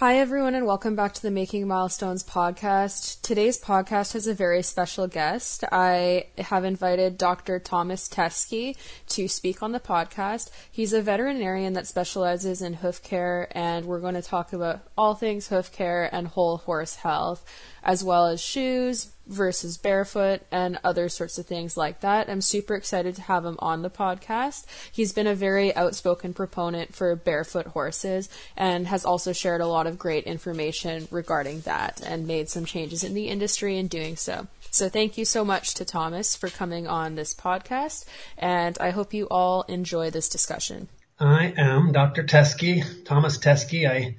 Hi, 0.00 0.18
everyone, 0.18 0.54
and 0.54 0.66
welcome 0.66 0.94
back 0.94 1.14
to 1.14 1.22
the 1.22 1.30
Making 1.30 1.66
Milestones 1.66 2.22
podcast. 2.22 3.22
Today's 3.22 3.58
podcast 3.58 4.12
has 4.12 4.26
a 4.26 4.34
very 4.34 4.62
special 4.62 5.06
guest. 5.08 5.64
I 5.72 6.26
have 6.36 6.66
invited 6.66 7.16
Dr. 7.16 7.58
Tomas 7.58 8.06
Teskey 8.06 8.76
to 9.08 9.26
speak 9.26 9.62
on 9.62 9.72
the 9.72 9.80
podcast. 9.80 10.50
He's 10.70 10.92
a 10.92 11.00
veterinarian 11.00 11.72
that 11.72 11.86
specializes 11.86 12.60
in 12.60 12.74
hoof 12.74 13.02
care, 13.02 13.48
and 13.52 13.86
we're 13.86 14.00
going 14.00 14.16
to 14.16 14.20
talk 14.20 14.52
about 14.52 14.82
all 14.98 15.14
things 15.14 15.48
hoof 15.48 15.72
care 15.72 16.14
and 16.14 16.28
whole 16.28 16.58
horse 16.58 16.96
health 16.96 17.42
as 17.82 18.04
well 18.04 18.26
as 18.26 18.38
shoes 18.38 19.15
versus 19.26 19.76
barefoot 19.76 20.40
and 20.50 20.78
other 20.84 21.08
sorts 21.08 21.38
of 21.38 21.46
things 21.46 21.76
like 21.76 22.00
that. 22.00 22.28
I'm 22.28 22.40
super 22.40 22.74
excited 22.74 23.16
to 23.16 23.22
have 23.22 23.44
him 23.44 23.56
on 23.58 23.82
the 23.82 23.90
podcast. 23.90 24.66
He's 24.92 25.12
been 25.12 25.26
a 25.26 25.34
very 25.34 25.74
outspoken 25.74 26.32
proponent 26.32 26.94
for 26.94 27.14
barefoot 27.16 27.66
horses 27.66 28.28
and 28.56 28.86
has 28.86 29.04
also 29.04 29.32
shared 29.32 29.60
a 29.60 29.66
lot 29.66 29.86
of 29.86 29.98
great 29.98 30.24
information 30.24 31.08
regarding 31.10 31.60
that 31.60 32.00
and 32.04 32.26
made 32.26 32.48
some 32.48 32.64
changes 32.64 33.04
in 33.04 33.14
the 33.14 33.28
industry 33.28 33.78
in 33.78 33.88
doing 33.88 34.16
so. 34.16 34.46
So 34.70 34.88
thank 34.88 35.16
you 35.16 35.24
so 35.24 35.44
much 35.44 35.74
to 35.74 35.84
Tomas 35.84 36.36
for 36.36 36.48
coming 36.48 36.86
on 36.86 37.14
this 37.14 37.32
podcast, 37.32 38.04
and 38.36 38.76
I 38.78 38.90
hope 38.90 39.14
you 39.14 39.26
all 39.30 39.62
enjoy 39.62 40.10
this 40.10 40.28
discussion. 40.28 40.88
I 41.18 41.54
am 41.56 41.92
Dr. 41.92 42.24
Teskey, 42.24 43.04
Tomas 43.06 43.38
Teskey. 43.38 43.88
I 43.88 44.16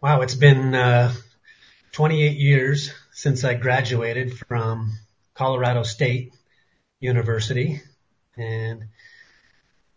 wow, 0.00 0.22
it's 0.22 0.34
been 0.34 0.74
uh, 0.74 1.12
28 1.92 2.36
years 2.36 2.92
since 3.12 3.44
I 3.44 3.54
graduated 3.54 4.38
from 4.38 4.92
Colorado 5.34 5.82
State 5.82 6.32
University 6.98 7.82
and 8.36 8.84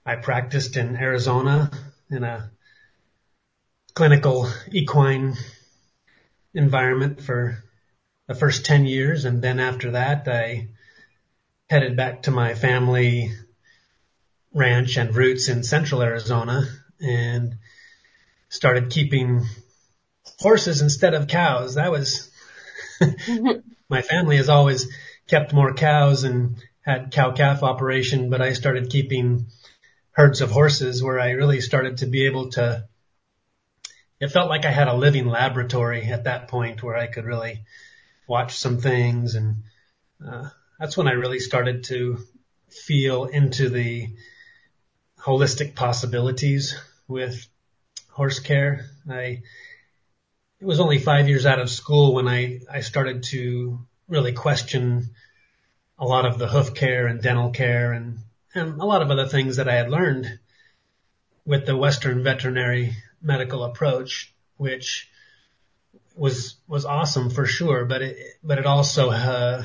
I 0.06 0.18
practiced 0.18 0.78
in 0.78 0.96
Arizona 0.98 1.72
in 2.12 2.24
a 2.24 2.52
clinical 3.94 4.50
equine 4.72 5.36
environment 6.54 7.22
for 7.22 7.64
the 8.28 8.36
first 8.36 8.66
10 8.66 8.86
years. 8.86 9.24
And 9.26 9.42
then 9.42 9.60
after 9.60 9.92
that, 9.92 10.28
I 10.28 10.68
headed 11.70 11.96
back 11.96 12.24
to 12.24 12.32
my 12.32 12.54
family 12.54 13.32
ranch 14.54 14.98
and 14.98 15.16
roots 15.16 15.48
in 15.48 15.64
central 15.64 16.04
Arizona 16.04 16.64
and 17.00 17.56
started 18.50 18.90
keeping 18.90 19.46
horses 20.40 20.82
instead 20.82 21.14
of 21.14 21.28
cows. 21.28 21.76
That 21.76 21.92
was, 21.92 22.30
my 23.90 24.02
family 24.02 24.38
has 24.38 24.50
always 24.50 24.88
kept 25.28 25.54
more 25.54 25.74
cows 25.74 26.24
and 26.24 26.58
had 26.82 27.12
cow 27.12 27.32
calf 27.32 27.64
operation, 27.64 28.30
but 28.30 28.42
I 28.42 28.54
started 28.54 28.90
keeping 28.90 29.48
herds 30.12 30.42
of 30.42 30.52
horses 30.52 31.04
where 31.04 31.20
I 31.20 31.32
really 31.32 31.62
started 31.62 31.98
to 31.98 32.06
be 32.06 32.26
able 32.26 32.52
to, 32.52 32.88
it 34.20 34.32
felt 34.32 34.50
like 34.50 34.66
I 34.66 34.72
had 34.72 34.88
a 34.88 34.94
living 34.94 35.28
laboratory 35.28 36.04
at 36.04 36.24
that 36.24 36.48
point 36.48 36.82
where 36.84 36.96
I 36.96 37.08
could 37.08 37.26
really 37.26 37.64
watch 38.28 38.56
some 38.56 38.80
things 38.80 39.36
and, 39.36 39.64
uh, 40.26 40.50
that's 40.80 40.98
when 40.98 41.08
I 41.08 41.14
really 41.14 41.40
started 41.40 41.86
to 41.86 42.20
feel 42.70 43.26
into 43.26 43.70
the 43.70 44.16
holistic 45.20 45.76
possibilities 45.76 46.76
with 47.08 47.48
horse 48.10 48.40
care. 48.40 48.86
I, 49.10 49.42
it 50.62 50.66
was 50.66 50.80
only 50.80 51.00
five 51.00 51.28
years 51.28 51.46
out 51.46 51.60
of 51.60 51.70
school 51.70 52.14
when 52.14 52.28
I, 52.28 52.62
I 52.72 52.82
started 52.82 53.24
to 53.24 53.80
really 54.08 54.34
question 54.34 55.10
a 55.98 56.06
lot 56.06 56.26
of 56.26 56.38
the 56.38 56.48
hoof 56.48 56.74
care 56.74 57.08
and 57.08 57.22
dental 57.22 57.52
care 57.52 57.92
and, 57.94 58.20
and 58.54 58.80
a 58.80 58.86
lot 58.86 59.02
of 59.02 59.12
other 59.12 59.28
things 59.28 59.58
that 59.58 59.68
I 59.68 59.76
had 59.76 59.90
learned 59.90 60.40
with 61.46 61.66
the 61.66 61.76
Western 61.76 62.24
veterinary 62.24 62.96
medical 63.22 63.64
approach, 63.64 64.34
which 64.58 65.10
was, 66.16 66.56
was 66.68 66.86
awesome 66.86 67.30
for 67.30 67.46
sure, 67.46 67.86
but 67.86 68.02
it, 68.02 68.18
but 68.44 68.58
it 68.58 68.66
also, 68.66 69.10
uh, 69.10 69.64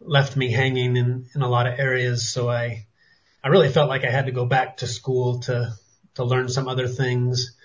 left 0.00 0.36
me 0.36 0.50
hanging 0.50 0.96
in, 0.96 1.26
in 1.34 1.42
a 1.42 1.48
lot 1.48 1.66
of 1.66 1.78
areas. 1.78 2.28
So 2.28 2.48
I, 2.48 2.86
I 3.42 3.48
really 3.48 3.70
felt 3.70 3.88
like 3.88 4.04
I 4.04 4.10
had 4.10 4.26
to 4.26 4.32
go 4.32 4.44
back 4.44 4.78
to 4.78 4.86
school 4.86 5.40
to, 5.40 5.72
to 6.14 6.24
learn 6.24 6.48
some 6.48 6.68
other 6.68 6.86
things 6.86 7.56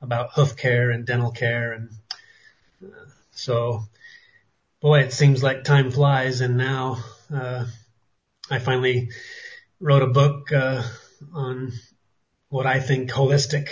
about 0.00 0.32
hoof 0.32 0.56
care 0.56 0.90
and 0.90 1.06
dental 1.06 1.30
care. 1.30 1.72
And 1.72 1.90
uh, 2.84 3.10
so, 3.32 3.82
boy, 4.80 5.00
it 5.00 5.12
seems 5.12 5.42
like 5.42 5.64
time 5.64 5.90
flies. 5.90 6.40
And 6.40 6.56
now, 6.56 6.98
uh, 7.32 7.66
I 8.50 8.58
finally 8.58 9.10
wrote 9.80 10.02
a 10.02 10.06
book, 10.06 10.52
uh, 10.52 10.82
on 11.34 11.72
what 12.48 12.66
I 12.66 12.80
think 12.80 13.10
holistic 13.10 13.68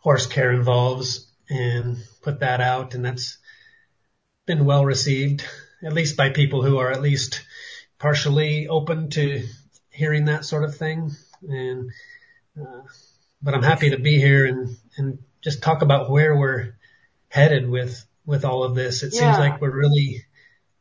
horse 0.00 0.26
care 0.26 0.52
involves 0.52 1.26
and 1.48 1.98
put 2.22 2.40
that 2.40 2.60
out. 2.60 2.94
And 2.94 3.04
that's 3.04 3.38
been 4.46 4.64
well 4.64 4.84
received, 4.84 5.44
at 5.82 5.92
least 5.92 6.16
by 6.16 6.30
people 6.30 6.62
who 6.62 6.78
are 6.78 6.90
at 6.90 7.02
least 7.02 7.44
partially 7.98 8.68
open 8.68 9.10
to 9.10 9.46
hearing 9.90 10.26
that 10.26 10.44
sort 10.44 10.64
of 10.64 10.76
thing. 10.76 11.12
And, 11.48 11.90
uh, 12.60 12.82
but 13.42 13.54
I'm 13.54 13.62
happy 13.62 13.90
to 13.90 13.98
be 13.98 14.18
here 14.18 14.46
and, 14.46 14.76
and 14.96 15.18
just 15.44 15.62
talk 15.62 15.82
about 15.82 16.10
where 16.10 16.34
we're 16.34 16.74
headed 17.28 17.68
with 17.68 18.04
with 18.26 18.44
all 18.44 18.64
of 18.64 18.74
this. 18.74 19.02
It 19.02 19.14
yeah. 19.14 19.20
seems 19.20 19.38
like 19.38 19.60
we're 19.60 19.76
really 19.76 20.24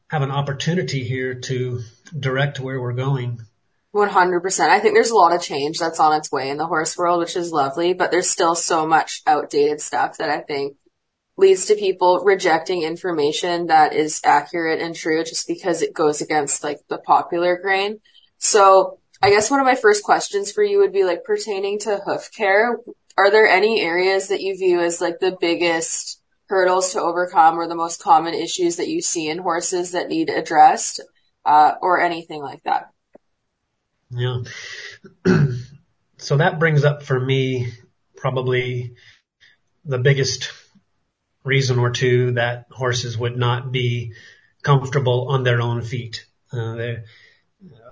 have 0.08 0.22
an 0.22 0.32
opportunity 0.32 1.04
here 1.04 1.36
to 1.36 1.82
direct 2.18 2.60
where 2.60 2.82
we're 2.82 2.94
going. 2.94 3.42
100%. 3.94 4.70
I 4.70 4.80
think 4.80 4.96
there's 4.96 5.12
a 5.12 5.16
lot 5.16 5.36
of 5.36 5.42
change 5.42 5.78
that's 5.78 6.00
on 6.00 6.14
its 6.14 6.32
way 6.32 6.50
in 6.50 6.58
the 6.58 6.66
horse 6.66 6.98
world, 6.98 7.20
which 7.20 7.36
is 7.36 7.52
lovely, 7.52 7.94
but 7.94 8.10
there's 8.10 8.30
still 8.30 8.56
so 8.56 8.88
much 8.88 9.22
outdated 9.28 9.82
stuff 9.82 10.18
that 10.18 10.30
I 10.30 10.40
think 10.40 10.78
leads 11.38 11.68
to 11.68 11.76
people 11.76 12.24
rejecting 12.24 12.84
information 12.84 13.68
that 13.68 13.94
is 13.94 14.22
accurate 14.24 14.82
and 14.82 14.96
true 14.96 15.24
just 15.24 15.48
because 15.48 15.82
it 15.82 15.94
goes 15.94 16.22
against 16.22 16.64
like 16.64 16.80
the 16.90 16.98
popular 16.98 17.58
grain. 17.58 18.00
So 18.38 19.00
I 19.22 19.30
guess 19.30 19.50
one 19.50 19.60
of 19.60 19.66
my 19.66 19.76
first 19.76 20.04
questions 20.04 20.52
for 20.52 20.64
you 20.64 20.80
would 20.80 20.94
be 20.94 21.06
like 21.06 21.24
pertaining 21.24 21.80
to 21.80 21.98
hoof 21.98 22.32
care 22.36 22.78
are 23.18 23.32
there 23.32 23.48
any 23.48 23.82
areas 23.82 24.30
that 24.30 24.42
you 24.42 24.58
view 24.58 24.80
as 24.80 25.02
like 25.02 25.20
the 25.20 25.38
biggest 25.40 26.20
hurdles 26.48 26.94
to 26.94 27.02
overcome 27.02 27.58
or 27.60 27.68
the 27.68 27.76
most 27.76 28.02
common 28.02 28.34
issues 28.34 28.78
that 28.78 28.90
you 28.90 29.02
see 29.02 29.30
in 29.30 29.38
horses 29.38 29.92
that 29.92 30.10
need 30.10 30.30
addressed 30.30 31.00
uh, 31.46 31.74
or 31.82 32.02
anything 32.02 32.42
like 32.42 32.64
that? 32.64 32.90
Yeah. 34.10 34.42
so 36.18 36.38
that 36.38 36.60
brings 36.60 36.84
up 36.84 37.04
for 37.04 37.20
me 37.20 37.72
probably 38.16 38.96
the 39.86 39.98
biggest 39.98 40.52
reason 41.44 41.80
or 41.80 41.92
two 41.92 42.32
that 42.32 42.68
horses 42.72 43.18
would 43.18 43.38
not 43.38 43.72
be 43.72 44.14
comfortable 44.62 45.28
on 45.30 45.44
their 45.44 45.62
own 45.62 45.82
feet. 45.82 46.26
Uh, 46.52 46.78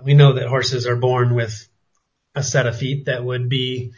we 0.02 0.14
know 0.14 0.34
that 0.34 0.48
horses 0.48 0.86
are 0.86 0.96
born 0.96 1.34
with 1.34 1.68
a 2.34 2.42
set 2.42 2.66
of 2.66 2.78
feet 2.78 3.06
that 3.06 3.24
would 3.24 3.48
be 3.48 3.92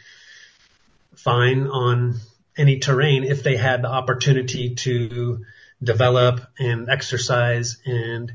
fine 1.17 1.67
on 1.67 2.15
any 2.57 2.79
terrain 2.79 3.23
if 3.23 3.43
they 3.43 3.57
had 3.57 3.81
the 3.81 3.89
opportunity 3.89 4.75
to 4.75 5.45
develop 5.83 6.41
and 6.57 6.89
exercise 6.89 7.77
and 7.85 8.33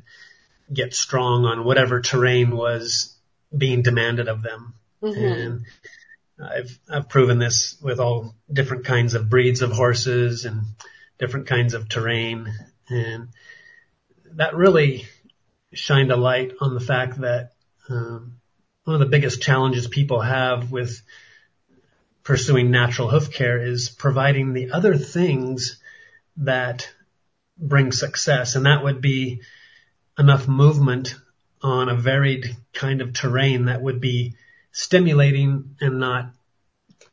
get 0.73 0.95
strong 0.95 1.45
on 1.45 1.65
whatever 1.65 2.01
terrain 2.01 2.57
was 2.57 3.17
being 3.57 3.83
demanded 3.83 4.29
of 4.29 4.43
them. 4.43 4.75
Mm-hmm. 5.03 5.25
And 5.25 5.65
I've, 6.39 6.79
I've 6.89 7.09
proven 7.09 7.39
this 7.39 7.77
with 7.83 7.99
all 7.99 8.35
different 8.53 8.85
kinds 8.85 9.15
of 9.15 9.31
breeds 9.31 9.63
of 9.63 9.73
horses 9.73 10.45
and 10.45 10.63
different 11.19 11.47
kinds 11.47 11.75
of 11.75 11.89
terrain. 11.89 12.53
And 12.89 13.29
that 14.33 14.55
really 14.55 15.07
shined 15.73 16.13
a 16.13 16.17
light 16.17 16.53
on 16.61 16.75
the 16.75 16.81
fact 16.81 17.21
that, 17.21 17.53
um, 17.89 18.37
one 18.85 18.95
of 18.95 19.01
the 19.01 19.07
biggest 19.07 19.43
challenges 19.43 19.87
people 19.87 20.21
have 20.21 20.73
with 20.73 21.03
pursuing 22.31 22.71
natural 22.71 23.11
hoof 23.11 23.33
care 23.33 23.61
is 23.61 23.89
providing 23.89 24.53
the 24.53 24.71
other 24.71 24.97
things 24.97 25.81
that 26.37 26.89
bring 27.59 27.91
success. 27.91 28.55
And 28.55 28.67
that 28.67 28.85
would 28.85 29.01
be 29.01 29.41
enough 30.17 30.47
movement 30.47 31.17
on 31.61 31.89
a 31.89 31.97
varied 31.97 32.57
kind 32.73 33.01
of 33.01 33.15
terrain 33.15 33.65
that 33.65 33.83
would 33.83 34.01
be 34.01 34.37
stimulating 34.71 35.75
and 35.81 35.99
not, 35.99 36.31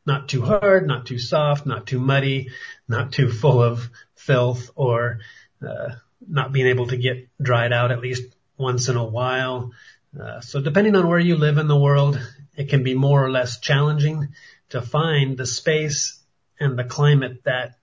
not 0.05 0.29
too 0.29 0.43
hard, 0.43 0.85
not 0.85 1.07
too 1.07 1.17
soft, 1.17 1.65
not 1.65 1.87
too 1.87 1.99
muddy, 1.99 2.51
not 2.87 3.11
too 3.11 3.31
full 3.31 3.59
of 3.59 3.89
filth 4.13 4.69
or, 4.75 5.21
uh, 5.67 5.95
not 6.29 6.51
being 6.51 6.67
able 6.67 6.85
to 6.89 6.97
get 6.97 7.27
dried 7.41 7.73
out 7.73 7.91
at 7.91 8.01
least 8.01 8.35
once 8.55 8.87
in 8.87 8.97
a 8.97 9.03
while. 9.03 9.71
Uh, 10.15 10.41
so 10.41 10.61
depending 10.61 10.95
on 10.95 11.07
where 11.07 11.17
you 11.17 11.37
live 11.37 11.57
in 11.57 11.67
the 11.67 11.75
world, 11.75 12.21
it 12.55 12.69
can 12.69 12.83
be 12.83 12.93
more 12.93 13.25
or 13.25 13.31
less 13.31 13.59
challenging 13.59 14.27
to 14.69 14.81
find 14.81 15.37
the 15.37 15.45
space 15.45 16.19
and 16.59 16.77
the 16.77 16.83
climate 16.83 17.43
that 17.45 17.77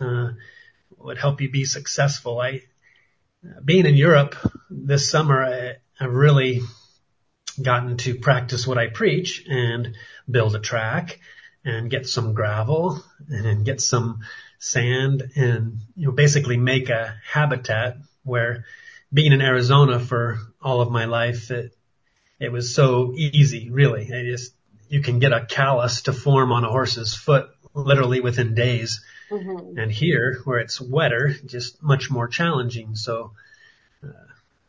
uh, 0.00 0.30
would 0.98 1.18
help 1.18 1.40
you 1.40 1.50
be 1.50 1.64
successful. 1.64 2.40
I, 2.40 2.62
being 3.64 3.86
in 3.86 3.94
Europe 3.94 4.36
this 4.70 5.10
summer, 5.10 5.44
I, 5.44 5.74
I've 6.00 6.14
really 6.14 6.60
gotten 7.62 7.96
to 7.98 8.14
practice 8.16 8.66
what 8.66 8.78
I 8.78 8.88
preach 8.88 9.44
and 9.48 9.96
build 10.28 10.56
a 10.56 10.60
track 10.60 11.20
and 11.64 11.90
get 11.90 12.06
some 12.06 12.34
gravel 12.34 13.02
and 13.28 13.64
get 13.64 13.80
some 13.80 14.20
sand 14.58 15.30
and, 15.36 15.78
you 15.94 16.06
know, 16.06 16.12
basically 16.12 16.56
make 16.56 16.88
a 16.88 17.16
habitat 17.30 17.96
where 18.22 18.64
being 19.12 19.32
in 19.32 19.40
Arizona 19.40 20.00
for 20.00 20.38
all 20.60 20.80
of 20.80 20.90
my 20.90 21.04
life, 21.04 21.50
it, 21.50 21.76
it 22.40 22.50
was 22.50 22.74
so 22.74 23.12
easy, 23.14 23.70
really. 23.70 24.10
I 24.12 24.24
just, 24.24 24.52
you 24.88 25.00
can 25.00 25.18
get 25.18 25.32
a 25.32 25.46
callus 25.46 26.02
to 26.02 26.12
form 26.12 26.52
on 26.52 26.64
a 26.64 26.70
horse's 26.70 27.14
foot 27.14 27.50
literally 27.74 28.20
within 28.20 28.54
days. 28.54 29.04
Mm-hmm. 29.30 29.78
And 29.78 29.90
here, 29.90 30.40
where 30.44 30.58
it's 30.58 30.80
wetter, 30.80 31.34
just 31.46 31.82
much 31.82 32.10
more 32.10 32.28
challenging. 32.28 32.94
So, 32.94 33.32
uh, 34.02 34.08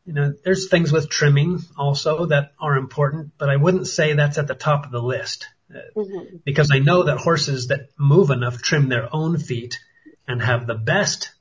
you 0.05 0.13
know, 0.13 0.33
there's 0.43 0.69
things 0.69 0.91
with 0.91 1.09
trimming 1.09 1.59
also 1.77 2.27
that 2.27 2.53
are 2.59 2.77
important, 2.77 3.33
but 3.37 3.49
I 3.49 3.57
wouldn't 3.57 3.87
say 3.87 4.13
that's 4.13 4.37
at 4.37 4.47
the 4.47 4.55
top 4.55 4.85
of 4.85 4.91
the 4.91 5.01
list. 5.01 5.47
Uh, 5.69 5.79
mm-hmm. 5.95 6.37
Because 6.43 6.71
I 6.71 6.79
know 6.79 7.03
that 7.03 7.17
horses 7.17 7.67
that 7.67 7.89
move 7.97 8.29
enough 8.29 8.61
trim 8.61 8.87
their 8.87 9.13
own 9.13 9.37
feet 9.37 9.79
and 10.27 10.41
have 10.41 10.67
the 10.67 10.75
best 10.75 11.31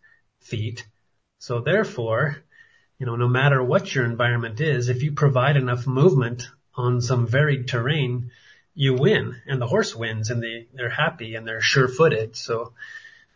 feet. 0.41 0.87
So 1.39 1.61
therefore, 1.61 2.37
you 2.99 3.07
know, 3.07 3.17
no 3.17 3.29
matter 3.29 3.63
what 3.63 3.95
your 3.95 4.05
environment 4.05 4.61
is, 4.61 4.89
if 4.89 5.03
you 5.03 5.13
provide 5.13 5.57
enough 5.57 5.87
movement 5.87 6.49
on 6.75 7.01
some 7.01 7.27
varied 7.27 7.69
terrain, 7.69 8.31
you 8.75 8.95
win 8.95 9.37
and 9.47 9.61
the 9.61 9.67
horse 9.67 9.95
wins 9.95 10.31
and 10.31 10.43
they, 10.43 10.67
they're 10.75 10.91
happy 10.91 11.35
and 11.35 11.47
they're 11.47 11.61
sure 11.61 11.89
footed. 11.89 12.37
So 12.37 12.73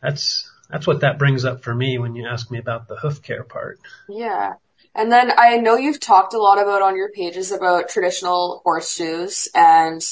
that's, 0.02 0.50
that's 0.68 0.86
what 0.86 1.00
that 1.00 1.18
brings 1.18 1.44
up 1.44 1.62
for 1.62 1.74
me 1.74 1.98
when 1.98 2.14
you 2.14 2.26
ask 2.26 2.50
me 2.50 2.58
about 2.58 2.88
the 2.88 2.96
hoof 2.96 3.22
care 3.22 3.44
part. 3.44 3.78
Yeah. 4.08 4.54
And 4.94 5.12
then 5.12 5.32
I 5.38 5.58
know 5.58 5.76
you've 5.76 6.00
talked 6.00 6.34
a 6.34 6.38
lot 6.38 6.60
about 6.60 6.82
on 6.82 6.96
your 6.96 7.10
pages 7.10 7.52
about 7.52 7.88
traditional 7.88 8.62
horseshoes 8.64 9.48
and 9.54 10.02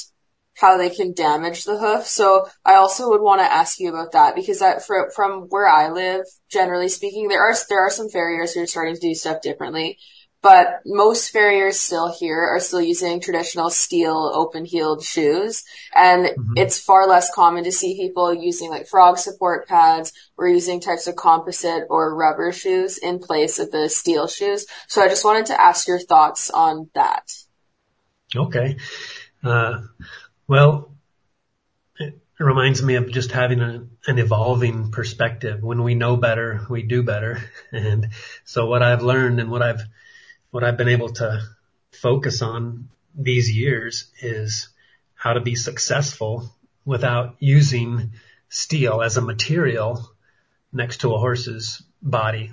how 0.54 0.78
they 0.78 0.90
can 0.90 1.12
damage 1.12 1.64
the 1.64 1.76
hoof. 1.76 2.06
So 2.06 2.48
I 2.64 2.74
also 2.74 3.10
would 3.10 3.20
want 3.20 3.40
to 3.40 3.52
ask 3.52 3.78
you 3.80 3.90
about 3.90 4.12
that 4.12 4.34
because 4.34 4.60
that, 4.60 4.86
for, 4.86 5.10
from 5.14 5.48
where 5.50 5.68
I 5.68 5.90
live, 5.90 6.24
generally 6.50 6.88
speaking, 6.88 7.28
there 7.28 7.42
are, 7.42 7.54
there 7.68 7.84
are 7.84 7.90
some 7.90 8.08
farriers 8.08 8.54
who 8.54 8.62
are 8.62 8.66
starting 8.66 8.94
to 8.94 9.00
do 9.00 9.14
stuff 9.14 9.42
differently, 9.42 9.98
but 10.46 10.80
most 10.86 11.30
farriers 11.30 11.80
still 11.80 12.06
here 12.06 12.38
are 12.40 12.60
still 12.60 12.80
using 12.80 13.20
traditional 13.20 13.68
steel 13.68 14.30
open 14.32 14.64
heeled 14.64 15.02
shoes. 15.02 15.64
And 15.92 16.26
mm-hmm. 16.26 16.52
it's 16.54 16.78
far 16.78 17.08
less 17.08 17.34
common 17.34 17.64
to 17.64 17.72
see 17.72 17.96
people 17.96 18.32
using 18.32 18.70
like 18.70 18.86
frog 18.86 19.18
support 19.18 19.66
pads 19.66 20.12
or 20.36 20.46
using 20.46 20.80
types 20.80 21.08
of 21.08 21.16
composite 21.16 21.88
or 21.90 22.14
rubber 22.14 22.52
shoes 22.52 22.96
in 22.96 23.18
place 23.18 23.58
of 23.58 23.72
the 23.72 23.88
steel 23.88 24.28
shoes. 24.28 24.66
So 24.86 25.02
I 25.02 25.08
just 25.08 25.24
wanted 25.24 25.46
to 25.46 25.60
ask 25.60 25.88
your 25.88 25.98
thoughts 25.98 26.48
on 26.48 26.90
that. 26.94 27.24
Okay. 28.36 28.76
Uh, 29.42 29.80
well, 30.46 30.92
it 31.98 32.14
reminds 32.38 32.84
me 32.84 32.94
of 32.94 33.10
just 33.10 33.32
having 33.32 33.60
a, 33.60 33.84
an 34.06 34.18
evolving 34.20 34.92
perspective. 34.92 35.60
When 35.60 35.82
we 35.82 35.96
know 35.96 36.16
better, 36.16 36.64
we 36.70 36.84
do 36.84 37.02
better. 37.02 37.40
And 37.72 38.10
so 38.44 38.66
what 38.66 38.84
I've 38.84 39.02
learned 39.02 39.40
and 39.40 39.50
what 39.50 39.62
I've, 39.62 39.80
what 40.56 40.64
I've 40.64 40.78
been 40.78 40.88
able 40.88 41.10
to 41.10 41.42
focus 41.92 42.40
on 42.40 42.88
these 43.14 43.54
years 43.54 44.10
is 44.22 44.70
how 45.14 45.34
to 45.34 45.42
be 45.42 45.54
successful 45.54 46.50
without 46.82 47.36
using 47.40 48.12
steel 48.48 49.02
as 49.02 49.18
a 49.18 49.20
material 49.20 50.10
next 50.72 51.02
to 51.02 51.12
a 51.12 51.18
horse's 51.18 51.82
body, 52.00 52.50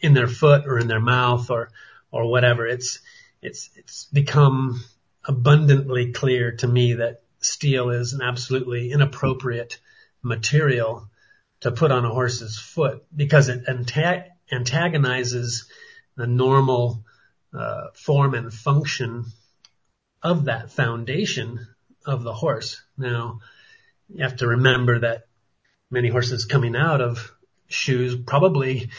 in 0.00 0.14
their 0.14 0.28
foot 0.28 0.68
or 0.68 0.78
in 0.78 0.86
their 0.86 1.00
mouth 1.00 1.50
or, 1.50 1.70
or 2.12 2.30
whatever. 2.30 2.64
It's, 2.64 3.00
it's, 3.42 3.70
it's 3.74 4.04
become 4.04 4.80
abundantly 5.24 6.12
clear 6.12 6.52
to 6.58 6.68
me 6.68 6.94
that 6.94 7.22
steel 7.40 7.90
is 7.90 8.12
an 8.12 8.22
absolutely 8.22 8.92
inappropriate 8.92 9.80
material 10.22 11.08
to 11.62 11.72
put 11.72 11.90
on 11.90 12.04
a 12.04 12.10
horse's 12.10 12.56
foot 12.56 13.04
because 13.12 13.48
it 13.48 13.64
antagonizes 13.68 15.68
the 16.14 16.28
normal 16.28 17.04
uh, 17.54 17.88
form 17.94 18.34
and 18.34 18.52
function 18.52 19.26
of 20.22 20.44
that 20.44 20.70
foundation 20.70 21.66
of 22.06 22.22
the 22.22 22.32
horse. 22.32 22.82
Now, 22.96 23.40
you 24.08 24.22
have 24.22 24.36
to 24.36 24.46
remember 24.46 25.00
that 25.00 25.26
many 25.90 26.08
horses 26.08 26.44
coming 26.44 26.76
out 26.76 27.00
of 27.00 27.32
shoes 27.68 28.16
probably, 28.16 28.90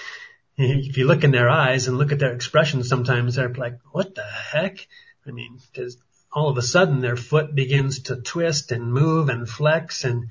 if 0.58 0.98
you 0.98 1.06
look 1.06 1.24
in 1.24 1.32
their 1.32 1.50
eyes 1.50 1.88
and 1.88 1.98
look 1.98 2.12
at 2.12 2.20
their 2.20 2.34
expressions, 2.34 2.88
sometimes 2.88 3.36
they're 3.36 3.54
like, 3.54 3.80
what 3.92 4.16
the 4.16 4.24
heck? 4.24 4.88
I 5.26 5.32
mean, 5.32 5.60
because 5.72 5.98
all 6.32 6.50
of 6.50 6.58
a 6.58 6.62
sudden 6.62 7.00
their 7.00 7.16
foot 7.16 7.54
begins 7.54 8.04
to 8.04 8.18
twist 8.18 8.72
and 8.72 8.92
move 8.92 9.30
and 9.30 9.48
flex 9.48 10.04
and 10.04 10.30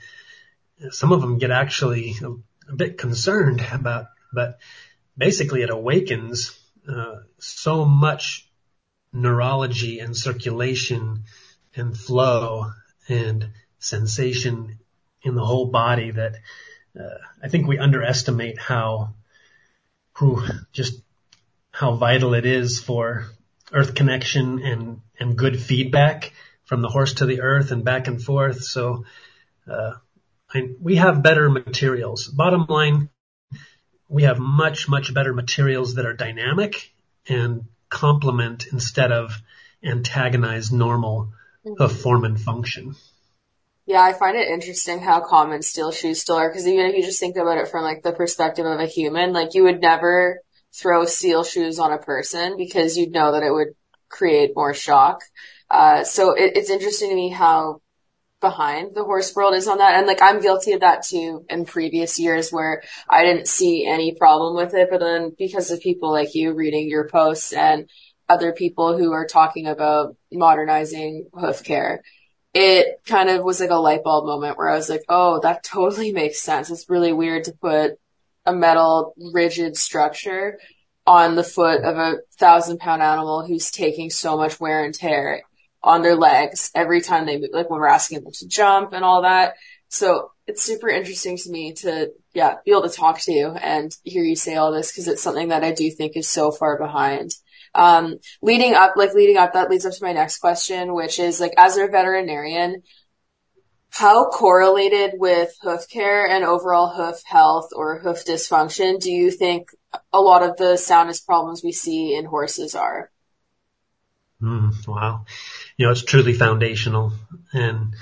some 0.90 1.12
of 1.12 1.20
them 1.20 1.38
get 1.38 1.50
actually 1.50 2.14
a, 2.22 2.72
a 2.72 2.76
bit 2.76 2.98
concerned 2.98 3.64
about, 3.72 4.06
but 4.32 4.58
basically 5.16 5.62
it 5.62 5.70
awakens 5.70 6.58
uh, 6.88 7.16
so 7.38 7.84
much 7.84 8.48
neurology 9.12 10.00
and 10.00 10.16
circulation 10.16 11.24
and 11.74 11.96
flow 11.96 12.70
and 13.08 13.50
sensation 13.78 14.78
in 15.22 15.34
the 15.34 15.44
whole 15.44 15.66
body 15.66 16.10
that 16.10 16.34
uh, 16.98 17.18
I 17.42 17.48
think 17.48 17.66
we 17.66 17.78
underestimate 17.78 18.58
how 18.58 19.14
who 20.14 20.42
just 20.72 21.00
how 21.70 21.94
vital 21.94 22.34
it 22.34 22.44
is 22.44 22.80
for 22.80 23.26
earth 23.72 23.94
connection 23.94 24.60
and, 24.62 25.00
and 25.18 25.36
good 25.36 25.60
feedback 25.60 26.32
from 26.64 26.82
the 26.82 26.88
horse 26.88 27.14
to 27.14 27.26
the 27.26 27.40
earth 27.40 27.72
and 27.72 27.84
back 27.84 28.06
and 28.08 28.22
forth. 28.22 28.62
So, 28.62 29.04
uh, 29.70 29.92
I, 30.54 30.68
we 30.80 30.96
have 30.96 31.22
better 31.22 31.48
materials. 31.48 32.28
Bottom 32.28 32.66
line, 32.68 33.08
we 34.12 34.24
have 34.24 34.38
much, 34.38 34.88
much 34.88 35.14
better 35.14 35.32
materials 35.32 35.94
that 35.94 36.04
are 36.04 36.12
dynamic 36.12 36.92
and 37.26 37.64
complement 37.88 38.66
instead 38.70 39.10
of 39.10 39.40
antagonize 39.82 40.70
normal 40.70 41.32
mm-hmm. 41.66 41.86
form 41.86 42.24
and 42.24 42.38
function. 42.38 42.94
Yeah, 43.86 44.02
I 44.02 44.12
find 44.12 44.36
it 44.36 44.48
interesting 44.48 45.00
how 45.00 45.20
common 45.20 45.62
steel 45.62 45.90
shoes 45.92 46.20
still 46.20 46.36
are 46.36 46.48
because 46.48 46.68
even 46.68 46.86
if 46.86 46.94
you 46.94 47.02
just 47.02 47.20
think 47.20 47.36
about 47.36 47.58
it 47.58 47.68
from 47.68 47.84
like 47.84 48.02
the 48.02 48.12
perspective 48.12 48.66
of 48.66 48.78
a 48.78 48.86
human, 48.86 49.32
like 49.32 49.54
you 49.54 49.64
would 49.64 49.80
never 49.80 50.40
throw 50.74 51.04
steel 51.04 51.42
shoes 51.42 51.78
on 51.78 51.92
a 51.92 51.98
person 51.98 52.56
because 52.56 52.96
you'd 52.96 53.12
know 53.12 53.32
that 53.32 53.42
it 53.42 53.50
would 53.50 53.74
create 54.08 54.52
more 54.54 54.74
shock. 54.74 55.22
Uh, 55.70 56.04
so 56.04 56.32
it, 56.32 56.52
it's 56.56 56.70
interesting 56.70 57.10
to 57.10 57.16
me 57.16 57.30
how 57.30 57.80
behind 58.42 58.94
the 58.94 59.04
horse 59.04 59.34
world 59.34 59.54
is 59.54 59.66
on 59.66 59.78
that. 59.78 59.94
And 59.94 60.06
like, 60.06 60.20
I'm 60.20 60.42
guilty 60.42 60.72
of 60.72 60.80
that 60.80 61.04
too 61.04 61.46
in 61.48 61.64
previous 61.64 62.18
years 62.18 62.50
where 62.50 62.82
I 63.08 63.24
didn't 63.24 63.48
see 63.48 63.86
any 63.86 64.14
problem 64.14 64.54
with 64.54 64.74
it. 64.74 64.88
But 64.90 65.00
then 65.00 65.32
because 65.38 65.70
of 65.70 65.80
people 65.80 66.10
like 66.10 66.34
you 66.34 66.52
reading 66.52 66.90
your 66.90 67.08
posts 67.08 67.54
and 67.54 67.88
other 68.28 68.52
people 68.52 68.98
who 68.98 69.12
are 69.12 69.26
talking 69.26 69.66
about 69.66 70.16
modernizing 70.30 71.28
hoof 71.32 71.64
care, 71.64 72.02
it 72.52 73.00
kind 73.06 73.30
of 73.30 73.42
was 73.42 73.60
like 73.60 73.70
a 73.70 73.76
light 73.76 74.04
bulb 74.04 74.26
moment 74.26 74.58
where 74.58 74.68
I 74.68 74.76
was 74.76 74.90
like, 74.90 75.04
oh, 75.08 75.40
that 75.40 75.64
totally 75.64 76.12
makes 76.12 76.40
sense. 76.40 76.70
It's 76.70 76.90
really 76.90 77.14
weird 77.14 77.44
to 77.44 77.52
put 77.52 77.92
a 78.44 78.52
metal 78.52 79.14
rigid 79.32 79.76
structure 79.76 80.58
on 81.06 81.34
the 81.36 81.44
foot 81.44 81.82
of 81.82 81.96
a 81.96 82.18
thousand 82.38 82.78
pound 82.78 83.02
animal 83.02 83.46
who's 83.46 83.70
taking 83.70 84.10
so 84.10 84.36
much 84.36 84.60
wear 84.60 84.84
and 84.84 84.94
tear 84.94 85.42
on 85.82 86.02
their 86.02 86.16
legs 86.16 86.70
every 86.74 87.00
time 87.00 87.26
they 87.26 87.38
move, 87.38 87.50
like 87.52 87.70
when 87.70 87.80
we're 87.80 87.86
asking 87.86 88.22
them 88.22 88.32
to 88.32 88.46
jump 88.46 88.92
and 88.92 89.04
all 89.04 89.22
that. 89.22 89.54
So 89.88 90.30
it's 90.46 90.62
super 90.62 90.88
interesting 90.88 91.36
to 91.38 91.50
me 91.50 91.74
to, 91.74 92.12
yeah, 92.32 92.56
be 92.64 92.70
able 92.70 92.88
to 92.88 92.88
talk 92.88 93.20
to 93.22 93.32
you 93.32 93.48
and 93.50 93.94
hear 94.04 94.22
you 94.22 94.36
say 94.36 94.56
all 94.56 94.72
this 94.72 94.90
because 94.90 95.08
it's 95.08 95.22
something 95.22 95.48
that 95.48 95.64
I 95.64 95.72
do 95.72 95.90
think 95.90 96.16
is 96.16 96.28
so 96.28 96.50
far 96.50 96.78
behind. 96.78 97.34
Um, 97.74 98.18
leading 98.40 98.74
up, 98.74 98.94
like 98.96 99.14
leading 99.14 99.36
up, 99.36 99.54
that 99.54 99.70
leads 99.70 99.86
up 99.86 99.92
to 99.92 100.04
my 100.04 100.12
next 100.12 100.38
question, 100.38 100.94
which 100.94 101.18
is 101.18 101.40
like, 101.40 101.54
as 101.56 101.76
a 101.76 101.86
veterinarian, 101.86 102.82
how 103.90 104.30
correlated 104.30 105.12
with 105.14 105.54
hoof 105.62 105.88
care 105.88 106.26
and 106.26 106.44
overall 106.44 106.88
hoof 106.88 107.22
health 107.24 107.70
or 107.74 107.98
hoof 107.98 108.24
dysfunction 108.24 108.98
do 108.98 109.10
you 109.10 109.30
think 109.30 109.68
a 110.12 110.20
lot 110.20 110.42
of 110.42 110.56
the 110.56 110.78
soundness 110.78 111.20
problems 111.20 111.62
we 111.62 111.72
see 111.72 112.14
in 112.14 112.24
horses 112.24 112.74
are? 112.74 113.10
Mm, 114.40 114.88
wow. 114.88 115.24
You 115.76 115.86
know, 115.86 115.92
it's 115.92 116.04
truly 116.04 116.32
foundational 116.32 117.12
and, 117.52 117.94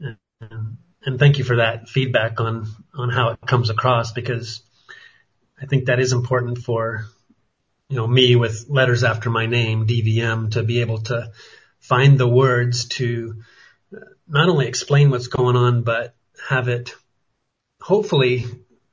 and, 0.00 0.76
and 1.04 1.18
thank 1.18 1.38
you 1.38 1.44
for 1.44 1.56
that 1.56 1.88
feedback 1.88 2.40
on, 2.40 2.66
on 2.94 3.10
how 3.10 3.30
it 3.30 3.40
comes 3.46 3.70
across 3.70 4.12
because 4.12 4.62
I 5.60 5.66
think 5.66 5.86
that 5.86 6.00
is 6.00 6.12
important 6.12 6.58
for, 6.58 7.06
you 7.88 7.96
know, 7.96 8.06
me 8.06 8.36
with 8.36 8.66
letters 8.68 9.04
after 9.04 9.30
my 9.30 9.46
name, 9.46 9.86
DVM, 9.86 10.52
to 10.52 10.62
be 10.62 10.80
able 10.80 10.98
to 11.02 11.30
find 11.78 12.18
the 12.18 12.28
words 12.28 12.86
to, 12.86 13.42
not 14.26 14.48
only 14.48 14.66
explain 14.66 15.10
what's 15.10 15.28
going 15.28 15.56
on, 15.56 15.82
but 15.82 16.14
have 16.48 16.68
it 16.68 16.94
hopefully 17.80 18.44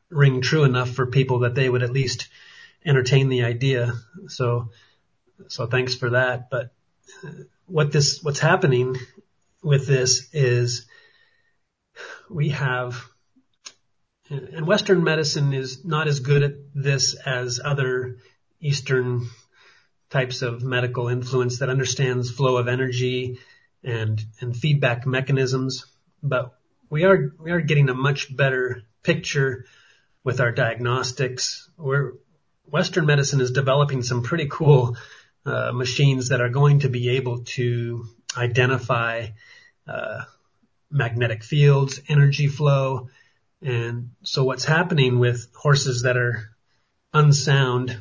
ring 0.09 0.41
true 0.41 0.63
enough 0.63 0.89
for 0.89 1.05
people 1.05 1.39
that 1.39 1.55
they 1.55 1.69
would 1.69 1.83
at 1.83 1.91
least 1.91 2.27
entertain 2.85 3.29
the 3.29 3.43
idea. 3.43 3.93
So, 4.27 4.69
so 5.47 5.67
thanks 5.67 5.95
for 5.95 6.11
that. 6.11 6.49
But 6.49 6.71
what 7.69 7.91
this, 7.91 8.21
what's 8.23 8.39
happening 8.39 8.97
with 9.63 9.87
this 9.87 10.29
is 10.33 10.85
we 12.29 12.49
have, 12.49 13.03
and 14.29 14.65
Western 14.65 15.03
medicine 15.03 15.53
is 15.53 15.85
not 15.85 16.07
as 16.07 16.19
good 16.19 16.43
at 16.43 16.53
this 16.73 17.15
as 17.15 17.59
other 17.63 18.17
Eastern 18.59 19.27
types 20.09 20.41
of 20.41 20.63
medical 20.63 21.07
influence 21.07 21.59
that 21.59 21.69
understands 21.69 22.31
flow 22.31 22.57
of 22.57 22.67
energy 22.67 23.39
and, 23.83 24.19
and 24.41 24.55
feedback 24.55 25.05
mechanisms. 25.05 25.85
But 26.21 26.53
we 26.89 27.03
are, 27.05 27.33
we 27.39 27.51
are 27.51 27.61
getting 27.61 27.89
a 27.89 27.93
much 27.93 28.35
better 28.35 28.83
picture 29.03 29.65
with 30.23 30.41
our 30.41 30.51
diagnostics. 30.51 31.69
We're, 31.77 32.13
Western 32.65 33.05
medicine 33.05 33.41
is 33.41 33.51
developing 33.51 34.03
some 34.03 34.23
pretty 34.23 34.47
cool 34.49 34.95
uh, 35.49 35.71
machines 35.73 36.29
that 36.29 36.41
are 36.41 36.49
going 36.49 36.79
to 36.79 36.89
be 36.89 37.09
able 37.09 37.43
to 37.43 38.05
identify 38.37 39.27
uh, 39.87 40.21
magnetic 40.91 41.43
fields, 41.43 42.01
energy 42.07 42.47
flow, 42.47 43.09
and 43.61 44.11
so 44.23 44.43
what's 44.43 44.63
happening 44.63 45.19
with 45.19 45.47
horses 45.53 46.03
that 46.03 46.17
are 46.17 46.49
unsound 47.13 47.97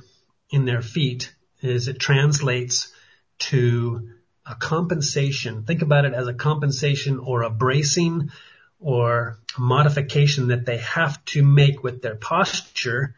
in 0.50 0.64
their 0.64 0.82
feet 0.82 1.34
is 1.60 1.88
it 1.88 1.98
translates 1.98 2.92
to 3.38 4.10
a 4.46 4.54
compensation. 4.54 5.64
Think 5.64 5.82
about 5.82 6.04
it 6.04 6.14
as 6.14 6.28
a 6.28 6.34
compensation 6.34 7.18
or 7.18 7.42
a 7.42 7.50
bracing 7.50 8.30
or 8.80 9.38
a 9.56 9.60
modification 9.60 10.48
that 10.48 10.64
they 10.64 10.78
have 10.78 11.22
to 11.26 11.42
make 11.42 11.82
with 11.82 12.02
their 12.02 12.14
posture 12.14 13.14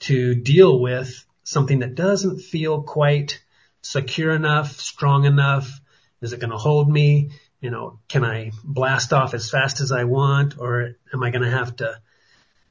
to 0.00 0.34
deal 0.34 0.78
with 0.80 1.24
something 1.44 1.78
that 1.78 1.94
doesn't 1.94 2.40
feel 2.40 2.82
quite 2.82 3.40
secure 3.82 4.32
enough, 4.32 4.80
strong 4.80 5.24
enough. 5.24 5.80
Is 6.20 6.32
it 6.32 6.40
going 6.40 6.50
to 6.50 6.56
hold 6.56 6.90
me? 6.90 7.30
You 7.60 7.70
know, 7.70 7.98
can 8.08 8.24
I 8.24 8.52
blast 8.62 9.12
off 9.12 9.34
as 9.34 9.50
fast 9.50 9.80
as 9.80 9.92
I 9.92 10.04
want 10.04 10.58
or 10.58 10.94
am 11.12 11.22
I 11.22 11.30
going 11.30 11.42
to 11.42 11.50
have 11.50 11.76
to 11.76 12.00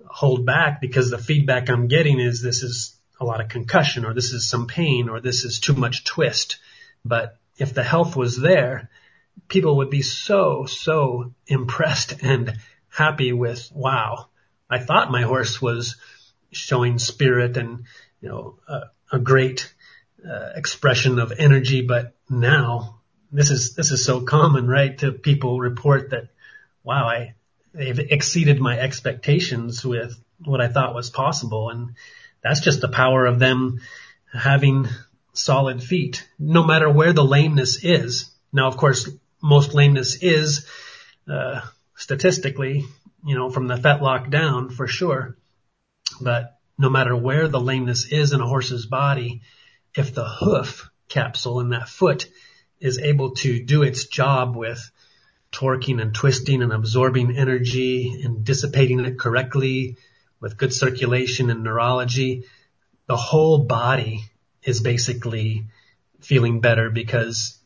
hold 0.06 0.46
back 0.46 0.80
because 0.80 1.10
the 1.10 1.18
feedback 1.18 1.70
I'm 1.70 1.88
getting 1.88 2.20
is 2.20 2.42
this 2.42 2.64
is 2.64 2.98
a 3.20 3.26
lot 3.26 3.42
of 3.42 3.50
concussion 3.50 4.06
or 4.06 4.14
this 4.14 4.32
is 4.32 4.50
some 4.50 4.68
pain 4.68 5.10
or 5.10 5.20
this 5.20 5.44
is 5.44 5.60
too 5.60 5.74
much 5.74 6.04
twist. 6.04 6.60
But 7.04 7.38
if 7.58 7.74
the 7.74 7.84
health 7.84 8.16
was 8.16 8.40
there, 8.40 8.90
people 9.48 9.78
would 9.78 9.90
be 9.90 10.02
so, 10.02 10.66
so 10.66 11.34
impressed 11.48 12.22
and 12.22 12.58
happy 12.90 13.34
with, 13.34 13.70
wow, 13.74 14.28
I 14.70 14.80
thought 14.80 15.12
my 15.12 15.24
horse 15.24 15.62
was 15.62 15.98
showing 16.52 17.00
spirit 17.00 17.58
and, 17.58 17.86
you 18.22 18.30
know, 18.30 18.60
a, 18.68 18.82
a 19.12 19.20
great 19.20 19.74
uh, 20.30 20.52
expression 20.56 21.20
of 21.20 21.32
energy, 21.38 21.82
but 21.82 22.16
now 22.30 23.00
this 23.32 23.50
is, 23.50 23.76
this 23.76 23.92
is 23.92 24.04
so 24.04 24.22
common, 24.22 24.68
right? 24.68 24.98
To 25.00 25.12
people 25.12 25.60
report 25.60 26.12
that, 26.12 26.30
wow, 26.84 27.06
I, 27.06 27.36
they've 27.74 28.00
exceeded 28.00 28.60
my 28.60 28.78
expectations 28.78 29.86
with 29.86 30.18
what 30.44 30.62
I 30.62 30.68
thought 30.68 30.96
was 30.96 31.10
possible. 31.10 31.70
And 31.70 31.96
that's 32.44 32.62
just 32.62 32.82
the 32.82 32.88
power 32.88 33.26
of 33.26 33.40
them 33.40 33.82
having 34.34 34.88
solid 35.34 35.84
feet, 35.84 36.28
no 36.40 36.66
matter 36.66 36.90
where 36.90 37.14
the 37.14 37.24
lameness 37.24 37.84
is. 37.84 38.30
Now, 38.52 38.68
of 38.68 38.78
course, 38.78 39.10
most 39.42 39.74
lameness 39.74 40.22
is, 40.22 40.68
uh, 41.30 41.62
statistically, 41.96 42.86
you 43.26 43.36
know, 43.36 43.50
from 43.50 43.68
the 43.68 43.76
fetlock 43.76 44.30
down 44.30 44.70
for 44.70 44.88
sure. 44.88 45.38
But 46.22 46.58
no 46.78 46.90
matter 46.90 47.16
where 47.16 47.48
the 47.48 47.60
lameness 47.60 48.12
is 48.12 48.34
in 48.34 48.42
a 48.42 48.48
horse's 48.48 48.86
body, 48.86 49.42
if 49.96 50.14
the 50.14 50.28
hoof 50.28 50.90
capsule 51.10 51.60
in 51.60 51.70
that 51.70 51.90
foot 51.90 52.28
is 52.80 53.00
able 53.00 53.32
to 53.32 53.64
do 53.64 53.84
its 53.84 54.06
job 54.06 54.56
with 54.56 54.92
torquing 55.52 56.02
and 56.02 56.14
twisting 56.14 56.62
and 56.62 56.74
absorbing 56.74 57.36
energy 57.36 58.22
and 58.24 58.44
dissipating 58.44 59.00
it 59.00 59.18
correctly 59.18 59.98
with 60.40 60.58
good 60.58 60.74
circulation 60.74 61.50
and 61.50 61.64
neurology, 61.64 62.44
the 63.08 63.18
whole 63.18 63.66
body 63.66 64.24
is 64.64 64.82
basically 64.82 65.66
feeling 66.20 66.60
better 66.60 66.90
because 66.90 67.58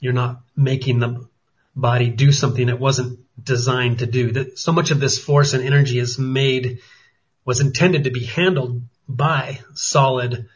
you're 0.00 0.12
not 0.12 0.40
making 0.56 1.00
the 1.00 1.26
body 1.74 2.08
do 2.08 2.30
something 2.30 2.68
it 2.68 2.78
wasn't 2.78 3.18
designed 3.42 3.98
to 3.98 4.06
do. 4.06 4.32
That 4.32 4.58
so 4.58 4.72
much 4.72 4.90
of 4.90 5.00
this 5.00 5.18
force 5.18 5.52
and 5.52 5.64
energy 5.64 5.98
is 5.98 6.18
made, 6.18 6.80
was 7.44 7.60
intended 7.60 8.04
to 8.04 8.10
be 8.10 8.24
handled 8.24 8.82
by 9.08 9.60
solid 9.74 10.48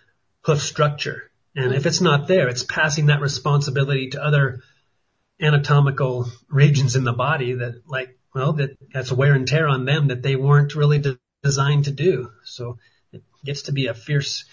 hoof 0.49 0.63
structure. 0.63 1.31
And 1.55 1.75
if 1.75 1.85
it's 1.85 2.01
not 2.01 2.27
there, 2.27 2.49
it's 2.49 2.63
passing 2.63 3.07
that 3.07 3.21
responsibility 3.21 4.11
to 4.11 4.25
other 4.25 4.63
anatomical 5.41 6.27
regions 6.49 6.97
in 6.97 7.05
the 7.05 7.13
body 7.13 7.53
that 7.53 7.83
like, 7.87 8.19
well, 8.35 8.55
that 8.55 8.79
that's 8.93 9.13
wear 9.13 9.35
and 9.35 9.47
tear 9.47 9.69
on 9.69 9.85
them 9.85 10.09
that 10.09 10.23
they 10.23 10.37
weren't 10.37 10.75
really 10.75 11.01
de- 11.01 11.19
designed 11.43 11.85
to 11.85 11.91
do. 11.91 12.31
So 12.45 12.79
it 13.13 13.23
gets 13.45 13.63
to 13.63 13.73
be 13.73 13.89
a 13.89 13.95
fierce, 13.95 14.47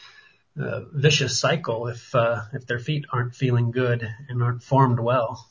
uh, 0.60 0.82
vicious 0.92 1.40
cycle 1.40 1.88
if 1.88 2.14
uh, 2.14 2.42
if 2.54 2.68
their 2.68 2.80
feet 2.80 3.06
aren't 3.12 3.36
feeling 3.36 3.72
good 3.72 4.08
and 4.28 4.44
aren't 4.44 4.64
formed 4.64 5.00
well. 5.00 5.50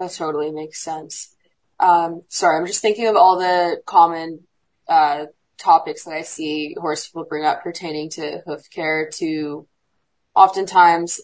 That 0.00 0.12
totally 0.12 0.50
makes 0.50 0.80
sense. 0.82 1.34
Um, 1.78 2.22
sorry, 2.28 2.58
I'm 2.58 2.66
just 2.66 2.82
thinking 2.82 3.06
of 3.06 3.16
all 3.16 3.38
the 3.38 3.80
common 3.86 4.40
uh, 4.88 5.26
topics 5.58 6.04
that 6.04 6.14
I 6.14 6.22
see 6.22 6.74
horse 6.78 7.06
people 7.06 7.24
bring 7.24 7.44
up 7.44 7.62
pertaining 7.62 8.10
to 8.10 8.42
hoof 8.46 8.70
care. 8.70 9.10
To 9.14 9.66
oftentimes, 10.34 11.20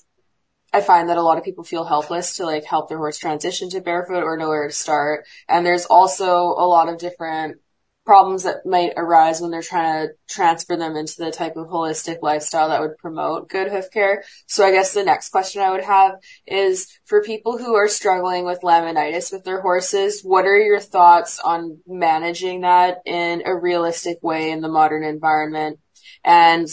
I 0.73 0.81
find 0.81 1.09
that 1.09 1.19
a 1.19 1.23
lot 1.23 1.39
of 1.39 1.45
people 1.45 1.65
feel 1.65 1.85
helpless 1.85 2.37
to 2.37 2.47
like 2.47 2.65
help 2.65 2.89
their 2.89 2.99
horse 2.99 3.19
transition 3.19 3.69
to 3.71 3.81
barefoot 3.81 4.23
or 4.23 4.37
know 4.37 4.49
where 4.49 4.67
to 4.67 4.75
start. 4.75 5.27
And 5.49 5.67
there's 5.67 5.87
also 5.87 6.35
a 6.35 6.67
lot 6.67 6.89
of 6.89 6.99
different 6.99 7.59
problems 8.05 8.43
that 8.43 8.67
might 8.67 8.93
arise 8.97 9.41
when 9.41 9.51
they're 9.51 9.63
trying 9.63 10.09
to 10.09 10.15
transfer 10.29 10.77
them 10.77 10.97
into 10.97 11.17
the 11.19 11.31
type 11.31 11.57
of 11.57 11.69
holistic 11.69 12.19
lifestyle 12.21 12.69
that 12.69 12.81
would 12.81 12.99
promote 12.99 13.49
good 13.49 13.71
hoof 13.71 13.91
care. 13.93 14.25
So 14.47 14.65
I 14.65 14.73
guess 14.73 14.93
the 14.93 15.05
next 15.05 15.29
question 15.29 15.63
I 15.63 15.71
would 15.71 15.85
have 15.85 16.17
is 16.47 16.89
for 17.05 17.23
people 17.23 17.59
who 17.59 17.75
are 17.75 17.89
struggling 17.89 18.45
with 18.45 18.63
laminitis 18.63 19.33
with 19.33 19.45
their 19.45 19.61
horses, 19.61 20.23
what 20.23 20.47
are 20.47 20.59
your 20.59 20.81
thoughts 20.81 21.39
on 21.39 21.79
managing 21.87 22.63
that 22.63 23.03
in 23.07 23.43
a 23.47 23.57
realistic 23.57 24.19
way 24.21 24.51
in 24.51 24.63
the 24.63 24.69
modern 24.69 25.05
environment? 25.05 25.79
And 26.25 26.69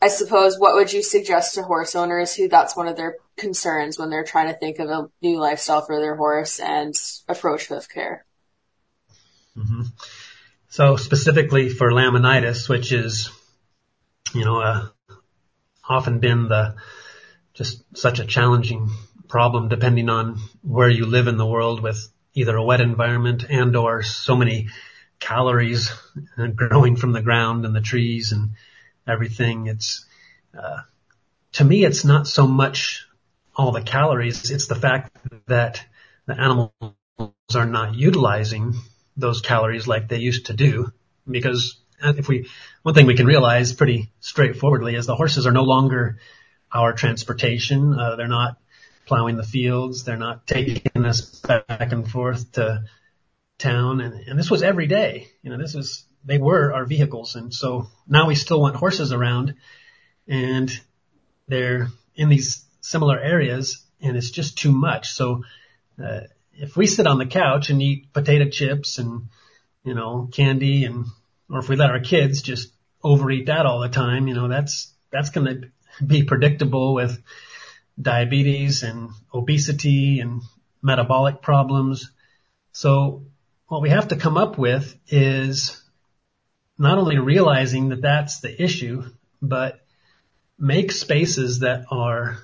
I 0.00 0.08
suppose 0.08 0.58
what 0.58 0.74
would 0.74 0.92
you 0.92 1.02
suggest 1.02 1.54
to 1.54 1.62
horse 1.62 1.94
owners 1.94 2.34
who 2.34 2.48
that's 2.48 2.74
one 2.74 2.88
of 2.88 2.96
their 2.96 3.18
concerns 3.36 3.98
when 3.98 4.10
they're 4.10 4.24
trying 4.24 4.48
to 4.48 4.58
think 4.58 4.78
of 4.78 4.88
a 4.88 5.08
new 5.20 5.38
lifestyle 5.38 5.82
for 5.82 6.00
their 6.00 6.16
horse 6.16 6.58
and 6.58 6.94
approach 7.28 7.66
hoof 7.66 7.88
care? 7.88 8.24
Mm-hmm. 9.56 9.82
So 10.68 10.96
specifically 10.96 11.68
for 11.68 11.90
laminitis, 11.90 12.68
which 12.68 12.92
is, 12.92 13.30
you 14.34 14.44
know, 14.44 14.60
uh, 14.60 14.86
often 15.88 16.18
been 16.20 16.48
the 16.48 16.76
just 17.52 17.82
such 17.96 18.18
a 18.18 18.24
challenging 18.24 18.90
problem 19.28 19.68
depending 19.68 20.08
on 20.08 20.38
where 20.62 20.88
you 20.88 21.06
live 21.06 21.26
in 21.28 21.36
the 21.36 21.46
world 21.46 21.82
with 21.82 22.08
either 22.34 22.56
a 22.56 22.64
wet 22.64 22.80
environment 22.80 23.44
and 23.48 23.76
or 23.76 24.02
so 24.02 24.36
many 24.36 24.68
calories 25.20 25.90
growing 26.56 26.96
from 26.96 27.12
the 27.12 27.22
ground 27.22 27.64
and 27.66 27.74
the 27.74 27.80
trees 27.80 28.32
and 28.32 28.52
everything. 29.06 29.66
It's, 29.66 30.06
uh, 30.58 30.80
to 31.52 31.64
me, 31.64 31.84
it's 31.84 32.04
not 32.04 32.26
so 32.26 32.46
much 32.46 33.06
all 33.54 33.72
the 33.72 33.82
calories. 33.82 34.50
It's 34.50 34.66
the 34.66 34.74
fact 34.74 35.14
that 35.46 35.84
the 36.26 36.40
animals 36.40 36.72
are 37.54 37.66
not 37.66 37.94
utilizing 37.94 38.74
those 39.16 39.40
calories 39.40 39.86
like 39.86 40.08
they 40.08 40.18
used 40.18 40.46
to 40.46 40.54
do 40.54 40.92
because 41.28 41.80
if 42.02 42.28
we, 42.28 42.48
one 42.82 42.94
thing 42.94 43.06
we 43.06 43.14
can 43.14 43.26
realize 43.26 43.72
pretty 43.72 44.12
straightforwardly 44.20 44.94
is 44.94 45.06
the 45.06 45.14
horses 45.14 45.46
are 45.46 45.52
no 45.52 45.62
longer 45.62 46.18
our 46.72 46.92
transportation. 46.92 47.98
Uh, 47.98 48.16
they're 48.16 48.28
not 48.28 48.58
plowing 49.06 49.36
the 49.36 49.42
fields. 49.42 50.04
They're 50.04 50.16
not 50.16 50.46
taking 50.46 51.04
us 51.04 51.40
back 51.40 51.92
and 51.92 52.08
forth 52.10 52.52
to 52.52 52.84
town. 53.58 54.00
And, 54.00 54.14
and 54.28 54.38
this 54.38 54.50
was 54.50 54.62
every 54.62 54.86
day. 54.86 55.28
You 55.42 55.50
know, 55.50 55.58
this 55.58 55.74
was, 55.74 56.04
they 56.24 56.38
were 56.38 56.72
our 56.72 56.84
vehicles. 56.84 57.36
And 57.36 57.52
so 57.52 57.88
now 58.08 58.26
we 58.26 58.34
still 58.34 58.60
want 58.60 58.76
horses 58.76 59.12
around 59.12 59.54
and 60.26 60.70
they're 61.48 61.88
in 62.14 62.28
these 62.28 62.64
similar 62.80 63.18
areas 63.18 63.84
and 64.00 64.16
it's 64.16 64.30
just 64.30 64.58
too 64.58 64.72
much. 64.72 65.10
So, 65.10 65.44
uh, 66.02 66.20
if 66.54 66.76
we 66.76 66.86
sit 66.86 67.06
on 67.06 67.18
the 67.18 67.26
couch 67.26 67.70
and 67.70 67.82
eat 67.82 68.12
potato 68.12 68.48
chips 68.48 68.98
and, 68.98 69.28
you 69.84 69.94
know, 69.94 70.28
candy 70.32 70.84
and, 70.84 71.06
or 71.50 71.58
if 71.58 71.68
we 71.68 71.76
let 71.76 71.90
our 71.90 72.00
kids 72.00 72.42
just 72.42 72.72
overeat 73.02 73.46
that 73.46 73.66
all 73.66 73.80
the 73.80 73.88
time, 73.88 74.28
you 74.28 74.34
know, 74.34 74.48
that's, 74.48 74.92
that's 75.10 75.30
going 75.30 75.46
to 75.46 76.04
be 76.04 76.24
predictable 76.24 76.94
with 76.94 77.22
diabetes 78.00 78.82
and 78.82 79.10
obesity 79.32 80.20
and 80.20 80.42
metabolic 80.82 81.42
problems. 81.42 82.10
So 82.72 83.26
what 83.66 83.82
we 83.82 83.90
have 83.90 84.08
to 84.08 84.16
come 84.16 84.36
up 84.36 84.58
with 84.58 84.98
is 85.08 85.82
not 86.78 86.98
only 86.98 87.18
realizing 87.18 87.90
that 87.90 88.02
that's 88.02 88.40
the 88.40 88.62
issue, 88.62 89.04
but 89.40 89.80
make 90.58 90.92
spaces 90.92 91.60
that 91.60 91.86
are 91.90 92.38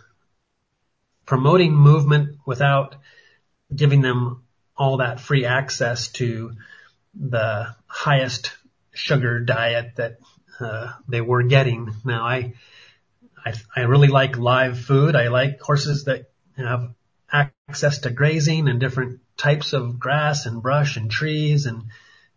promoting 1.25 1.75
movement 1.75 2.39
without 2.47 2.97
giving 3.75 4.01
them 4.01 4.45
all 4.77 4.99
that 4.99 5.21
free 5.21 5.45
access 5.45 6.09
to 6.09 6.53
the 7.15 7.75
highest 7.87 8.53
sugar 8.93 9.41
diet 9.41 9.97
that 9.97 10.19
uh, 10.61 10.93
they 11.09 11.21
were 11.21 11.43
getting. 11.43 11.95
Now 12.05 12.25
I, 12.25 12.55
I, 13.45 13.55
I 13.75 13.81
really 13.83 14.09
like 14.09 14.37
live 14.37 14.79
food. 14.79 15.17
I 15.17 15.29
like 15.29 15.61
horses 15.61 16.05
that 16.05 16.31
have 16.57 16.95
access 17.31 17.99
to 17.99 18.11
grazing 18.11 18.69
and 18.69 18.81
different 18.81 19.21
types 19.37 19.73
of 19.73 19.99
grass 19.99 20.47
and 20.47 20.63
brush 20.63 20.97
and 20.97 21.11
trees 21.11 21.67
and 21.67 21.85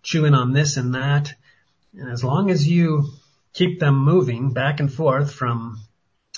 chewing 0.04 0.34
on 0.34 0.54
this 0.54 0.78
and 0.78 0.96
that. 0.96 1.34
And 1.98 2.10
as 2.10 2.24
long 2.24 2.50
as 2.52 2.68
you 2.68 3.06
keep 3.54 3.80
them 3.80 3.98
moving 3.98 4.54
back 4.54 4.80
and 4.80 4.92
forth 4.92 5.34
from 5.34 5.80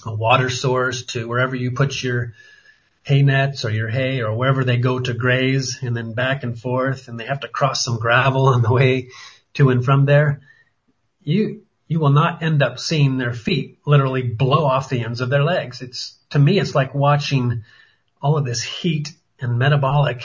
a 0.06 0.14
water 0.14 0.50
source 0.50 1.04
to 1.06 1.28
wherever 1.28 1.56
you 1.56 1.72
put 1.72 2.02
your 2.02 2.34
hay 3.04 3.22
nets 3.22 3.66
or 3.66 3.70
your 3.70 3.90
hay 3.90 4.22
or 4.22 4.36
wherever 4.36 4.64
they 4.64 4.78
go 4.78 5.00
to 5.00 5.14
graze 5.14 5.80
and 5.82 5.96
then 5.96 6.14
back 6.14 6.44
and 6.44 6.58
forth 6.58 7.08
and 7.08 7.20
they 7.20 7.26
have 7.26 7.42
to 7.42 7.48
cross 7.48 7.84
some 7.84 8.00
gravel 8.00 8.48
on 8.54 8.62
the 8.62 8.74
way 8.74 9.10
to 9.54 9.70
and 9.70 9.86
from 9.86 10.06
there, 10.06 10.42
you, 11.22 11.64
you 11.88 12.00
will 12.00 12.10
not 12.10 12.42
end 12.42 12.64
up 12.64 12.80
seeing 12.80 13.18
their 13.18 13.34
feet 13.34 13.80
literally 13.86 14.24
blow 14.24 14.66
off 14.66 14.90
the 14.90 15.04
ends 15.04 15.22
of 15.22 15.30
their 15.30 15.44
legs. 15.44 15.82
It's, 15.82 16.18
to 16.32 16.40
me, 16.40 16.60
it's 16.60 16.74
like 16.74 16.96
watching 16.96 17.64
all 18.22 18.38
of 18.38 18.46
this 18.46 18.64
heat 18.64 19.14
and 19.40 19.60
metabolic 19.60 20.24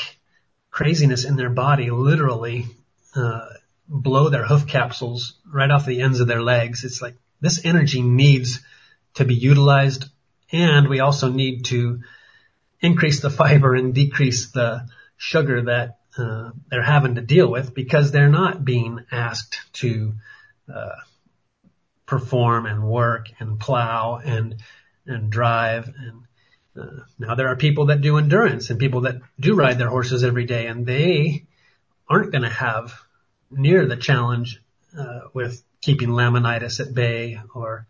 craziness 0.71 1.25
in 1.25 1.37
their 1.37 1.51
body 1.51 1.91
literally, 1.91 2.67
uh, 3.15 3.49
blow 3.89 4.29
their 4.29 4.45
hoof 4.45 4.67
capsules 4.67 5.35
right 5.51 5.71
off 5.71 5.87
the 5.87 6.01
ends 6.01 6.21
of 6.21 6.29
their 6.29 6.43
legs. 6.43 6.85
It's 6.85 7.03
like 7.03 7.17
this 7.41 7.65
energy 7.65 8.03
needs 8.03 8.61
to 9.15 9.25
be 9.25 9.35
utilized 9.35 10.07
and 10.53 10.89
we 10.89 11.01
also 11.01 11.31
need 11.31 11.67
to 11.67 12.01
increase 12.81 13.21
the 13.21 13.31
fiber 13.31 13.75
and 13.75 13.95
decrease 13.95 14.51
the 14.53 14.87
sugar 15.17 15.63
that 15.63 15.99
uh, 16.17 16.51
they're 16.71 16.83
having 16.83 17.17
to 17.17 17.21
deal 17.21 17.51
with 17.51 17.75
because 17.75 18.11
they're 18.11 18.29
not 18.29 18.65
being 18.65 19.01
asked 19.11 19.61
to 19.73 20.15
uh, 20.73 20.97
perform 22.07 22.67
and 22.67 22.83
work 22.83 23.27
and 23.39 23.61
plow 23.61 24.21
and 24.25 24.57
and 25.07 25.31
drive 25.31 25.89
and 25.89 26.23
uh, 26.81 27.03
now 27.19 27.35
there 27.35 27.49
are 27.49 27.57
people 27.57 27.87
that 27.87 28.01
do 28.01 28.17
endurance 28.19 28.71
and 28.71 28.79
people 28.79 29.03
that 29.03 29.17
do 29.39 29.55
ride 29.55 29.79
their 29.79 29.89
horses 29.89 30.25
every 30.25 30.45
day 30.45 30.67
and 30.67 30.87
they 30.87 31.45
aren't 32.09 32.33
going 32.33 32.43
to 32.43 32.49
have 32.49 32.95
near 33.51 33.87
the 33.87 33.97
challenge 33.97 34.63
uh, 34.99 35.21
with 35.35 35.63
keeping 35.81 36.09
laminitis 36.09 36.81
at 36.81 36.95
bay 36.95 37.41
or 37.55 37.87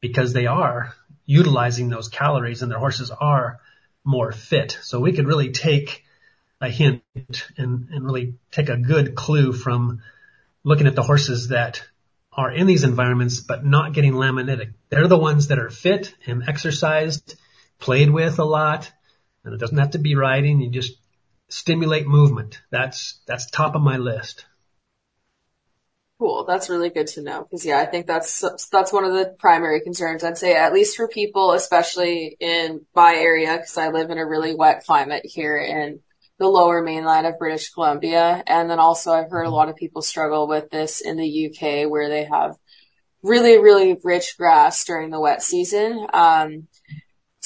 because 0.00 0.32
they 0.32 0.46
are 0.46 0.94
utilizing 1.24 1.88
those 1.88 2.08
calories 2.08 2.62
and 2.62 2.70
their 2.70 2.78
horses 2.78 3.10
are 3.10 3.58
more 4.06 4.32
fit. 4.32 4.78
So 4.82 5.00
we 5.00 5.12
could 5.12 5.26
really 5.26 5.50
take 5.50 6.04
a 6.60 6.70
hint 6.70 7.02
and, 7.58 7.88
and 7.90 8.04
really 8.04 8.34
take 8.50 8.70
a 8.70 8.76
good 8.76 9.14
clue 9.14 9.52
from 9.52 10.00
looking 10.64 10.86
at 10.86 10.94
the 10.94 11.02
horses 11.02 11.48
that 11.48 11.82
are 12.32 12.50
in 12.50 12.66
these 12.66 12.84
environments 12.84 13.40
but 13.40 13.64
not 13.64 13.92
getting 13.92 14.12
laminitic. 14.12 14.72
They're 14.88 15.08
the 15.08 15.18
ones 15.18 15.48
that 15.48 15.58
are 15.58 15.70
fit 15.70 16.14
and 16.26 16.48
exercised, 16.48 17.34
played 17.78 18.10
with 18.10 18.38
a 18.38 18.44
lot, 18.44 18.90
and 19.44 19.52
it 19.52 19.58
doesn't 19.58 19.76
have 19.76 19.90
to 19.90 19.98
be 19.98 20.14
riding. 20.14 20.60
You 20.60 20.70
just 20.70 20.94
stimulate 21.48 22.06
movement. 22.06 22.60
That's 22.70 23.20
that's 23.26 23.50
top 23.50 23.74
of 23.74 23.82
my 23.82 23.96
list. 23.96 24.45
Cool. 26.18 26.46
That's 26.46 26.70
really 26.70 26.88
good 26.88 27.08
to 27.08 27.22
know. 27.22 27.44
Cause 27.44 27.66
yeah, 27.66 27.78
I 27.78 27.84
think 27.84 28.06
that's, 28.06 28.40
that's 28.70 28.92
one 28.92 29.04
of 29.04 29.12
the 29.12 29.34
primary 29.38 29.82
concerns 29.82 30.24
I'd 30.24 30.38
say, 30.38 30.54
at 30.56 30.72
least 30.72 30.96
for 30.96 31.08
people, 31.08 31.52
especially 31.52 32.36
in 32.40 32.86
my 32.94 33.14
area, 33.14 33.58
cause 33.58 33.76
I 33.76 33.88
live 33.88 34.10
in 34.10 34.16
a 34.16 34.26
really 34.26 34.54
wet 34.54 34.84
climate 34.86 35.26
here 35.26 35.58
in 35.58 36.00
the 36.38 36.46
lower 36.48 36.82
mainland 36.82 37.26
of 37.26 37.38
British 37.38 37.68
Columbia. 37.70 38.42
And 38.46 38.70
then 38.70 38.78
also 38.78 39.12
I've 39.12 39.30
heard 39.30 39.44
a 39.46 39.50
lot 39.50 39.68
of 39.68 39.76
people 39.76 40.00
struggle 40.00 40.48
with 40.48 40.70
this 40.70 41.02
in 41.02 41.16
the 41.18 41.46
UK 41.48 41.90
where 41.90 42.08
they 42.08 42.24
have 42.24 42.56
really, 43.22 43.58
really 43.58 43.98
rich 44.02 44.38
grass 44.38 44.84
during 44.84 45.10
the 45.10 45.20
wet 45.20 45.42
season. 45.42 46.06
Um, 46.14 46.68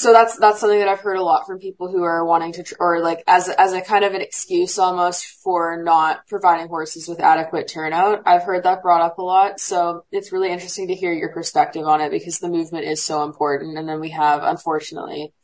so 0.01 0.15
that's 0.15 0.39
that's 0.39 0.61
something 0.61 0.79
that 0.79 0.89
I've 0.89 1.01
heard 1.01 1.19
a 1.19 1.23
lot 1.23 1.47
from 1.47 1.59
people 1.59 1.91
who 1.91 2.03
are 2.05 2.25
wanting 2.25 2.55
to 2.55 2.65
or 2.81 3.01
like 3.01 3.23
as 3.27 3.51
as 3.51 3.75
a 3.75 3.83
kind 3.83 4.03
of 4.03 4.15
an 4.15 4.23
excuse 4.23 4.79
almost 4.79 5.27
for 5.27 5.83
not 5.83 6.27
providing 6.27 6.69
horses 6.69 7.07
with 7.07 7.21
adequate 7.21 7.69
turnout. 7.69 8.23
I've 8.25 8.45
heard 8.45 8.65
that 8.65 8.81
brought 8.81 9.03
up 9.03 9.19
a 9.19 9.23
lot. 9.23 9.61
So 9.61 10.07
it's 10.11 10.33
really 10.33 10.51
interesting 10.51 10.89
to 10.89 10.95
hear 10.95 11.13
your 11.13 11.33
perspective 11.33 11.87
on 11.87 12.01
it 12.01 12.11
because 12.11 12.39
the 12.39 12.49
movement 12.49 12.87
is 12.87 13.03
so 13.03 13.25
important 13.25 13.77
and 13.77 13.87
then 13.87 14.01
we 14.01 14.09
have 14.11 14.43
unfortunately 14.43 15.35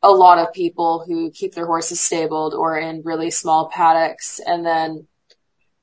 a 0.00 0.12
lot 0.12 0.38
of 0.38 0.52
people 0.52 1.04
who 1.04 1.32
keep 1.32 1.54
their 1.54 1.66
horses 1.66 2.00
stabled 2.00 2.54
or 2.54 2.78
in 2.78 3.02
really 3.04 3.32
small 3.32 3.68
paddocks 3.68 4.38
and 4.38 4.64
then 4.64 5.08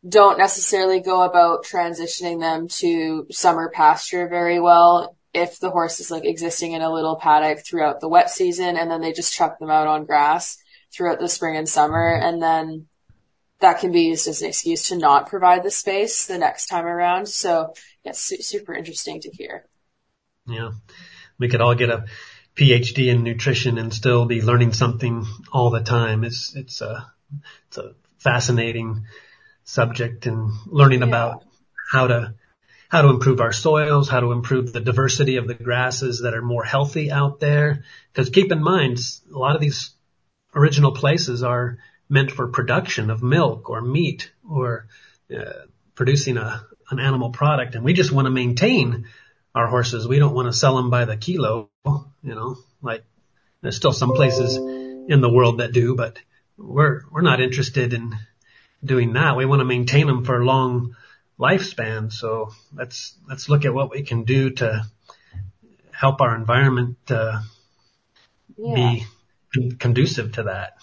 don't 0.08 0.38
necessarily 0.38 1.02
go 1.02 1.24
about 1.24 1.66
transitioning 1.66 2.40
them 2.40 2.70
to 2.70 3.28
summer 3.30 3.70
pasture 3.70 4.30
very 4.30 4.62
well 4.62 5.18
if 5.34 5.60
the 5.60 5.70
horse 5.70 6.00
is 6.00 6.12
like 6.12 6.26
existing 6.26 6.74
in 6.74 6.82
a 6.82 6.92
little 6.92 7.16
paddock 7.16 7.66
throughout 7.66 8.00
the 8.00 8.10
wet 8.10 8.30
season 8.30 8.78
and 8.78 8.92
then 8.92 9.02
they 9.02 9.14
just 9.14 9.34
chuck 9.34 9.60
them 9.60 9.70
out 9.70 9.88
on 9.88 10.06
grass 10.06 10.58
throughout 10.92 11.20
the 11.20 11.30
spring 11.30 11.56
and 11.56 11.70
summer 11.70 12.14
and 12.14 12.42
then 12.42 12.88
that 13.62 13.80
can 13.80 13.92
be 13.92 14.02
used 14.02 14.28
as 14.28 14.42
an 14.42 14.50
excuse 14.50 14.90
to 14.90 14.98
not 14.98 15.30
provide 15.30 15.64
the 15.64 15.72
space 15.72 16.26
the 16.26 16.38
next 16.38 16.66
time 16.66 16.86
around. 16.86 17.28
So 17.28 17.74
it's 18.04 18.20
su- 18.20 18.42
super 18.42 18.74
interesting 18.74 19.22
to 19.22 19.30
hear. 19.30 19.66
Yeah. 20.48 20.72
We 21.38 21.48
could 21.48 21.62
all 21.62 21.76
get 21.76 21.90
a 21.90 22.06
PhD 22.56 23.08
in 23.08 23.24
nutrition 23.24 23.78
and 23.78 23.94
still 23.94 24.26
be 24.26 24.42
learning 24.42 24.74
something 24.74 25.26
all 25.52 25.70
the 25.70 25.82
time. 25.82 26.24
It's, 26.24 26.56
it's 26.56 26.82
a, 26.82 27.12
it's 27.68 27.78
a 27.78 27.94
fascinating 28.18 29.06
subject 29.64 30.26
and 30.26 30.52
learning 30.66 31.00
yeah. 31.00 31.08
about 31.08 31.46
how 31.92 32.08
to 32.08 32.34
how 32.92 33.02
to 33.02 33.08
improve 33.08 33.40
our 33.40 33.54
soils, 33.54 34.10
how 34.10 34.20
to 34.20 34.34
improve 34.34 34.74
the 34.74 34.82
diversity 34.82 35.38
of 35.38 35.48
the 35.48 35.54
grasses 35.54 36.24
that 36.24 36.34
are 36.34 36.42
more 36.42 36.66
healthy 36.66 37.10
out 37.10 37.40
there. 37.40 37.86
Because 38.12 38.30
keep 38.30 38.52
in 38.52 38.62
mind, 38.62 39.00
a 39.34 39.38
lot 39.38 39.56
of 39.56 39.62
these 39.62 39.92
original 40.54 40.92
places 40.92 41.42
are 41.42 41.78
meant 42.10 42.32
for 42.32 42.50
production 42.50 43.10
of 43.10 43.24
milk 43.24 43.70
or 43.70 43.82
meat 43.82 44.30
or 44.48 44.88
uh, 45.34 45.66
producing 45.96 46.36
a 46.36 46.66
an 46.90 47.00
animal 47.00 47.30
product, 47.30 47.76
and 47.76 47.86
we 47.86 47.94
just 47.94 48.12
want 48.12 48.26
to 48.26 48.30
maintain 48.30 49.08
our 49.56 49.68
horses. 49.68 50.06
We 50.06 50.20
don't 50.20 50.36
want 50.36 50.48
to 50.48 50.54
sell 50.54 50.76
them 50.76 50.90
by 50.90 51.06
the 51.06 51.16
kilo, 51.16 51.70
you 51.86 52.36
know. 52.36 52.58
Like 52.82 53.06
there's 53.62 53.78
still 53.78 53.94
some 53.94 54.12
places 54.12 54.58
in 54.58 55.22
the 55.22 55.32
world 55.32 55.60
that 55.60 55.72
do, 55.72 55.96
but 55.96 56.20
we're 56.58 57.04
we're 57.10 57.22
not 57.22 57.40
interested 57.40 57.94
in 57.94 58.14
doing 58.84 59.14
that. 59.14 59.38
We 59.38 59.46
want 59.46 59.62
to 59.62 59.66
maintain 59.66 60.08
them 60.08 60.26
for 60.26 60.44
long 60.44 60.98
lifespan. 61.42 62.12
So 62.12 62.52
let's 62.74 63.18
let's 63.28 63.50
look 63.50 63.66
at 63.66 63.74
what 63.74 63.90
we 63.90 64.04
can 64.04 64.24
do 64.24 64.52
to 64.52 64.86
help 65.92 66.22
our 66.22 66.36
environment 66.36 66.98
uh, 67.10 67.42
yeah. 68.58 68.76
be 68.76 69.06
con- 69.54 69.78
conducive 69.78 70.34
to 70.34 70.44
that. 70.44 70.74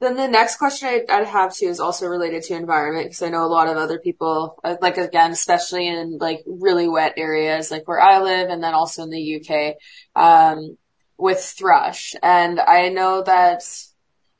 Then 0.00 0.16
the 0.16 0.28
next 0.28 0.58
question 0.58 0.88
I'd, 0.88 1.10
I'd 1.10 1.26
have 1.26 1.54
too 1.54 1.66
is 1.66 1.80
also 1.80 2.06
related 2.06 2.44
to 2.44 2.54
environment 2.54 3.06
because 3.06 3.22
I 3.22 3.30
know 3.30 3.44
a 3.44 3.48
lot 3.48 3.68
of 3.68 3.76
other 3.76 3.98
people, 3.98 4.58
uh, 4.62 4.76
like 4.80 4.96
again, 4.96 5.32
especially 5.32 5.88
in 5.88 6.18
like 6.18 6.44
really 6.46 6.88
wet 6.88 7.14
areas, 7.16 7.70
like 7.70 7.88
where 7.88 8.00
I 8.00 8.20
live, 8.20 8.48
and 8.48 8.62
then 8.62 8.74
also 8.74 9.02
in 9.02 9.10
the 9.10 9.40
UK, 9.40 9.74
um, 10.14 10.76
with 11.16 11.40
thrush. 11.40 12.14
And 12.22 12.60
I 12.60 12.90
know 12.90 13.22
that 13.22 13.62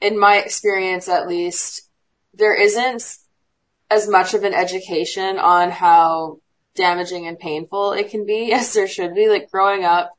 in 0.01 0.19
my 0.19 0.37
experience, 0.37 1.09
at 1.09 1.27
least, 1.27 1.89
there 2.35 2.55
isn't 2.55 3.03
as 3.91 4.09
much 4.09 4.35
of 4.35 4.45
an 4.45 4.55
education 4.55 5.39
on 5.39 5.71
how 5.71 6.39
damaging 6.75 7.27
and 7.27 7.39
painful 7.39 7.93
it 7.93 8.11
can 8.11 8.25
be 8.25 8.53
as 8.55 8.73
there 8.73 8.89
should 8.89 9.15
be. 9.15 9.29
Like 9.29 9.51
growing 9.51 9.85
up, 9.85 10.13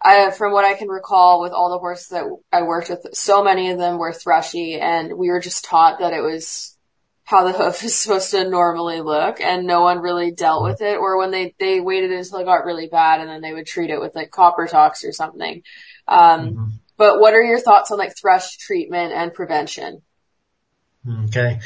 I, 0.00 0.30
from 0.30 0.52
what 0.52 0.64
I 0.64 0.74
can 0.74 0.88
recall 0.88 1.40
with 1.40 1.52
all 1.52 1.70
the 1.70 1.78
horses 1.78 2.08
that 2.08 2.24
I 2.52 2.62
worked 2.62 2.90
with, 2.90 3.06
so 3.14 3.42
many 3.42 3.70
of 3.70 3.78
them 3.78 3.98
were 3.98 4.12
thrushy 4.12 4.78
and 4.78 5.16
we 5.16 5.28
were 5.28 5.40
just 5.40 5.64
taught 5.64 6.00
that 6.00 6.12
it 6.12 6.20
was 6.20 6.76
how 7.24 7.44
the 7.44 7.52
hoof 7.56 7.82
is 7.84 7.94
supposed 7.94 8.30
to 8.32 8.48
normally 8.48 9.00
look 9.00 9.40
and 9.40 9.66
no 9.66 9.82
one 9.82 10.00
really 10.00 10.32
dealt 10.32 10.64
with 10.64 10.80
it 10.80 10.98
or 10.98 11.18
when 11.18 11.30
they, 11.30 11.54
they 11.58 11.80
waited 11.80 12.10
until 12.10 12.38
it 12.38 12.44
got 12.44 12.64
really 12.64 12.88
bad 12.88 13.20
and 13.20 13.30
then 13.30 13.40
they 13.40 13.52
would 13.52 13.66
treat 13.66 13.90
it 13.90 14.00
with 14.00 14.14
like 14.14 14.30
Kopertox 14.30 15.04
or 15.08 15.12
something. 15.12 15.62
Um, 16.08 16.50
mm-hmm. 16.50 16.64
but 16.96 17.20
what 17.20 17.34
are 17.34 17.42
your 17.42 17.60
thoughts 17.60 17.92
on 17.92 17.98
like 17.98 18.16
thrush 18.16 18.56
treatment 18.56 19.12
and 19.12 19.32
prevention? 19.32 20.02
Okay. 21.26 21.60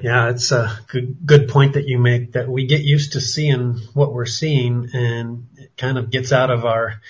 Yeah, 0.00 0.30
it's 0.30 0.52
a 0.52 0.78
good, 0.88 1.18
good 1.24 1.48
point 1.48 1.74
that 1.74 1.86
you 1.86 1.98
make 1.98 2.32
that 2.32 2.48
we 2.48 2.66
get 2.66 2.80
used 2.80 3.12
to 3.12 3.20
seeing 3.20 3.78
what 3.94 4.12
we're 4.12 4.26
seeing 4.26 4.88
and 4.94 5.46
it 5.56 5.76
kind 5.76 5.98
of 5.98 6.10
gets 6.10 6.32
out 6.32 6.50
of 6.50 6.64
our 6.64 7.00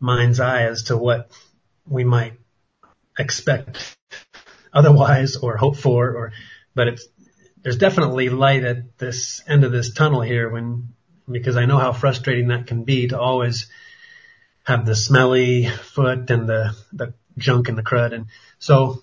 mind's 0.00 0.40
eye 0.40 0.64
as 0.64 0.84
to 0.84 0.96
what 0.96 1.30
we 1.86 2.04
might 2.04 2.34
expect 3.18 3.96
otherwise 4.72 5.36
or 5.36 5.56
hope 5.56 5.76
for 5.76 6.10
or, 6.10 6.32
but 6.74 6.88
it's, 6.88 7.06
there's 7.62 7.78
definitely 7.78 8.28
light 8.28 8.64
at 8.64 8.98
this 8.98 9.42
end 9.46 9.64
of 9.64 9.72
this 9.72 9.94
tunnel 9.94 10.20
here 10.20 10.50
when, 10.50 10.88
because 11.30 11.56
I 11.56 11.64
know 11.64 11.78
how 11.78 11.92
frustrating 11.92 12.48
that 12.48 12.66
can 12.66 12.84
be 12.84 13.08
to 13.08 13.18
always 13.18 13.70
have 14.64 14.84
the 14.84 14.96
smelly 14.96 15.66
foot 15.66 16.30
and 16.30 16.48
the, 16.48 16.76
the 16.92 17.14
junk 17.38 17.68
and 17.68 17.78
the 17.78 17.82
crud. 17.82 18.12
And 18.12 18.26
so 18.58 19.02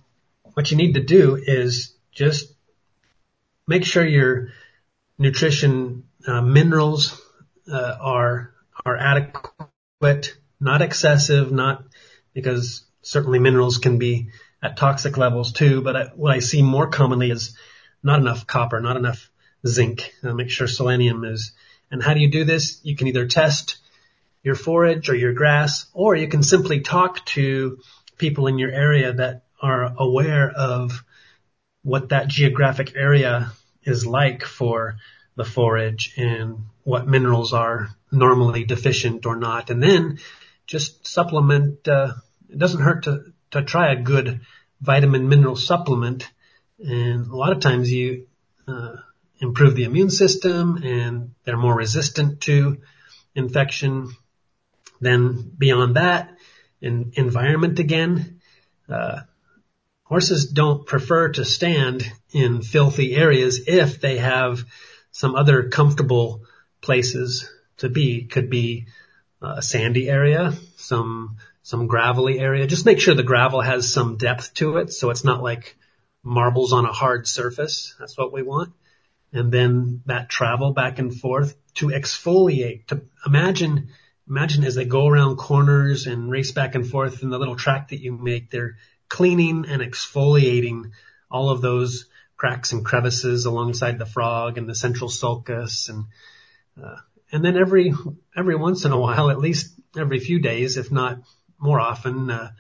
what 0.54 0.70
you 0.72 0.78
need 0.78 0.94
to 0.94 1.04
do 1.04 1.42
is 1.42 1.96
just 2.12 2.53
make 3.68 3.86
sure 3.86 4.06
your 4.06 4.50
nutrition 5.18 6.04
uh, 6.28 6.42
minerals 6.42 7.22
uh, 7.72 7.98
are 8.00 8.54
are 8.86 8.98
adequate, 8.98 10.36
not 10.60 10.82
excessive, 10.82 11.52
not 11.52 11.84
because 12.34 12.84
certainly 13.02 13.40
minerals 13.40 13.78
can 13.78 14.00
be 14.00 14.30
at 14.62 14.78
toxic 14.78 15.18
levels 15.18 15.52
too. 15.54 15.82
But 15.82 15.96
I, 15.96 16.04
what 16.16 16.34
I 16.34 16.40
see 16.40 16.62
more 16.62 16.88
commonly 16.88 17.32
is 17.32 17.58
not 18.02 18.20
enough 18.20 18.48
copper, 18.48 18.80
not 18.80 18.98
enough 18.98 19.30
zinc. 19.66 20.14
Uh, 20.24 20.34
make 20.34 20.50
sure 20.50 20.68
selenium 20.68 21.24
is. 21.24 21.54
And 21.92 22.02
how 22.02 22.14
do 22.14 22.20
you 22.20 22.32
do 22.32 22.44
this? 22.44 22.80
You 22.84 22.96
can 22.96 23.08
either 23.08 23.28
test 23.28 23.78
your 24.42 24.56
forage 24.56 25.10
or 25.10 25.16
your 25.16 25.34
grass, 25.34 25.86
or 25.94 26.16
you 26.16 26.28
can 26.28 26.44
simply 26.44 26.82
talk 26.82 27.26
to 27.28 27.80
people 28.18 28.48
in 28.48 28.58
your 28.58 28.72
area 28.72 29.14
that 29.14 29.44
are 29.62 29.94
aware 29.98 30.50
of 30.50 31.04
what 31.84 32.10
that 32.10 32.28
geographic 32.28 32.96
area 32.96 33.52
is 33.84 34.06
like 34.06 34.44
for 34.44 34.96
the 35.36 35.44
forage 35.44 36.14
and 36.18 36.66
what 36.84 37.08
minerals 37.08 37.54
are 37.54 37.90
normally 38.12 38.64
deficient 38.64 39.26
or 39.26 39.36
not. 39.36 39.70
And 39.70 39.82
then 39.82 40.20
just 40.66 41.06
supplement, 41.06 41.88
uh, 41.88 42.14
it 42.50 42.58
doesn't 42.58 42.82
hurt 42.82 43.04
to, 43.04 43.34
to 43.52 43.64
try 43.64 43.92
a 43.92 44.02
good 44.02 44.42
vitamin 44.82 45.28
mineral 45.28 45.56
supplement. 45.56 46.30
And 46.80 47.28
a 47.28 47.36
lot 47.36 47.52
of 47.52 47.60
times 47.60 47.92
you, 47.92 48.28
uh, 48.68 48.96
improve 49.40 49.76
the 49.76 49.84
immune 49.84 50.10
system 50.10 50.78
and 50.84 51.32
they're 51.44 51.58
more 51.58 51.76
resistant 51.76 52.42
to 52.42 52.78
infection. 53.36 54.10
Then 55.02 55.52
beyond 55.58 55.98
that, 55.98 56.38
in 56.82 57.14
environment 57.16 57.80
again, 57.80 58.42
uh, 58.90 59.22
horses 60.04 60.52
don't 60.52 60.86
prefer 60.86 61.30
to 61.30 61.46
stand 61.46 62.04
in 62.32 62.62
filthy 62.62 63.16
areas 63.16 63.62
if 63.68 64.00
they 64.00 64.18
have 64.18 64.64
some 65.12 65.36
other 65.36 65.70
comfortable 65.70 66.44
places 66.82 67.50
to 67.78 67.90
be. 67.90 68.26
Could 68.26 68.50
be 68.50 68.88
a 69.42 69.62
sandy 69.62 70.10
area, 70.10 70.54
some 70.78 71.38
some 71.62 71.88
gravelly 71.88 72.40
area. 72.40 72.68
Just 72.68 72.86
make 72.86 73.00
sure 73.00 73.16
the 73.16 73.24
gravel 73.24 73.62
has 73.62 73.92
some 73.92 74.18
depth 74.18 74.54
to 74.56 74.78
it, 74.78 74.92
so 74.92 75.10
it's 75.10 75.24
not 75.24 75.42
like 75.42 75.78
marbles 76.24 76.74
on 76.74 76.86
a 76.86 76.92
hard 76.92 77.28
surface. 77.28 77.96
That's 78.00 78.18
what 78.18 78.34
we 78.34 78.44
want. 78.44 78.74
And 79.32 79.52
then 79.52 80.02
that 80.06 80.30
travel 80.30 80.74
back 80.74 81.00
and 81.00 81.14
forth 81.14 81.56
to 81.76 81.88
exfoliate. 81.88 82.88
To 82.88 83.02
imagine, 83.26 83.90
imagine 84.28 84.64
as 84.64 84.76
they 84.76 84.86
go 84.86 85.08
around 85.08 85.38
corners 85.38 86.06
and 86.06 86.30
race 86.30 86.52
back 86.52 86.76
and 86.76 86.88
forth 86.88 87.24
in 87.24 87.30
the 87.30 87.40
little 87.40 87.56
track 87.56 87.90
that 87.90 88.00
you 88.00 88.12
make, 88.12 88.52
they're 88.52 88.78
cleaning 89.14 89.66
and 89.68 89.80
exfoliating 89.84 90.90
all 91.30 91.50
of 91.52 91.62
those 91.62 92.08
cracks 92.36 92.72
and 92.72 92.84
crevices 92.84 93.46
alongside 93.46 94.00
the 94.00 94.08
frog 94.08 94.58
and 94.58 94.68
the 94.68 94.74
central 94.74 95.08
sulcus 95.08 95.88
and 95.88 96.06
uh, 96.84 96.96
and 97.32 97.46
then 97.46 97.56
every 97.56 97.94
every 98.36 98.56
once 98.56 98.86
in 98.86 98.92
a 98.92 99.00
while, 99.00 99.30
at 99.30 99.38
least 99.38 99.80
every 99.96 100.20
few 100.20 100.40
days, 100.40 100.78
if 100.78 100.92
not 100.92 101.20
more 101.60 101.80
often, 101.80 102.32
uh, 102.32 102.52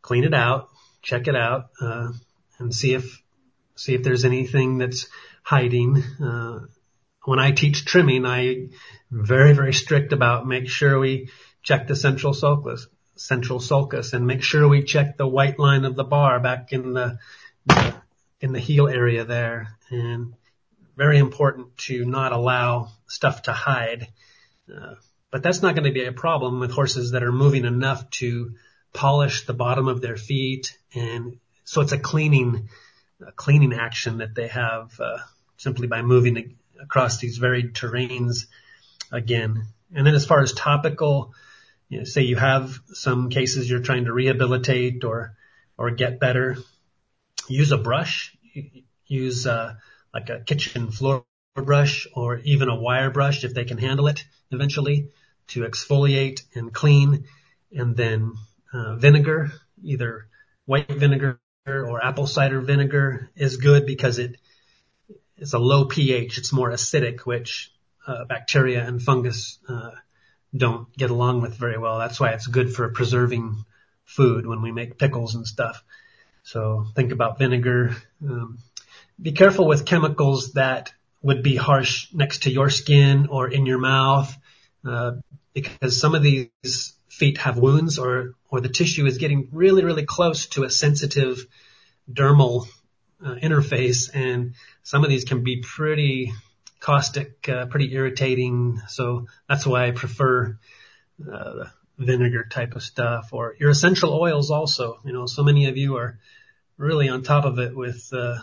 clean 0.00 0.24
it 0.24 0.32
out, 0.32 0.70
check 1.02 1.28
it 1.28 1.36
out, 1.36 1.68
uh, 1.82 2.08
and 2.58 2.74
see 2.74 2.94
if 2.94 3.22
see 3.76 3.94
if 3.94 4.02
there's 4.02 4.24
anything 4.24 4.78
that's 4.78 5.06
hiding. 5.42 6.02
Uh, 6.22 6.60
when 7.24 7.38
I 7.38 7.50
teach 7.52 7.84
trimming, 7.84 8.24
I'm 8.24 8.70
very 9.10 9.52
very 9.52 9.74
strict 9.74 10.14
about 10.14 10.48
make 10.48 10.68
sure 10.68 10.98
we 10.98 11.28
check 11.62 11.88
the 11.88 11.96
central 11.96 12.32
sulcus, 12.32 12.86
central 13.20 13.60
sulcus 13.60 14.12
and 14.14 14.26
make 14.26 14.42
sure 14.42 14.66
we 14.66 14.82
check 14.82 15.16
the 15.16 15.26
white 15.26 15.58
line 15.58 15.84
of 15.84 15.94
the 15.94 16.04
bar 16.04 16.40
back 16.40 16.72
in 16.72 16.94
the, 16.94 17.18
in 18.40 18.52
the 18.52 18.58
heel 18.58 18.88
area 18.88 19.24
there. 19.24 19.76
And 19.90 20.34
very 20.96 21.18
important 21.18 21.76
to 21.78 22.04
not 22.04 22.32
allow 22.32 22.88
stuff 23.06 23.42
to 23.42 23.52
hide. 23.52 24.08
Uh, 24.74 24.94
but 25.30 25.42
that's 25.42 25.62
not 25.62 25.74
going 25.74 25.84
to 25.84 25.92
be 25.92 26.04
a 26.04 26.12
problem 26.12 26.60
with 26.60 26.72
horses 26.72 27.12
that 27.12 27.22
are 27.22 27.32
moving 27.32 27.64
enough 27.64 28.08
to 28.10 28.54
polish 28.92 29.46
the 29.46 29.54
bottom 29.54 29.86
of 29.88 30.00
their 30.00 30.16
feet. 30.16 30.76
And 30.94 31.38
so 31.64 31.82
it's 31.82 31.92
a 31.92 31.98
cleaning, 31.98 32.68
a 33.26 33.32
cleaning 33.32 33.74
action 33.74 34.18
that 34.18 34.34
they 34.34 34.48
have, 34.48 34.98
uh, 34.98 35.18
simply 35.58 35.86
by 35.86 36.02
moving 36.02 36.56
across 36.80 37.18
these 37.18 37.36
varied 37.36 37.74
terrains 37.74 38.46
again. 39.12 39.66
And 39.94 40.06
then 40.06 40.14
as 40.14 40.26
far 40.26 40.40
as 40.40 40.52
topical, 40.52 41.34
you 41.90 41.98
know, 41.98 42.04
say 42.04 42.22
you 42.22 42.36
have 42.36 42.78
some 42.86 43.28
cases 43.28 43.68
you're 43.68 43.80
trying 43.80 44.04
to 44.04 44.12
rehabilitate 44.12 45.04
or, 45.04 45.34
or 45.76 45.90
get 45.90 46.20
better, 46.20 46.56
use 47.48 47.72
a 47.72 47.76
brush, 47.76 48.34
use, 49.06 49.46
uh, 49.46 49.74
like 50.14 50.30
a 50.30 50.40
kitchen 50.40 50.92
floor 50.92 51.24
brush 51.56 52.06
or 52.14 52.38
even 52.38 52.68
a 52.68 52.80
wire 52.80 53.10
brush 53.10 53.42
if 53.44 53.54
they 53.54 53.64
can 53.64 53.76
handle 53.76 54.06
it 54.06 54.24
eventually 54.52 55.08
to 55.48 55.62
exfoliate 55.62 56.42
and 56.54 56.72
clean 56.72 57.24
and 57.72 57.96
then, 57.96 58.34
uh, 58.72 58.94
vinegar, 58.94 59.50
either 59.82 60.28
white 60.66 60.88
vinegar 60.88 61.40
or 61.66 62.04
apple 62.04 62.28
cider 62.28 62.60
vinegar 62.60 63.30
is 63.34 63.56
good 63.56 63.84
because 63.84 64.18
it, 64.18 64.36
it's 65.36 65.54
a 65.54 65.58
low 65.58 65.86
pH. 65.86 66.38
It's 66.38 66.52
more 66.52 66.70
acidic, 66.70 67.20
which, 67.20 67.72
uh, 68.06 68.26
bacteria 68.26 68.86
and 68.86 69.02
fungus, 69.02 69.58
uh, 69.68 69.90
don't 70.56 70.92
get 70.96 71.10
along 71.10 71.42
with 71.42 71.54
very 71.54 71.78
well. 71.78 71.98
That's 71.98 72.18
why 72.18 72.30
it's 72.30 72.46
good 72.46 72.74
for 72.74 72.88
preserving 72.90 73.64
food 74.04 74.46
when 74.46 74.62
we 74.62 74.72
make 74.72 74.98
pickles 74.98 75.34
and 75.34 75.46
stuff. 75.46 75.82
So 76.42 76.86
think 76.94 77.12
about 77.12 77.38
vinegar. 77.38 77.96
Um, 78.22 78.58
be 79.20 79.32
careful 79.32 79.66
with 79.66 79.86
chemicals 79.86 80.52
that 80.52 80.92
would 81.22 81.42
be 81.42 81.56
harsh 81.56 82.12
next 82.12 82.44
to 82.44 82.50
your 82.50 82.70
skin 82.70 83.28
or 83.30 83.48
in 83.48 83.66
your 83.66 83.78
mouth, 83.78 84.34
uh, 84.84 85.12
because 85.52 86.00
some 86.00 86.14
of 86.14 86.22
these 86.22 86.94
feet 87.08 87.38
have 87.38 87.58
wounds 87.58 87.98
or, 87.98 88.34
or 88.48 88.60
the 88.60 88.68
tissue 88.68 89.06
is 89.06 89.18
getting 89.18 89.48
really, 89.52 89.84
really 89.84 90.06
close 90.06 90.46
to 90.46 90.64
a 90.64 90.70
sensitive 90.70 91.46
dermal 92.10 92.66
uh, 93.24 93.34
interface 93.34 94.08
and 94.14 94.54
some 94.82 95.04
of 95.04 95.10
these 95.10 95.24
can 95.24 95.44
be 95.44 95.62
pretty 95.62 96.32
caustic, 96.80 97.48
uh, 97.48 97.66
pretty 97.66 97.92
irritating. 97.94 98.80
So 98.88 99.26
that's 99.48 99.66
why 99.66 99.86
I 99.86 99.90
prefer 99.92 100.58
uh, 101.30 101.64
vinegar 101.98 102.46
type 102.50 102.74
of 102.74 102.82
stuff 102.82 103.28
or 103.32 103.54
your 103.60 103.70
essential 103.70 104.14
oils 104.14 104.50
also. 104.50 104.98
You 105.04 105.12
know, 105.12 105.26
so 105.26 105.44
many 105.44 105.66
of 105.66 105.76
you 105.76 105.96
are 105.98 106.18
really 106.78 107.08
on 107.08 107.22
top 107.22 107.44
of 107.44 107.58
it 107.58 107.76
with 107.76 108.08
uh, 108.12 108.38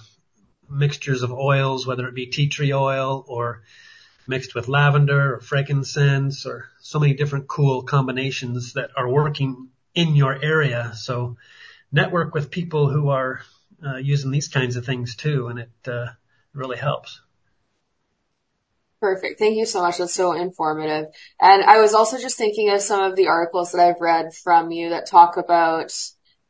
mixtures 0.70 1.24
of 1.24 1.32
oils, 1.32 1.88
whether 1.88 2.08
it 2.08 2.14
be 2.14 2.28
tea 2.28 2.50
tree 2.50 2.74
oil 2.74 3.26
or 3.28 3.64
mixed 4.28 4.54
with 4.54 4.68
lavender 4.68 5.36
or 5.36 5.40
frankincense 5.40 6.46
or 6.46 6.70
so 6.80 7.00
many 7.00 7.14
different 7.14 7.48
cool 7.48 7.82
combinations 7.84 8.74
that 8.74 8.92
are 8.96 9.10
working 9.10 9.70
in 9.96 10.16
your 10.16 10.40
area. 10.40 10.92
So 10.96 11.38
network 11.92 12.36
with 12.36 12.52
people 12.52 12.90
who 12.90 13.10
are 13.10 13.42
uh, 13.84 13.98
using 13.98 14.32
these 14.32 14.50
kinds 14.50 14.76
of 14.76 14.86
things 14.86 15.16
too, 15.16 15.48
and 15.48 15.60
it 15.60 15.72
uh, 15.88 16.08
really 16.54 16.78
helps. 16.78 17.22
Perfect. 19.00 19.38
Thank 19.38 19.58
you 19.58 19.66
so 19.66 19.82
much. 19.82 20.00
That's 20.00 20.14
so 20.14 20.34
informative. 20.34 21.06
And 21.40 21.64
I 21.64 21.80
was 21.80 21.94
also 21.94 22.18
just 22.18 22.38
thinking 22.38 22.72
of 22.72 22.82
some 22.82 23.04
of 23.04 23.16
the 23.16 23.28
articles 23.28 23.72
that 23.72 23.82
I've 23.82 24.02
read 24.02 24.34
from 24.34 24.72
you 24.72 24.90
that 24.90 25.06
talk 25.06 25.38
about, 25.38 25.94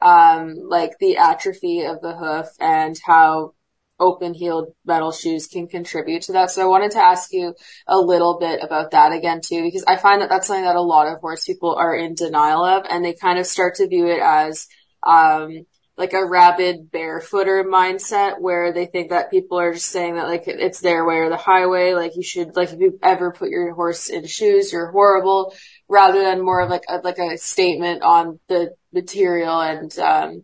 um, 0.01 0.55
like 0.63 0.97
the 0.99 1.17
atrophy 1.17 1.83
of 1.83 2.01
the 2.01 2.15
hoof 2.15 2.47
and 2.59 2.97
how 3.05 3.53
open 3.99 4.33
heeled 4.33 4.69
metal 4.85 5.11
shoes 5.11 5.47
can 5.47 5.67
contribute 5.67 6.21
to 6.21 6.31
that. 6.33 6.51
So 6.51 6.61
I 6.61 6.67
wanted 6.67 6.91
to 6.91 6.99
ask 6.99 7.33
you 7.33 7.53
a 7.87 7.97
little 7.99 8.37
bit 8.39 8.63
about 8.63 8.91
that 8.91 9.11
again 9.11 9.41
too, 9.43 9.63
because 9.63 9.83
I 9.85 9.97
find 9.97 10.21
that 10.21 10.29
that's 10.29 10.47
something 10.47 10.63
that 10.63 10.75
a 10.75 10.81
lot 10.81 11.07
of 11.07 11.19
horse 11.19 11.43
people 11.43 11.75
are 11.75 11.95
in 11.95 12.13
denial 12.15 12.63
of 12.63 12.85
and 12.89 13.03
they 13.03 13.13
kind 13.13 13.39
of 13.39 13.45
start 13.47 13.75
to 13.75 13.87
view 13.87 14.07
it 14.07 14.21
as, 14.23 14.67
um, 15.03 15.65
like 15.97 16.13
a 16.13 16.25
rabid 16.25 16.91
barefooter 16.91 17.65
mindset 17.65 18.39
where 18.39 18.71
they 18.71 18.85
think 18.85 19.09
that 19.09 19.31
people 19.31 19.59
are 19.59 19.73
just 19.73 19.87
saying 19.87 20.15
that 20.15 20.27
like 20.27 20.43
it's 20.47 20.79
their 20.79 21.03
way 21.03 21.15
or 21.15 21.29
the 21.29 21.37
highway. 21.37 21.93
Like 21.93 22.15
you 22.15 22.21
should, 22.21 22.55
like 22.55 22.71
if 22.71 22.79
you 22.79 22.99
ever 23.01 23.31
put 23.31 23.49
your 23.49 23.73
horse 23.73 24.07
in 24.09 24.27
shoes, 24.27 24.71
you're 24.71 24.91
horrible 24.91 25.55
rather 25.89 26.21
than 26.21 26.45
more 26.45 26.61
of 26.61 26.69
like 26.69 26.83
a, 26.87 26.97
like 26.97 27.17
a 27.17 27.37
statement 27.37 28.03
on 28.03 28.39
the 28.47 28.75
material 28.93 29.59
and, 29.59 29.97
um, 29.97 30.43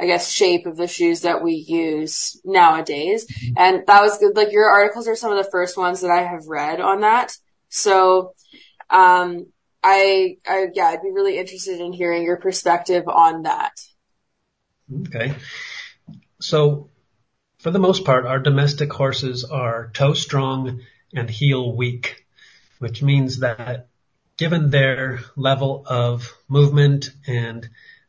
I 0.00 0.06
guess 0.06 0.30
shape 0.30 0.66
of 0.66 0.76
the 0.76 0.86
shoes 0.86 1.22
that 1.22 1.42
we 1.42 1.54
use 1.54 2.40
nowadays. 2.44 3.26
And 3.56 3.82
that 3.84 4.00
was 4.00 4.18
good. 4.18 4.36
Like 4.36 4.52
your 4.52 4.70
articles 4.70 5.08
are 5.08 5.16
some 5.16 5.32
of 5.32 5.44
the 5.44 5.50
first 5.50 5.76
ones 5.76 6.02
that 6.02 6.10
I 6.12 6.22
have 6.22 6.46
read 6.46 6.80
on 6.80 7.00
that. 7.00 7.32
So, 7.68 8.34
um, 8.90 9.46
I, 9.82 10.36
I, 10.46 10.68
yeah, 10.72 10.86
I'd 10.86 11.02
be 11.02 11.10
really 11.10 11.36
interested 11.36 11.80
in 11.80 11.92
hearing 11.92 12.22
your 12.22 12.36
perspective 12.36 13.08
on 13.08 13.42
that. 13.42 13.72
Okay. 15.06 15.34
So 16.40 16.90
for 17.58 17.70
the 17.70 17.78
most 17.78 18.04
part, 18.04 18.26
our 18.26 18.38
domestic 18.38 18.92
horses 18.92 19.44
are 19.44 19.90
toe 19.92 20.14
strong 20.14 20.80
and 21.14 21.28
heel 21.28 21.74
weak, 21.74 22.24
which 22.78 23.02
means 23.02 23.40
that 23.40 23.88
given 24.36 24.70
their 24.70 25.20
level 25.36 25.84
of 25.86 26.36
movement 26.48 27.10
and 27.26 27.68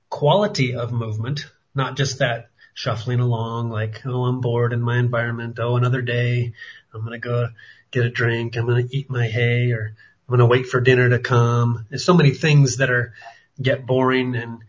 quality 0.10 0.76
of 0.76 0.92
movement, 0.92 1.48
not 1.74 1.98
just 1.98 2.20
that 2.20 2.50
shuffling 2.74 3.20
along 3.20 3.70
like, 3.70 4.06
oh, 4.06 4.26
I'm 4.26 4.40
bored 4.40 4.72
in 4.72 4.82
my 4.82 4.98
environment. 4.98 5.60
Oh, 5.60 5.76
another 5.76 6.02
day. 6.02 6.54
I'm 6.94 7.02
going 7.02 7.20
to 7.20 7.28
go 7.28 7.50
get 7.92 8.06
a 8.06 8.10
drink. 8.10 8.56
I'm 8.56 8.66
going 8.66 8.88
to 8.88 8.96
eat 8.96 9.10
my 9.10 9.28
hay 9.28 9.72
or 9.72 9.96
I'm 9.96 10.38
going 10.38 10.40
to 10.40 10.46
wait 10.46 10.68
for 10.68 10.80
dinner 10.80 11.10
to 11.10 11.20
come. 11.20 11.88
There's 11.90 12.06
so 12.06 12.14
many 12.14 12.32
things 12.32 12.78
that 12.78 12.90
are 12.90 13.14
get 13.62 13.86
boring. 13.86 14.36
And 14.36 14.60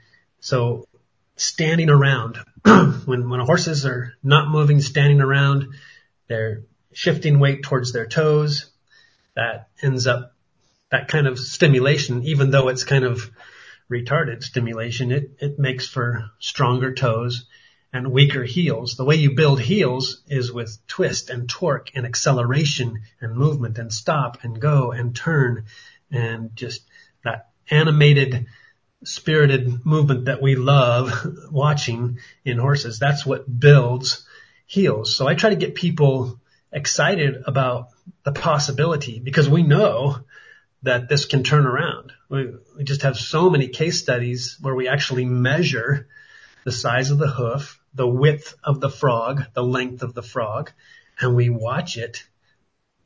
so 0.41 0.89
standing 1.41 1.89
around 1.89 2.39
when, 2.65 3.29
when 3.31 3.41
horses 3.41 3.87
are 3.87 4.13
not 4.23 4.51
moving, 4.51 4.81
standing 4.81 5.21
around, 5.21 5.69
they're 6.29 6.63
shifting 6.93 7.41
weight 7.41 7.63
towards 7.63 7.93
their 7.93 8.07
toes. 8.07 8.71
That 9.35 9.69
ends 9.83 10.07
up 10.07 10.35
that 10.91 11.09
kind 11.09 11.27
of 11.27 11.39
stimulation, 11.39 12.25
even 12.25 12.51
though 12.51 12.69
it's 12.69 12.85
kind 12.85 13.05
of 13.05 13.31
retarded 13.91 14.43
stimulation, 14.43 15.13
it, 15.13 15.31
it 15.39 15.59
makes 15.59 15.89
for 15.89 16.31
stronger 16.39 16.93
toes 16.95 17.47
and 17.93 18.13
weaker 18.13 18.45
heels. 18.45 18.97
The 18.97 19.05
way 19.05 19.17
you 19.17 19.35
build 19.35 19.61
heels 19.61 20.23
is 20.29 20.53
with 20.53 20.79
twist 20.87 21.31
and 21.31 21.49
torque 21.49 21.91
and 21.95 22.07
acceleration 22.07 23.01
and 23.21 23.35
movement 23.35 23.79
and 23.79 23.93
stop 23.93 24.45
and 24.45 24.61
go 24.61 24.93
and 24.93 25.17
turn 25.17 25.65
and 26.11 26.55
just 26.55 26.83
that 27.25 27.49
animated 27.71 28.47
spirited 29.05 29.85
movement 29.85 30.27
that 30.27 30.43
we 30.43 30.57
love 30.57 31.13
watching 31.51 32.19
in 32.45 32.59
horses. 32.59 32.99
That's 32.99 33.25
what 33.25 33.59
builds 33.59 34.27
heels. 34.67 35.17
So 35.17 35.27
I 35.27 35.35
try 35.35 35.51
to 35.51 35.57
get 35.57 35.75
people 35.75 36.41
excited 36.73 37.43
about 37.47 37.89
the 38.25 38.33
possibility 38.33 39.19
because 39.19 39.49
we 39.49 39.63
know 39.63 40.21
that 40.83 41.09
this 41.09 41.25
can 41.25 41.43
turn 41.43 41.67
around. 41.67 42.13
We, 42.29 42.53
we 42.77 42.85
just 42.85 43.03
have 43.03 43.17
so 43.17 43.51
many 43.51 43.69
case 43.69 44.01
studies 44.01 44.57
where 44.61 44.75
we 44.75 44.89
actually 44.89 45.25
measure 45.25 46.09
the 46.65 46.73
size 46.73 47.11
of 47.11 47.19
the 47.19 47.29
hoof, 47.29 47.81
the 47.95 48.07
width 48.07 48.55
of 48.63 48.81
the 48.81 48.91
frog, 48.91 49.45
the 49.55 49.63
length 49.63 50.03
of 50.03 50.15
the 50.15 50.23
frog, 50.23 50.71
and 51.19 51.35
we 51.35 51.51
watch 51.51 51.97
it 51.97 52.25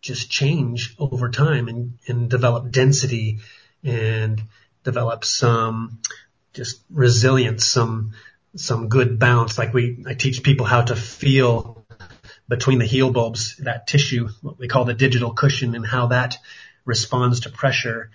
just 0.02 0.30
change 0.30 0.94
over 0.98 1.30
time 1.30 1.66
and, 1.68 1.98
and 2.07 2.28
develop 2.28 2.70
density 2.70 3.38
and 3.83 4.42
develop 4.85 5.25
some 5.25 5.99
just 6.53 6.83
resilience, 6.90 7.66
some 7.66 8.12
some 8.57 8.88
good 8.88 9.18
bounce. 9.18 9.59
Like 9.59 9.75
we, 9.75 10.05
I 10.07 10.14
teach 10.14 10.42
people 10.42 10.66
how 10.66 10.83
to 10.83 10.94
feel 10.94 11.85
between 12.49 12.79
the 12.79 12.85
heel 12.85 13.11
bulbs, 13.11 13.57
that 13.57 13.87
tissue, 13.87 14.29
what 14.42 14.59
we 14.59 14.68
call 14.68 14.85
the 14.85 14.94
digital 14.94 15.33
cushion, 15.33 15.75
and 15.75 15.87
how 15.87 16.09
that 16.09 16.38
responds 16.85 17.40
to 17.40 17.51
pressure. 17.51 18.11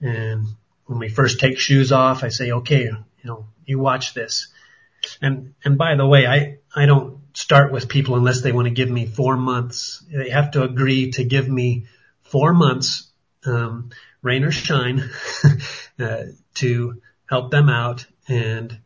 And 0.00 0.46
when 0.86 0.98
we 0.98 1.08
first 1.08 1.40
take 1.40 1.58
shoes 1.58 1.92
off, 1.92 2.24
I 2.24 2.28
say, 2.28 2.50
okay, 2.50 2.84
you 2.84 3.04
know, 3.24 3.46
you 3.64 3.78
watch 3.78 4.14
this. 4.14 4.48
And, 5.22 5.54
and 5.64 5.78
by 5.78 5.94
the 5.94 6.06
way, 6.06 6.26
I, 6.26 6.58
I 6.74 6.86
don't 6.86 7.20
start 7.34 7.72
with 7.72 7.88
people 7.88 8.16
unless 8.16 8.40
they 8.40 8.52
want 8.52 8.66
to 8.66 8.74
give 8.74 8.90
me 8.90 9.06
four 9.06 9.36
months. 9.36 10.04
They 10.10 10.30
have 10.30 10.52
to 10.52 10.62
agree 10.62 11.12
to 11.12 11.24
give 11.24 11.48
me 11.48 11.86
four 12.22 12.52
months, 12.52 13.07
um, 13.46 13.90
rain 14.22 14.44
or 14.44 14.50
shine, 14.50 15.08
uh, 15.98 16.22
to 16.54 17.00
help 17.28 17.50
them 17.50 17.68
out 17.68 18.06
and 18.28 18.78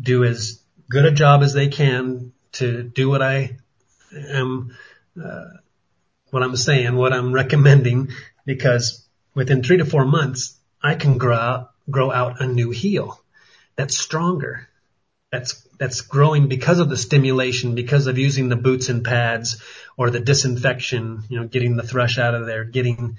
do 0.00 0.24
as 0.24 0.60
good 0.88 1.04
a 1.04 1.12
job 1.12 1.42
as 1.42 1.52
they 1.52 1.68
can 1.68 2.32
to 2.52 2.82
do 2.82 3.08
what 3.08 3.22
I 3.22 3.56
am, 4.14 4.76
uh, 5.22 5.44
what 6.30 6.42
I'm 6.42 6.56
saying, 6.56 6.94
what 6.96 7.12
I'm 7.12 7.32
recommending, 7.32 8.08
because 8.44 9.06
within 9.34 9.62
three 9.62 9.78
to 9.78 9.84
four 9.84 10.04
months, 10.04 10.58
I 10.82 10.94
can 10.94 11.18
grow 11.18 11.36
out, 11.36 11.70
grow 11.90 12.10
out 12.10 12.40
a 12.40 12.46
new 12.46 12.70
heel 12.70 13.20
that's 13.80 13.98
stronger. 13.98 14.68
That's, 15.32 15.66
that's 15.78 16.02
growing 16.02 16.48
because 16.48 16.80
of 16.80 16.90
the 16.90 16.96
stimulation, 16.96 17.74
because 17.74 18.08
of 18.08 18.18
using 18.18 18.48
the 18.48 18.56
boots 18.56 18.88
and 18.88 19.04
pads 19.04 19.62
or 19.96 20.10
the 20.10 20.20
disinfection, 20.20 21.22
you 21.28 21.40
know, 21.40 21.46
getting 21.46 21.76
the 21.76 21.82
thrush 21.82 22.18
out 22.18 22.34
of 22.34 22.46
there, 22.46 22.64
getting, 22.64 23.16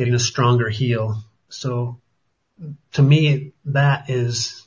getting 0.00 0.14
a 0.14 0.18
stronger 0.18 0.70
heel. 0.70 1.22
So 1.50 2.00
to 2.94 3.02
me, 3.02 3.52
that 3.66 4.08
is 4.08 4.66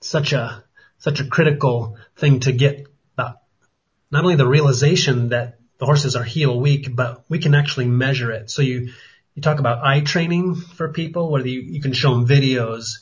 such 0.00 0.32
a, 0.32 0.64
such 0.96 1.20
a 1.20 1.26
critical 1.26 1.98
thing 2.16 2.40
to 2.40 2.52
get 2.52 2.86
not 3.18 4.22
only 4.22 4.36
the 4.36 4.46
realization 4.46 5.30
that 5.30 5.58
the 5.78 5.84
horses 5.84 6.16
are 6.16 6.22
heel 6.22 6.58
weak, 6.58 6.94
but 6.94 7.24
we 7.28 7.40
can 7.40 7.54
actually 7.54 7.86
measure 7.86 8.30
it. 8.30 8.48
So 8.48 8.62
you, 8.62 8.92
you 9.34 9.42
talk 9.42 9.58
about 9.58 9.84
eye 9.84 10.00
training 10.00 10.54
for 10.54 10.92
people, 10.92 11.30
whether 11.30 11.48
you, 11.48 11.60
you 11.60 11.82
can 11.82 11.92
show 11.92 12.14
them 12.14 12.26
videos 12.26 13.00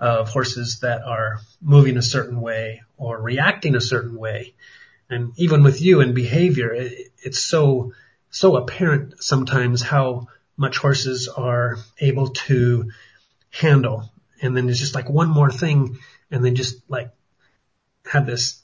of 0.00 0.28
horses 0.28 0.80
that 0.80 1.02
are 1.02 1.38
moving 1.60 1.98
a 1.98 2.02
certain 2.02 2.40
way 2.40 2.82
or 2.96 3.20
reacting 3.20 3.76
a 3.76 3.80
certain 3.80 4.16
way. 4.16 4.54
And 5.08 5.34
even 5.36 5.62
with 5.62 5.80
you 5.80 6.00
and 6.00 6.16
behavior, 6.16 6.72
it, 6.72 7.12
it's 7.18 7.44
so, 7.44 7.92
so 8.30 8.56
apparent 8.56 9.22
sometimes 9.22 9.82
how 9.82 10.28
much 10.56 10.78
horses 10.78 11.28
are 11.28 11.78
able 11.98 12.28
to 12.28 12.90
handle. 13.50 14.10
And 14.42 14.56
then 14.56 14.66
there's 14.66 14.80
just 14.80 14.94
like 14.94 15.08
one 15.08 15.28
more 15.28 15.50
thing 15.50 15.98
and 16.30 16.44
then 16.44 16.54
just 16.54 16.82
like 16.88 17.10
have 18.10 18.26
this 18.26 18.62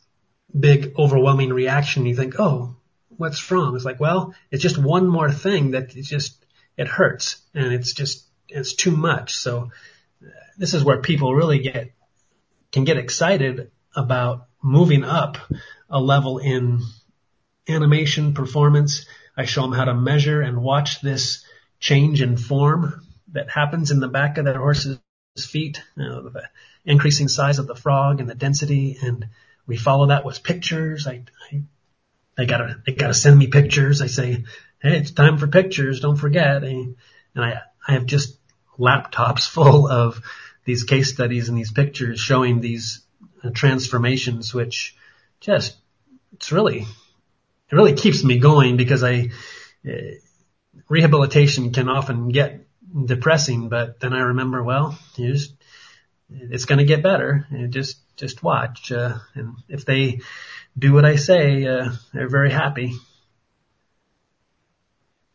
big 0.59 0.95
overwhelming 0.99 1.53
reaction. 1.53 2.07
You 2.07 2.17
think, 2.17 2.39
oh, 2.39 2.77
what's 3.09 3.51
wrong? 3.51 3.77
It's 3.77 3.85
like, 3.85 4.01
well, 4.01 4.35
it's 4.51 4.63
just 4.63 4.79
one 4.79 5.07
more 5.07 5.31
thing 5.31 5.73
that 5.73 5.91
just, 5.91 6.45
it 6.77 6.89
hurts 6.89 7.41
and 7.55 7.73
it's 7.73 7.93
just, 7.93 8.27
it's 8.49 8.75
too 8.75 8.97
much. 8.97 9.35
So 9.35 9.71
uh, 10.23 10.29
this 10.59 10.75
is 10.75 10.85
where 10.85 11.01
people 11.01 11.35
really 11.35 11.59
get, 11.59 11.93
can 12.71 12.85
get 12.85 12.97
excited 12.97 13.71
about 13.95 14.47
moving 14.63 15.05
up 15.05 15.39
a 15.91 16.01
level 16.01 16.39
in 16.39 16.81
animation 17.69 18.35
performance. 18.35 19.07
I 19.37 19.45
show 19.45 19.63
them 19.63 19.73
how 19.73 19.85
to 19.85 19.95
measure 19.95 20.41
and 20.41 20.63
watch 20.63 21.01
this 21.01 21.45
change 21.83 22.23
in 22.23 22.37
form 22.37 23.05
that 23.33 23.51
happens 23.51 23.90
in 23.90 23.99
the 23.99 24.09
back 24.09 24.38
of 24.38 24.45
that 24.45 24.57
horse's 24.57 25.01
feet, 25.37 25.83
you 25.97 26.05
know, 26.05 26.29
the 26.29 26.45
increasing 26.85 27.29
size 27.29 27.59
of 27.59 27.66
the 27.66 27.75
frog 27.75 28.21
and 28.21 28.31
the 28.31 28.37
density. 28.37 28.97
And 29.03 29.27
we 29.66 29.77
follow 29.77 30.07
that 30.07 30.25
with 30.25 30.45
pictures. 30.45 31.07
I, 31.07 31.25
I 31.51 31.62
they 32.37 32.47
gotta, 32.47 32.81
they 32.87 32.92
gotta 32.92 33.14
send 33.14 33.37
me 33.37 33.49
pictures. 33.49 34.01
I 34.01 34.07
say, 34.07 34.45
Hey, 34.81 34.97
it's 34.99 35.11
time 35.11 35.38
for 35.38 35.49
pictures. 35.49 36.01
Don't 36.01 36.16
forget. 36.16 36.62
And 36.62 36.97
I, 37.37 37.61
I 37.87 37.92
have 37.92 38.07
just 38.07 38.38
laptops 38.79 39.49
full 39.51 39.88
of 39.88 40.23
these 40.64 40.85
case 40.85 41.12
studies 41.12 41.49
and 41.49 41.59
these 41.59 41.73
pictures 41.73 42.21
showing 42.21 42.61
these 42.61 43.01
uh, 43.42 43.51
transformations, 43.51 44.55
which 44.55 44.97
just, 45.40 45.77
it's 46.35 46.53
really, 46.53 46.83
it 46.83 47.75
really 47.75 47.95
keeps 47.95 48.23
me 48.23 48.38
going 48.38 48.77
because 48.77 49.03
I, 49.03 49.31
uh, 49.85 49.90
rehabilitation 50.89 51.73
can 51.73 51.89
often 51.89 52.29
get 52.29 52.67
depressing, 53.07 53.69
but 53.69 54.01
then 54.01 54.13
I 54.13 54.21
remember, 54.21 54.63
well, 54.63 54.99
you 55.17 55.33
just, 55.33 55.55
it's 56.31 56.65
going 56.65 56.79
to 56.79 56.85
get 56.85 57.03
better. 57.03 57.47
You 57.51 57.69
just, 57.69 57.99
just 58.17 58.43
watch. 58.43 58.93
Uh, 58.93 59.19
and 59.35 59.55
if 59.69 59.85
they, 59.85 60.21
do 60.79 60.93
what 60.93 61.05
I 61.05 61.17
say, 61.17 61.67
uh, 61.67 61.91
they're 62.13 62.29
very 62.29 62.51
happy. 62.51 62.95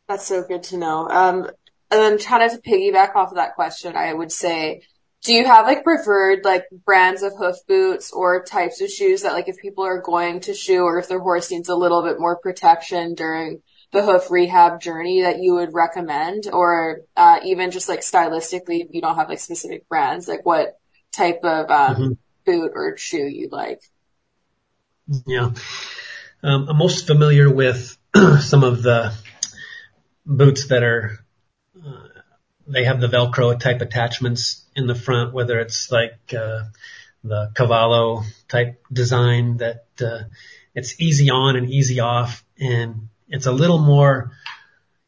That's 0.08 0.26
so 0.26 0.44
good 0.44 0.64
to 0.64 0.78
know. 0.78 1.08
Um, 1.08 1.50
and 1.92 2.02
then 2.02 2.18
kind 2.18 2.44
of 2.44 2.52
to 2.52 2.58
piggyback 2.70 3.16
off 3.16 3.30
of 3.30 3.36
that 3.36 3.56
question, 3.56 3.96
I 3.96 4.14
would 4.14 4.32
say, 4.32 4.82
do 5.24 5.34
you 5.34 5.46
have 5.46 5.66
like 5.66 5.84
preferred 5.84 6.46
like 6.46 6.66
brands 6.86 7.24
of 7.24 7.34
hoof 7.38 7.56
boots 7.68 8.12
or 8.12 8.44
types 8.44 8.82
of 8.82 8.90
shoes 8.90 9.24
that 9.24 9.34
like 9.34 9.50
if 9.50 9.58
people 9.58 9.84
are 9.84 10.02
going 10.02 10.42
to 10.42 10.54
shoe 10.54 10.84
or 10.84 11.00
if 11.00 11.08
their 11.08 11.20
horse 11.20 11.52
needs 11.52 11.70
a 11.70 11.76
little 11.76 12.04
bit 12.04 12.20
more 12.20 12.38
protection 12.38 13.16
during 13.16 13.62
the 13.92 14.04
hoof 14.04 14.30
rehab 14.30 14.82
journey 14.82 15.22
that 15.22 15.40
you 15.40 15.56
would 15.56 15.74
recommend 15.74 16.48
or 16.52 17.02
uh, 17.16 17.40
even 17.44 17.72
just 17.72 17.90
like 17.90 18.02
stylistically 18.02 18.84
if 18.86 18.94
you 18.94 19.02
don't 19.02 19.16
have 19.16 19.30
like 19.30 19.40
specific 19.40 19.88
brands 19.88 20.28
like 20.28 20.46
what 20.46 20.80
type 21.12 21.40
of 21.44 21.72
um, 21.72 21.96
mm-hmm. 21.96 22.12
boot 22.46 22.72
or 22.76 22.98
shoe 22.98 23.28
you'd 23.28 23.52
like 23.52 23.82
yeah. 25.26 25.52
Um, 26.44 26.70
I'm 26.70 26.78
most 26.78 27.08
familiar 27.08 27.52
with 27.52 27.98
some 28.42 28.64
of 28.64 28.84
the 28.84 29.14
boots 30.26 30.68
that 30.68 30.84
are, 30.84 31.20
uh, 31.76 32.08
they 32.68 32.84
have 32.84 33.00
the 33.00 33.08
Velcro 33.08 33.60
type 33.60 33.82
attachments 33.82 34.66
in 34.76 34.88
the 34.88 34.96
front, 34.96 35.34
whether 35.34 35.60
it's 35.60 35.92
like, 35.92 36.20
uh, 36.38 36.64
the 37.24 37.52
Cavallo 37.56 38.24
type 38.48 38.84
design 38.92 39.58
that, 39.58 39.86
uh, 40.02 40.24
it's 40.76 41.00
easy 41.02 41.30
on 41.32 41.56
and 41.56 41.70
easy 41.70 42.00
off 42.02 42.44
and 42.60 43.10
it's 43.28 43.46
a 43.46 43.52
little 43.52 43.80
more, 43.80 44.32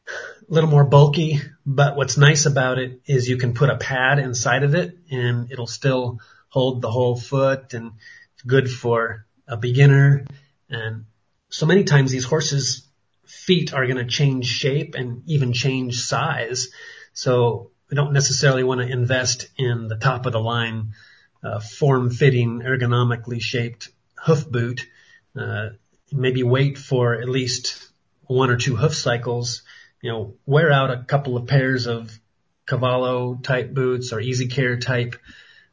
a 0.08 0.52
little 0.52 0.70
more 0.70 0.84
bulky, 0.84 1.40
but 1.64 1.96
what's 1.96 2.16
nice 2.16 2.46
about 2.46 2.78
it 2.78 3.00
is 3.06 3.28
you 3.28 3.36
can 3.36 3.54
put 3.54 3.70
a 3.70 3.76
pad 3.76 4.18
inside 4.18 4.62
of 4.62 4.74
it 4.74 4.96
and 5.10 5.50
it'll 5.50 5.66
still 5.66 6.20
hold 6.48 6.82
the 6.82 6.90
whole 6.90 7.16
foot 7.16 7.74
and 7.74 7.92
it's 8.34 8.42
good 8.42 8.70
for 8.70 9.26
a 9.46 9.56
beginner. 9.56 10.26
And 10.68 11.06
so 11.48 11.66
many 11.66 11.84
times 11.84 12.10
these 12.10 12.24
horses 12.24 12.86
feet 13.26 13.72
are 13.72 13.86
going 13.86 14.04
to 14.04 14.06
change 14.06 14.46
shape 14.46 14.94
and 14.94 15.22
even 15.26 15.52
change 15.52 16.00
size. 16.00 16.68
So 17.12 17.70
we 17.88 17.94
don't 17.94 18.12
necessarily 18.12 18.64
want 18.64 18.80
to 18.80 18.88
invest 18.88 19.48
in 19.56 19.88
the 19.88 19.96
top 19.96 20.26
of 20.26 20.32
the 20.32 20.40
line, 20.40 20.92
uh, 21.42 21.60
form 21.60 22.10
fitting, 22.10 22.60
ergonomically 22.60 23.40
shaped 23.40 23.90
hoof 24.16 24.48
boot. 24.48 24.86
uh, 25.36 25.70
maybe 26.12 26.42
wait 26.42 26.76
for 26.76 27.14
at 27.14 27.28
least 27.28 27.89
one 28.30 28.50
or 28.50 28.56
two 28.56 28.76
hoof 28.76 28.94
cycles, 28.94 29.62
you 30.00 30.10
know, 30.10 30.34
wear 30.46 30.70
out 30.70 30.90
a 30.90 31.04
couple 31.04 31.36
of 31.36 31.46
pairs 31.46 31.86
of 31.86 32.16
Cavallo 32.66 33.34
type 33.42 33.74
boots 33.74 34.12
or 34.12 34.20
Easy 34.20 34.46
Care 34.46 34.78
type 34.78 35.16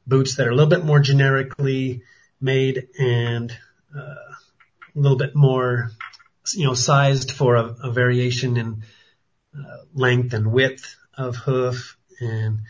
boots 0.08 0.36
that 0.36 0.48
are 0.48 0.52
a 0.52 0.56
little 0.56 0.70
bit 0.70 0.84
more 0.84 1.00
generically 1.00 2.02
made 2.42 2.88
and 3.00 3.56
uh, 3.96 4.00
a 4.00 5.00
little 5.00 5.18
bit 5.18 5.36
more, 5.36 5.92
you 6.54 6.66
know, 6.66 6.74
sized 6.74 7.32
for 7.32 7.56
a, 7.56 7.76
a 7.84 7.92
variation 7.92 8.58
in 8.58 8.84
uh, 9.56 9.78
length 9.94 10.34
and 10.34 10.52
width 10.52 10.96
of 11.16 11.36
hoof 11.36 11.98
and 12.20 12.62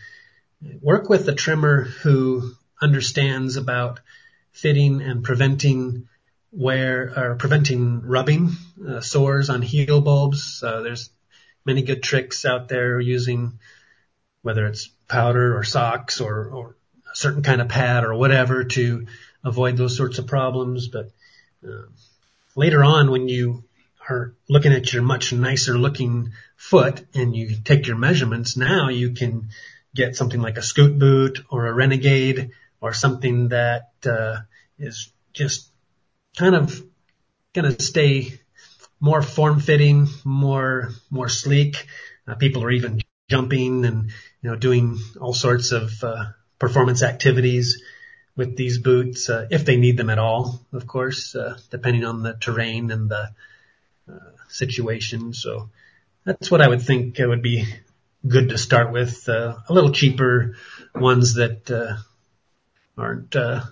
work 0.82 1.08
with 1.08 1.28
a 1.28 1.34
trimmer 1.34 1.84
who 1.84 2.52
understands 2.80 3.56
about 3.56 4.00
fitting 4.52 5.00
and 5.00 5.24
preventing 5.24 6.07
wear 6.50 7.12
or 7.16 7.34
preventing 7.36 8.02
rubbing 8.02 8.50
uh, 8.86 9.00
sores 9.00 9.50
on 9.50 9.62
heel 9.62 10.00
bulbs. 10.00 10.62
Uh, 10.62 10.80
there's 10.80 11.10
many 11.64 11.82
good 11.82 12.02
tricks 12.02 12.44
out 12.44 12.68
there 12.68 12.98
using 13.00 13.58
whether 14.42 14.66
it's 14.66 14.88
powder 15.08 15.56
or 15.56 15.64
socks 15.64 16.20
or, 16.20 16.48
or 16.50 16.76
a 17.12 17.16
certain 17.16 17.42
kind 17.42 17.60
of 17.60 17.68
pad 17.68 18.04
or 18.04 18.14
whatever 18.14 18.64
to 18.64 19.06
avoid 19.44 19.76
those 19.76 19.96
sorts 19.96 20.18
of 20.18 20.26
problems. 20.26 20.88
But 20.88 21.10
uh, 21.66 21.86
later 22.54 22.82
on, 22.82 23.10
when 23.10 23.28
you 23.28 23.64
are 24.08 24.34
looking 24.48 24.72
at 24.72 24.92
your 24.92 25.02
much 25.02 25.32
nicer 25.32 25.76
looking 25.76 26.32
foot 26.56 27.04
and 27.14 27.36
you 27.36 27.56
take 27.62 27.86
your 27.86 27.96
measurements, 27.96 28.56
now 28.56 28.88
you 28.88 29.10
can 29.10 29.48
get 29.94 30.16
something 30.16 30.40
like 30.40 30.56
a 30.56 30.62
scoot 30.62 30.98
boot 30.98 31.40
or 31.50 31.66
a 31.66 31.74
renegade 31.74 32.50
or 32.80 32.92
something 32.92 33.48
that 33.48 33.90
uh, 34.06 34.36
is 34.78 35.10
just 35.32 35.67
kind 36.38 36.54
of 36.54 36.82
going 37.52 37.74
to 37.74 37.82
stay 37.82 38.38
more 39.00 39.22
form 39.22 39.60
fitting, 39.60 40.06
more 40.24 40.90
more 41.10 41.28
sleek. 41.28 41.86
Uh, 42.26 42.36
people 42.36 42.62
are 42.64 42.70
even 42.70 43.00
jumping 43.28 43.84
and 43.84 44.10
you 44.42 44.50
know 44.50 44.56
doing 44.56 44.98
all 45.20 45.34
sorts 45.34 45.72
of 45.72 45.92
uh, 46.02 46.26
performance 46.58 47.02
activities 47.02 47.82
with 48.36 48.56
these 48.56 48.78
boots 48.78 49.28
uh, 49.28 49.46
if 49.50 49.64
they 49.64 49.76
need 49.76 49.96
them 49.96 50.10
at 50.10 50.18
all, 50.18 50.60
of 50.72 50.86
course, 50.86 51.34
uh, 51.34 51.58
depending 51.70 52.04
on 52.04 52.22
the 52.22 52.34
terrain 52.34 52.92
and 52.92 53.10
the 53.10 53.30
uh, 54.08 54.30
situation. 54.48 55.32
So 55.32 55.70
that's 56.24 56.50
what 56.50 56.62
I 56.62 56.68
would 56.68 56.82
think 56.82 57.18
it 57.18 57.26
would 57.26 57.42
be 57.42 57.64
good 58.26 58.50
to 58.50 58.58
start 58.58 58.92
with. 58.92 59.28
Uh, 59.28 59.56
a 59.68 59.72
little 59.72 59.90
cheaper 59.90 60.54
ones 60.94 61.34
that 61.34 61.68
uh, 61.68 61.96
aren't 62.96 63.34
uh, 63.34 63.62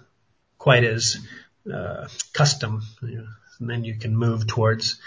quite 0.58 0.82
as 0.82 1.16
uh, 1.72 2.08
custom, 2.32 2.82
you 3.02 3.18
know, 3.18 3.26
and 3.60 3.70
then 3.70 3.84
you 3.84 3.96
can 3.96 4.16
move 4.16 4.46
towards 4.46 5.00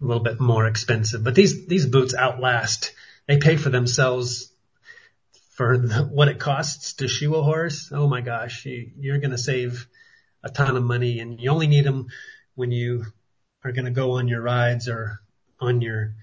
a 0.00 0.04
little 0.04 0.22
bit 0.22 0.40
more 0.40 0.66
expensive. 0.66 1.22
But 1.22 1.34
these 1.34 1.66
these 1.66 1.86
boots 1.86 2.14
outlast. 2.14 2.92
They 3.26 3.38
pay 3.38 3.56
for 3.56 3.70
themselves 3.70 4.52
for 5.52 5.78
the, 5.78 6.02
what 6.02 6.28
it 6.28 6.38
costs 6.38 6.94
to 6.94 7.08
shoe 7.08 7.34
a 7.36 7.42
horse. 7.42 7.90
Oh 7.92 8.06
my 8.08 8.20
gosh, 8.20 8.66
you, 8.66 8.90
you're 8.98 9.18
going 9.18 9.30
to 9.30 9.38
save 9.38 9.86
a 10.42 10.50
ton 10.50 10.76
of 10.76 10.82
money, 10.82 11.20
and 11.20 11.40
you 11.40 11.50
only 11.50 11.68
need 11.68 11.84
them 11.84 12.08
when 12.54 12.70
you 12.70 13.06
are 13.62 13.72
going 13.72 13.86
to 13.86 13.90
go 13.90 14.12
on 14.12 14.28
your 14.28 14.42
rides 14.42 14.88
or 14.88 15.20
on 15.60 15.80
your 15.80 16.14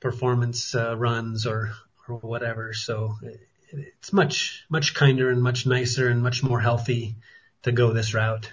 performance 0.00 0.74
uh, 0.74 0.96
runs 0.96 1.46
or 1.46 1.72
or 2.08 2.16
whatever. 2.16 2.72
So 2.72 3.16
it, 3.22 3.40
it's 3.72 4.12
much 4.12 4.64
much 4.68 4.94
kinder 4.94 5.30
and 5.30 5.42
much 5.42 5.66
nicer 5.66 6.08
and 6.08 6.22
much 6.22 6.42
more 6.42 6.60
healthy 6.60 7.16
to 7.62 7.72
go 7.72 7.92
this 7.92 8.14
route. 8.14 8.50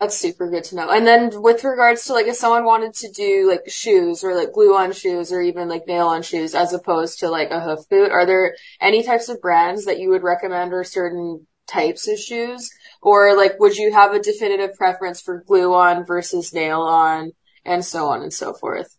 That's 0.00 0.16
super 0.16 0.48
good 0.48 0.64
to 0.64 0.76
know. 0.76 0.88
And 0.88 1.06
then 1.06 1.42
with 1.42 1.62
regards 1.62 2.06
to 2.06 2.14
like 2.14 2.26
if 2.26 2.36
someone 2.36 2.64
wanted 2.64 2.94
to 2.94 3.12
do 3.12 3.50
like 3.50 3.68
shoes 3.70 4.24
or 4.24 4.34
like 4.34 4.54
glue 4.54 4.74
on 4.74 4.92
shoes 4.92 5.30
or 5.30 5.42
even 5.42 5.68
like 5.68 5.86
nail 5.86 6.06
on 6.06 6.22
shoes 6.22 6.54
as 6.54 6.72
opposed 6.72 7.18
to 7.20 7.28
like 7.28 7.50
a 7.50 7.60
hoof 7.60 7.86
boot, 7.90 8.10
are 8.10 8.24
there 8.24 8.56
any 8.80 9.02
types 9.02 9.28
of 9.28 9.42
brands 9.42 9.84
that 9.84 9.98
you 9.98 10.08
would 10.08 10.22
recommend 10.22 10.72
or 10.72 10.84
certain 10.84 11.46
types 11.66 12.08
of 12.08 12.18
shoes? 12.18 12.70
Or 13.02 13.36
like 13.36 13.60
would 13.60 13.76
you 13.76 13.92
have 13.92 14.14
a 14.14 14.20
definitive 14.20 14.74
preference 14.74 15.20
for 15.20 15.44
glue 15.46 15.74
on 15.74 16.06
versus 16.06 16.54
nail 16.54 16.80
on 16.80 17.32
and 17.66 17.84
so 17.84 18.06
on 18.06 18.22
and 18.22 18.32
so 18.32 18.54
forth? 18.54 18.96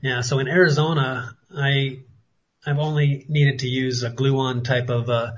Yeah, 0.00 0.22
so 0.22 0.38
in 0.38 0.48
Arizona, 0.48 1.36
I 1.54 1.98
I've 2.66 2.78
only 2.78 3.26
needed 3.28 3.58
to 3.58 3.68
use 3.68 4.02
a 4.02 4.10
glue 4.10 4.38
on 4.38 4.62
type 4.62 4.88
of 4.88 5.10
uh, 5.10 5.32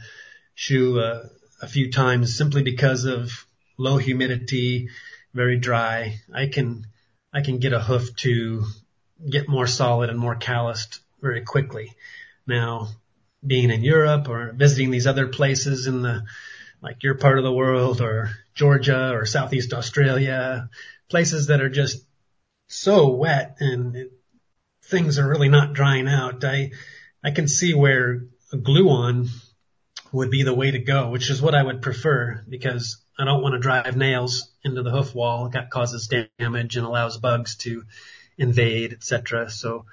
shoe 0.54 1.00
uh, 1.00 1.28
a 1.60 1.66
few 1.66 1.90
times 1.90 2.36
simply 2.36 2.62
because 2.62 3.04
of 3.04 3.46
low 3.76 3.96
humidity, 3.96 4.88
very 5.34 5.58
dry. 5.58 6.18
I 6.32 6.46
can, 6.46 6.86
I 7.32 7.42
can 7.42 7.58
get 7.58 7.72
a 7.72 7.80
hoof 7.80 8.14
to 8.16 8.64
get 9.28 9.48
more 9.48 9.66
solid 9.66 10.10
and 10.10 10.18
more 10.18 10.36
calloused 10.36 11.00
very 11.20 11.42
quickly. 11.42 11.92
Now, 12.46 12.88
being 13.46 13.70
in 13.70 13.82
Europe 13.82 14.28
or 14.28 14.52
visiting 14.52 14.90
these 14.90 15.06
other 15.06 15.28
places 15.28 15.86
in 15.86 16.02
the, 16.02 16.24
like 16.82 17.02
your 17.02 17.14
part 17.14 17.38
of 17.38 17.44
the 17.44 17.52
world 17.52 18.00
or 18.00 18.30
Georgia 18.54 19.10
or 19.12 19.26
Southeast 19.26 19.72
Australia, 19.72 20.68
places 21.08 21.48
that 21.48 21.60
are 21.60 21.68
just 21.68 22.04
so 22.68 23.08
wet 23.08 23.56
and 23.60 23.96
it, 23.96 24.12
things 24.82 25.18
are 25.18 25.28
really 25.28 25.48
not 25.48 25.72
drying 25.72 26.08
out. 26.08 26.44
I, 26.44 26.72
I 27.22 27.30
can 27.30 27.48
see 27.48 27.74
where 27.74 28.22
a 28.52 28.56
glue 28.56 28.88
on 28.88 29.28
would 30.12 30.30
be 30.30 30.42
the 30.42 30.54
way 30.54 30.70
to 30.70 30.78
go, 30.78 31.10
which 31.10 31.30
is 31.30 31.42
what 31.42 31.54
I 31.54 31.62
would 31.62 31.82
prefer 31.82 32.44
because 32.48 32.98
I 33.18 33.24
don't 33.24 33.42
want 33.42 33.54
to 33.54 33.58
drive 33.58 33.96
nails 33.96 34.50
into 34.62 34.82
the 34.82 34.90
hoof 34.90 35.14
wall. 35.14 35.48
That 35.48 35.70
causes 35.70 36.08
damage 36.38 36.76
and 36.76 36.86
allows 36.86 37.18
bugs 37.18 37.56
to 37.58 37.84
invade, 38.38 38.92
etc. 38.92 39.50
So 39.50 39.86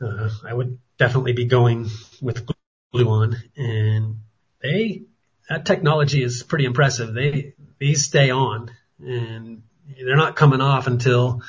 uh, 0.00 0.30
I 0.46 0.52
would 0.52 0.78
definitely 0.98 1.32
be 1.32 1.46
going 1.46 1.88
with 2.20 2.46
glue 2.92 3.08
on, 3.08 3.36
and 3.56 4.20
they 4.62 5.02
that 5.48 5.66
technology 5.66 6.22
is 6.22 6.42
pretty 6.42 6.64
impressive. 6.64 7.12
They 7.12 7.54
these 7.78 8.04
stay 8.04 8.30
on, 8.30 8.70
and 9.00 9.62
they're 9.96 10.16
not 10.16 10.36
coming 10.36 10.60
off 10.60 10.86
until 10.86 11.42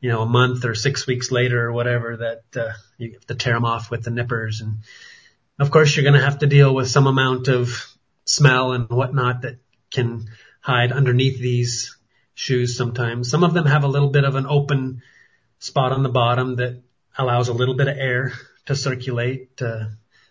you 0.00 0.10
know 0.10 0.22
a 0.22 0.26
month 0.26 0.64
or 0.64 0.74
six 0.74 1.06
weeks 1.06 1.30
later 1.30 1.66
or 1.66 1.72
whatever 1.72 2.16
that 2.18 2.60
uh, 2.60 2.72
you 2.98 3.12
have 3.12 3.26
to 3.26 3.34
tear 3.34 3.54
them 3.54 3.64
off 3.64 3.90
with 3.90 4.04
the 4.04 4.10
nippers, 4.10 4.60
and 4.60 4.78
of 5.58 5.70
course 5.70 5.94
you're 5.94 6.04
going 6.04 6.18
to 6.18 6.24
have 6.24 6.38
to 6.38 6.46
deal 6.46 6.74
with 6.74 6.88
some 6.88 7.06
amount 7.06 7.48
of 7.48 7.94
smell 8.24 8.72
and 8.72 8.88
whatnot 8.88 9.42
that 9.42 9.58
can 9.90 10.26
hide 10.60 10.92
underneath 10.92 11.40
these 11.40 11.96
shoes 12.34 12.76
sometimes. 12.76 13.30
Some 13.30 13.42
of 13.42 13.54
them 13.54 13.66
have 13.66 13.84
a 13.84 13.88
little 13.88 14.10
bit 14.10 14.24
of 14.24 14.36
an 14.36 14.46
open 14.46 15.02
spot 15.58 15.92
on 15.92 16.02
the 16.02 16.08
bottom 16.08 16.56
that 16.56 16.82
allows 17.16 17.48
a 17.48 17.52
little 17.52 17.74
bit 17.74 17.88
of 17.88 17.96
air 17.96 18.32
to 18.66 18.76
circulate. 18.76 19.60
Uh, 19.60 19.86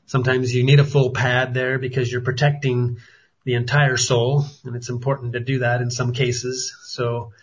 sometimes 0.05 0.55
you 0.55 0.63
need 0.63 0.79
a 0.79 0.85
full 0.85 1.11
pad 1.11 1.53
there 1.53 1.79
because 1.79 2.09
you're 2.09 2.21
protecting 2.21 2.97
the 3.43 3.55
entire 3.55 3.97
sole 3.97 4.45
and 4.63 4.75
it's 4.75 4.89
important 4.89 5.33
to 5.33 5.39
do 5.39 5.59
that 5.59 5.81
in 5.81 5.91
some 5.91 6.13
cases. 6.13 6.75
So, 6.83 7.33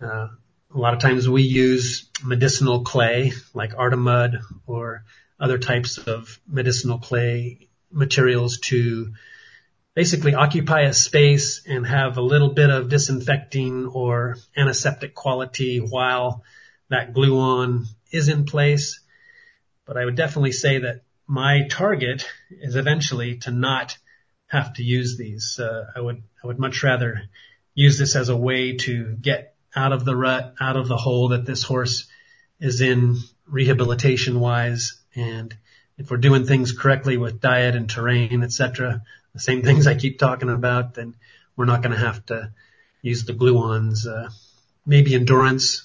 uh, 0.00 0.28
a 0.72 0.78
lot 0.78 0.94
of 0.94 1.00
times 1.00 1.28
we 1.28 1.42
use 1.42 2.08
medicinal 2.24 2.84
clay 2.84 3.32
like 3.54 3.74
Artimud 3.74 4.40
or 4.68 5.04
other 5.40 5.58
types 5.58 5.98
of 5.98 6.38
medicinal 6.46 6.98
clay 6.98 7.68
materials 7.90 8.58
to 8.58 9.12
basically 9.94 10.34
occupy 10.34 10.82
a 10.82 10.92
space 10.92 11.62
and 11.66 11.86
have 11.86 12.16
a 12.16 12.22
little 12.22 12.52
bit 12.52 12.70
of 12.70 12.88
disinfecting 12.88 13.86
or 13.86 14.36
antiseptic 14.56 15.14
quality 15.14 15.78
while 15.78 16.44
that 16.88 17.14
glue 17.14 17.38
on 17.38 17.86
is 18.12 18.28
in 18.28 18.44
place. 18.44 19.00
But 19.86 19.96
I 19.96 20.04
would 20.04 20.16
definitely 20.16 20.52
say 20.52 20.78
that 20.78 21.02
my 21.26 21.66
target 21.68 22.26
is 22.50 22.76
eventually 22.76 23.38
to 23.38 23.50
not 23.50 23.96
have 24.46 24.74
to 24.74 24.82
use 24.82 25.16
these. 25.16 25.58
Uh, 25.58 25.86
I 25.94 26.00
would 26.00 26.22
I 26.42 26.46
would 26.46 26.58
much 26.58 26.82
rather 26.82 27.22
use 27.74 27.98
this 27.98 28.16
as 28.16 28.28
a 28.28 28.36
way 28.36 28.76
to 28.76 29.16
get 29.20 29.54
out 29.74 29.92
of 29.92 30.04
the 30.04 30.16
rut, 30.16 30.54
out 30.60 30.76
of 30.76 30.88
the 30.88 30.96
hole 30.96 31.28
that 31.28 31.46
this 31.46 31.62
horse 31.62 32.08
is 32.58 32.80
in 32.80 33.16
rehabilitation 33.46 34.40
wise. 34.40 34.99
And 35.14 35.54
if 35.98 36.10
we're 36.10 36.16
doing 36.16 36.46
things 36.46 36.72
correctly 36.72 37.16
with 37.16 37.40
diet 37.40 37.76
and 37.76 37.88
terrain, 37.88 38.42
etc., 38.42 39.02
the 39.32 39.40
same 39.40 39.62
things 39.62 39.86
I 39.86 39.94
keep 39.94 40.18
talking 40.18 40.50
about, 40.50 40.94
then 40.94 41.14
we're 41.56 41.66
not 41.66 41.82
going 41.82 41.92
to 41.92 42.06
have 42.06 42.24
to 42.26 42.52
use 43.02 43.24
the 43.24 43.32
glue-ons. 43.32 44.06
Uh, 44.06 44.30
maybe 44.86 45.14
endurance, 45.14 45.84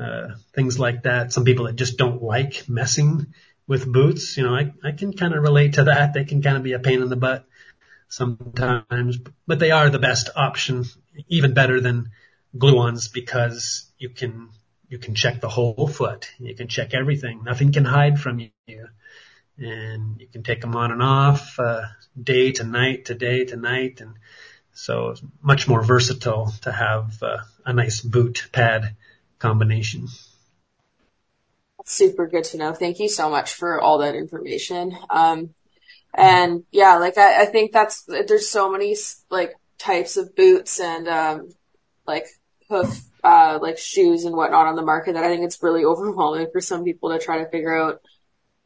uh, 0.00 0.28
things 0.54 0.78
like 0.78 1.04
that. 1.04 1.32
Some 1.32 1.44
people 1.44 1.66
that 1.66 1.76
just 1.76 1.96
don't 1.96 2.22
like 2.22 2.68
messing 2.68 3.32
with 3.66 3.90
boots, 3.90 4.36
you 4.36 4.42
know, 4.42 4.54
I, 4.54 4.72
I 4.82 4.92
can 4.92 5.14
kind 5.14 5.34
of 5.34 5.42
relate 5.42 5.74
to 5.74 5.84
that. 5.84 6.12
They 6.12 6.24
can 6.24 6.42
kind 6.42 6.56
of 6.56 6.62
be 6.62 6.74
a 6.74 6.78
pain 6.78 7.02
in 7.02 7.08
the 7.08 7.16
butt 7.16 7.46
sometimes, 8.08 9.18
but 9.46 9.58
they 9.58 9.70
are 9.70 9.88
the 9.88 9.98
best 9.98 10.28
option, 10.36 10.84
even 11.28 11.54
better 11.54 11.80
than 11.80 12.10
glue-ons 12.56 13.08
because 13.08 13.86
you 13.98 14.10
can, 14.10 14.50
you 14.88 14.98
can 14.98 15.14
check 15.14 15.40
the 15.40 15.48
whole 15.48 15.88
foot. 15.88 16.30
You 16.38 16.54
can 16.54 16.68
check 16.68 16.94
everything. 16.94 17.42
Nothing 17.44 17.72
can 17.72 17.84
hide 17.84 18.20
from 18.20 18.38
you 18.40 18.88
and 19.58 20.20
you 20.20 20.26
can 20.26 20.42
take 20.42 20.60
them 20.60 20.76
on 20.76 20.92
and 20.92 21.02
off, 21.02 21.58
uh, 21.58 21.82
day 22.20 22.52
to 22.52 22.64
night 22.64 23.06
to 23.06 23.14
day 23.14 23.44
to 23.44 23.56
night. 23.56 24.00
And 24.00 24.14
So 24.72 25.10
it's 25.10 25.22
much 25.40 25.68
more 25.68 25.82
versatile 25.82 26.52
to 26.62 26.72
have 26.72 27.22
uh, 27.22 27.38
a 27.64 27.72
nice 27.72 28.00
boot 28.00 28.48
pad 28.52 28.96
combination. 29.38 30.08
Super 31.84 32.26
good 32.26 32.44
to 32.44 32.56
know. 32.56 32.72
Thank 32.72 32.98
you 32.98 33.08
so 33.08 33.30
much 33.30 33.54
for 33.54 33.80
all 33.80 33.98
that 33.98 34.14
information. 34.16 34.96
Um, 35.10 35.54
and 36.12 36.64
yeah, 36.72 36.96
like 36.96 37.18
I, 37.18 37.42
I 37.42 37.46
think 37.46 37.72
that's, 37.72 38.02
there's 38.02 38.48
so 38.48 38.70
many 38.70 38.96
like 39.30 39.54
types 39.78 40.16
of 40.16 40.34
boots 40.34 40.80
and, 40.80 41.08
um, 41.08 41.48
like 42.06 42.26
hoof, 42.68 43.00
uh, 43.24 43.58
like 43.60 43.78
shoes 43.78 44.24
and 44.24 44.36
whatnot 44.36 44.66
on 44.66 44.76
the 44.76 44.82
market 44.82 45.14
that 45.14 45.24
I 45.24 45.28
think 45.28 45.44
it's 45.44 45.62
really 45.62 45.84
overwhelming 45.84 46.48
for 46.52 46.60
some 46.60 46.84
people 46.84 47.10
to 47.10 47.18
try 47.18 47.38
to 47.38 47.48
figure 47.48 47.76
out 47.76 48.02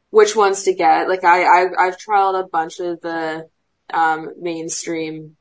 which 0.09 0.35
ones 0.35 0.63
to 0.63 0.73
get. 0.73 1.07
Like 1.07 1.23
I, 1.23 1.43
I 1.43 1.87
I've 1.87 1.97
trialed 1.97 2.43
a 2.43 2.47
bunch 2.47 2.79
of 2.79 2.99
the, 3.01 3.47
um, 3.93 4.33
mainstream 4.39 5.37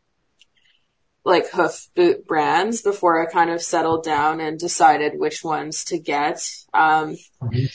like 1.24 1.50
hoof 1.50 1.88
boot 1.94 2.26
brands 2.26 2.80
before 2.80 3.20
I 3.20 3.30
kind 3.30 3.50
of 3.50 3.60
settled 3.60 4.04
down 4.04 4.40
and 4.40 4.58
decided 4.58 5.18
which 5.18 5.44
ones 5.44 5.84
to 5.86 5.98
get. 5.98 6.48
Um, 6.72 7.16
mm-hmm. 7.42 7.66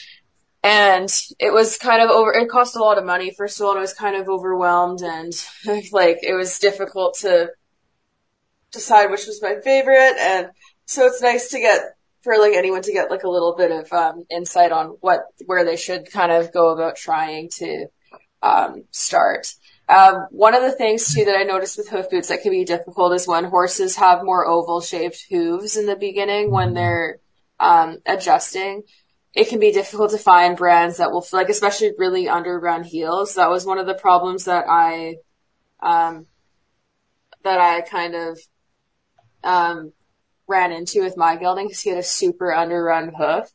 and 0.63 1.09
it 1.39 1.53
was 1.53 1.77
kind 1.77 2.01
of 2.01 2.09
over, 2.09 2.33
it 2.33 2.49
cost 2.49 2.75
a 2.75 2.79
lot 2.79 2.97
of 2.97 3.05
money 3.05 3.31
first 3.37 3.59
of 3.59 3.65
all, 3.65 3.71
and 3.71 3.79
I 3.79 3.81
was 3.81 3.93
kind 3.93 4.15
of 4.15 4.29
overwhelmed 4.29 5.01
and 5.01 5.33
like 5.91 6.19
it 6.23 6.33
was 6.33 6.57
difficult 6.57 7.17
to 7.19 7.51
decide 8.71 9.11
which 9.11 9.27
was 9.27 9.41
my 9.41 9.57
favorite. 9.63 10.15
And 10.19 10.49
so 10.85 11.05
it's 11.05 11.21
nice 11.21 11.49
to 11.49 11.59
get 11.59 11.81
for 12.21 12.37
like 12.37 12.53
anyone 12.53 12.81
to 12.81 12.93
get 12.93 13.11
like 13.11 13.23
a 13.23 13.29
little 13.29 13.55
bit 13.55 13.71
of 13.71 13.91
um, 13.91 14.25
insight 14.31 14.71
on 14.71 14.97
what 15.01 15.25
where 15.45 15.65
they 15.65 15.75
should 15.75 16.09
kind 16.11 16.31
of 16.31 16.53
go 16.53 16.69
about 16.69 16.95
trying 16.95 17.49
to 17.49 17.87
um, 18.41 18.83
start. 18.91 19.53
Um, 19.89 20.27
one 20.31 20.55
of 20.55 20.61
the 20.61 20.71
things 20.71 21.13
too 21.13 21.25
that 21.25 21.35
I 21.35 21.43
noticed 21.43 21.77
with 21.77 21.89
hoof 21.89 22.09
boots 22.09 22.29
that 22.29 22.41
can 22.41 22.51
be 22.51 22.63
difficult 22.63 23.13
is 23.13 23.27
when 23.27 23.43
horses 23.43 23.97
have 23.97 24.23
more 24.23 24.47
oval 24.47 24.79
shaped 24.79 25.25
hooves 25.29 25.75
in 25.75 25.85
the 25.85 25.95
beginning 25.95 26.51
when 26.51 26.73
they're 26.73 27.19
um, 27.59 27.97
adjusting. 28.05 28.83
It 29.33 29.49
can 29.49 29.59
be 29.59 29.71
difficult 29.71 30.11
to 30.11 30.17
find 30.17 30.55
brands 30.55 30.97
that 30.97 31.11
will 31.11 31.25
like, 31.33 31.49
especially 31.49 31.91
really 31.97 32.27
underrun 32.27 32.83
heels. 32.83 33.35
That 33.35 33.49
was 33.49 33.65
one 33.65 33.79
of 33.79 33.87
the 33.87 33.95
problems 33.95 34.45
that 34.45 34.65
I, 34.69 35.15
um, 35.81 36.27
that 37.43 37.59
I 37.59 37.81
kind 37.81 38.15
of, 38.15 38.39
um, 39.43 39.93
ran 40.47 40.71
into 40.71 41.01
with 41.01 41.17
my 41.17 41.35
gelding 41.35 41.67
because 41.67 41.81
he 41.81 41.89
had 41.89 41.99
a 41.99 42.03
super 42.03 42.51
underrun 42.51 43.13
hoof. 43.13 43.49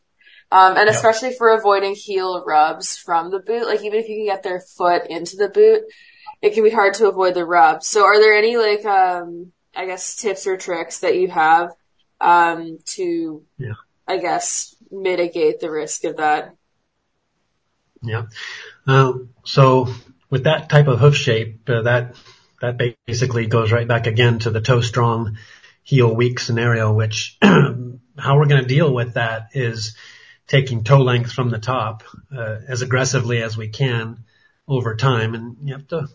Um, 0.50 0.76
and 0.78 0.86
yep. 0.86 0.94
especially 0.94 1.34
for 1.34 1.50
avoiding 1.50 1.94
heel 1.94 2.42
rubs 2.46 2.96
from 2.96 3.30
the 3.30 3.38
boot, 3.38 3.66
like 3.66 3.84
even 3.84 4.00
if 4.00 4.08
you 4.08 4.16
can 4.16 4.26
get 4.26 4.42
their 4.42 4.60
foot 4.60 5.06
into 5.08 5.36
the 5.36 5.50
boot, 5.50 5.82
it 6.40 6.54
can 6.54 6.64
be 6.64 6.70
hard 6.70 6.94
to 6.94 7.08
avoid 7.08 7.34
the 7.34 7.44
rub. 7.44 7.82
So 7.82 8.04
are 8.04 8.18
there 8.18 8.34
any 8.34 8.56
like, 8.56 8.84
um, 8.86 9.52
I 9.76 9.84
guess 9.84 10.16
tips 10.16 10.46
or 10.46 10.56
tricks 10.56 11.00
that 11.00 11.16
you 11.16 11.28
have, 11.28 11.72
um, 12.20 12.78
to, 12.86 13.44
yeah. 13.58 13.74
I 14.06 14.16
guess, 14.16 14.74
mitigate 14.90 15.60
the 15.60 15.70
risk 15.70 16.04
of 16.04 16.16
that? 16.16 16.54
Yeah. 18.02 18.26
Um, 18.86 19.30
so 19.44 19.88
with 20.30 20.44
that 20.44 20.70
type 20.70 20.86
of 20.86 20.98
hoof 20.98 21.14
shape, 21.14 21.68
uh, 21.68 21.82
that, 21.82 22.16
that 22.62 22.96
basically 23.06 23.46
goes 23.46 23.70
right 23.70 23.86
back 23.86 24.06
again 24.06 24.38
to 24.40 24.50
the 24.50 24.62
toe 24.62 24.80
strong 24.80 25.36
heel 25.88 26.14
weak 26.14 26.38
scenario, 26.38 26.92
which 26.92 27.38
how 27.42 28.36
we're 28.36 28.44
going 28.44 28.60
to 28.60 28.68
deal 28.68 28.92
with 28.92 29.14
that 29.14 29.48
is 29.54 29.96
taking 30.46 30.84
toe 30.84 30.98
length 31.00 31.32
from 31.32 31.48
the 31.48 31.58
top 31.58 32.02
uh, 32.30 32.58
as 32.68 32.82
aggressively 32.82 33.42
as 33.42 33.56
we 33.56 33.68
can 33.68 34.22
over 34.68 34.96
time. 34.96 35.34
And 35.34 35.56
you 35.62 35.72
have 35.72 35.88
to, 35.88 36.08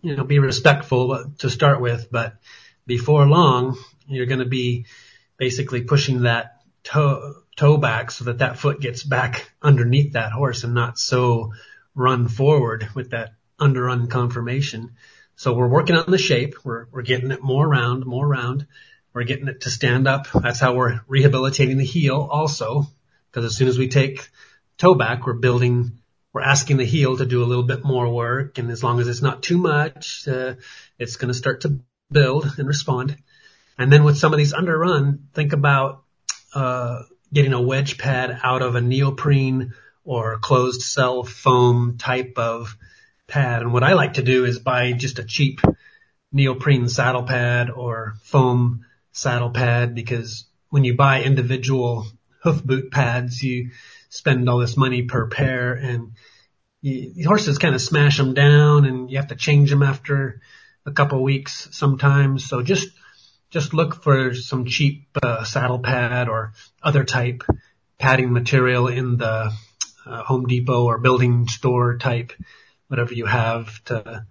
you 0.00 0.16
know, 0.16 0.24
be 0.24 0.38
respectful 0.38 1.34
to 1.36 1.50
start 1.50 1.82
with, 1.82 2.08
but 2.10 2.36
before 2.86 3.26
long, 3.26 3.76
you're 4.08 4.24
going 4.24 4.40
to 4.40 4.46
be 4.46 4.86
basically 5.36 5.82
pushing 5.82 6.22
that 6.22 6.62
toe, 6.82 7.42
toe 7.56 7.76
back 7.76 8.12
so 8.12 8.24
that 8.24 8.38
that 8.38 8.56
foot 8.56 8.80
gets 8.80 9.04
back 9.04 9.50
underneath 9.60 10.14
that 10.14 10.32
horse 10.32 10.64
and 10.64 10.72
not 10.72 10.98
so 10.98 11.52
run 11.94 12.26
forward 12.26 12.88
with 12.94 13.10
that 13.10 13.34
underrun 13.58 14.06
conformation. 14.06 14.92
So 15.36 15.52
we're 15.52 15.68
working 15.68 15.96
on 15.96 16.10
the 16.10 16.16
shape. 16.16 16.54
We're, 16.64 16.86
we're 16.90 17.02
getting 17.02 17.32
it 17.32 17.42
more 17.42 17.68
round, 17.68 18.06
more 18.06 18.26
round. 18.26 18.66
We're 19.12 19.24
getting 19.24 19.48
it 19.48 19.62
to 19.62 19.70
stand 19.70 20.06
up. 20.06 20.28
That's 20.32 20.60
how 20.60 20.74
we're 20.74 21.00
rehabilitating 21.08 21.78
the 21.78 21.84
heel 21.84 22.28
also. 22.30 22.86
Because 23.30 23.44
as 23.44 23.56
soon 23.56 23.68
as 23.68 23.78
we 23.78 23.88
take 23.88 24.28
toe 24.78 24.94
back, 24.94 25.26
we're 25.26 25.34
building, 25.34 25.98
we're 26.32 26.42
asking 26.42 26.76
the 26.76 26.84
heel 26.84 27.16
to 27.16 27.26
do 27.26 27.42
a 27.42 27.46
little 27.46 27.64
bit 27.64 27.84
more 27.84 28.12
work. 28.12 28.58
And 28.58 28.70
as 28.70 28.82
long 28.82 29.00
as 29.00 29.08
it's 29.08 29.22
not 29.22 29.42
too 29.42 29.58
much, 29.58 30.26
uh, 30.28 30.54
it's 30.98 31.16
going 31.16 31.32
to 31.32 31.38
start 31.38 31.62
to 31.62 31.80
build 32.10 32.52
and 32.58 32.68
respond. 32.68 33.16
And 33.78 33.92
then 33.92 34.04
with 34.04 34.18
some 34.18 34.32
of 34.32 34.38
these 34.38 34.52
underrun, 34.52 35.28
think 35.32 35.52
about, 35.52 36.04
uh, 36.54 37.02
getting 37.32 37.52
a 37.52 37.62
wedge 37.62 37.98
pad 37.98 38.38
out 38.42 38.62
of 38.62 38.74
a 38.74 38.80
neoprene 38.80 39.72
or 40.04 40.38
closed 40.38 40.82
cell 40.82 41.22
foam 41.22 41.96
type 41.98 42.34
of 42.36 42.76
pad. 43.28 43.62
And 43.62 43.72
what 43.72 43.84
I 43.84 43.92
like 43.94 44.14
to 44.14 44.22
do 44.22 44.44
is 44.44 44.58
buy 44.58 44.92
just 44.92 45.18
a 45.18 45.24
cheap 45.24 45.60
neoprene 46.32 46.88
saddle 46.88 47.22
pad 47.22 47.70
or 47.70 48.14
foam 48.22 48.84
saddle 49.12 49.50
pad 49.50 49.94
because 49.94 50.44
when 50.68 50.84
you 50.84 50.96
buy 50.96 51.22
individual 51.22 52.06
hoof 52.42 52.64
boot 52.64 52.90
pads, 52.90 53.42
you 53.42 53.70
spend 54.08 54.48
all 54.48 54.58
this 54.58 54.76
money 54.76 55.02
per 55.02 55.28
pair 55.28 55.74
and 55.74 56.12
horses 57.24 57.58
kind 57.58 57.74
of 57.74 57.80
smash 57.80 58.16
them 58.16 58.34
down 58.34 58.86
and 58.86 59.10
you 59.10 59.18
have 59.18 59.28
to 59.28 59.36
change 59.36 59.70
them 59.70 59.82
after 59.82 60.40
a 60.86 60.92
couple 60.92 61.22
weeks 61.22 61.68
sometimes. 61.72 62.48
So 62.48 62.62
just, 62.62 62.88
just 63.50 63.74
look 63.74 64.02
for 64.02 64.34
some 64.34 64.64
cheap 64.64 65.06
uh, 65.22 65.44
saddle 65.44 65.80
pad 65.80 66.28
or 66.28 66.52
other 66.82 67.04
type 67.04 67.42
padding 67.98 68.32
material 68.32 68.88
in 68.88 69.18
the 69.18 69.52
uh, 70.06 70.22
Home 70.24 70.46
Depot 70.46 70.84
or 70.84 70.98
building 70.98 71.46
store 71.48 71.98
type, 71.98 72.32
whatever 72.88 73.12
you 73.12 73.26
have 73.26 73.84
to 73.84 74.24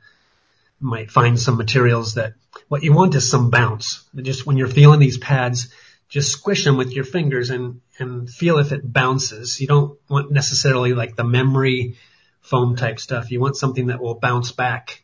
might 0.80 1.12
find 1.12 1.40
some 1.40 1.58
materials 1.58 2.16
that 2.16 2.34
what 2.70 2.84
you 2.84 2.94
want 2.94 3.16
is 3.16 3.30
some 3.30 3.50
bounce. 3.50 4.06
Just 4.16 4.46
when 4.46 4.56
you're 4.56 4.68
feeling 4.68 5.00
these 5.00 5.18
pads, 5.18 5.74
just 6.08 6.32
squish 6.32 6.64
them 6.64 6.78
with 6.78 6.92
your 6.94 7.04
fingers 7.04 7.50
and, 7.50 7.82
and 7.98 8.30
feel 8.30 8.60
if 8.60 8.72
it 8.72 8.94
bounces. 8.94 9.60
You 9.60 9.68
don't 9.68 10.00
want 10.08 10.32
necessarily 10.32 10.94
like 10.94 11.16
the 11.16 11.24
memory 11.24 11.98
foam 12.42 12.76
type 12.76 13.00
stuff. 13.00 13.32
You 13.32 13.40
want 13.40 13.58
something 13.58 13.88
that 13.88 14.00
will 14.00 14.16
bounce 14.16 14.52
back 14.52 15.04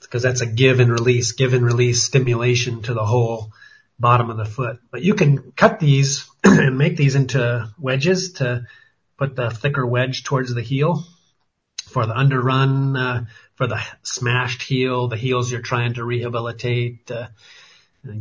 because 0.00 0.24
um, 0.24 0.28
that's 0.28 0.40
a 0.40 0.46
give 0.46 0.80
and 0.80 0.90
release, 0.90 1.32
give 1.32 1.54
and 1.54 1.64
release 1.64 2.02
stimulation 2.02 2.82
to 2.82 2.94
the 2.94 3.04
whole 3.04 3.52
bottom 3.98 4.30
of 4.30 4.36
the 4.36 4.44
foot. 4.44 4.80
But 4.90 5.02
you 5.02 5.14
can 5.14 5.52
cut 5.52 5.78
these 5.78 6.28
and 6.44 6.78
make 6.78 6.96
these 6.96 7.14
into 7.14 7.70
wedges 7.78 8.34
to 8.34 8.66
put 9.18 9.36
the 9.36 9.50
thicker 9.50 9.86
wedge 9.86 10.24
towards 10.24 10.54
the 10.54 10.62
heel 10.62 11.04
for 11.88 12.06
the 12.06 12.18
underrun, 12.18 12.96
uh, 12.96 13.24
for 13.56 13.66
the 13.66 13.80
smashed 14.02 14.62
heel, 14.62 15.08
the 15.08 15.16
heels 15.16 15.50
you're 15.50 15.62
trying 15.62 15.94
to 15.94 16.04
rehabilitate, 16.04 17.10
uh, 17.10 17.28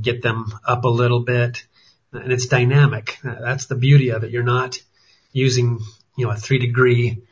get 0.02 0.22
them 0.22 0.52
up 0.66 0.86
a 0.86 0.90
little 0.90 1.22
bit. 1.22 1.66
And 2.14 2.32
it's 2.32 2.48
dynamic. 2.48 3.18
That's 3.24 3.66
the 3.66 3.76
beauty 3.76 4.10
of 4.10 4.24
it. 4.24 4.32
You're 4.32 4.44
not 4.44 4.80
using, 5.34 5.80
you 6.18 6.26
know, 6.26 6.32
a 6.32 6.38
three 6.38 6.60
degree, 6.60 7.24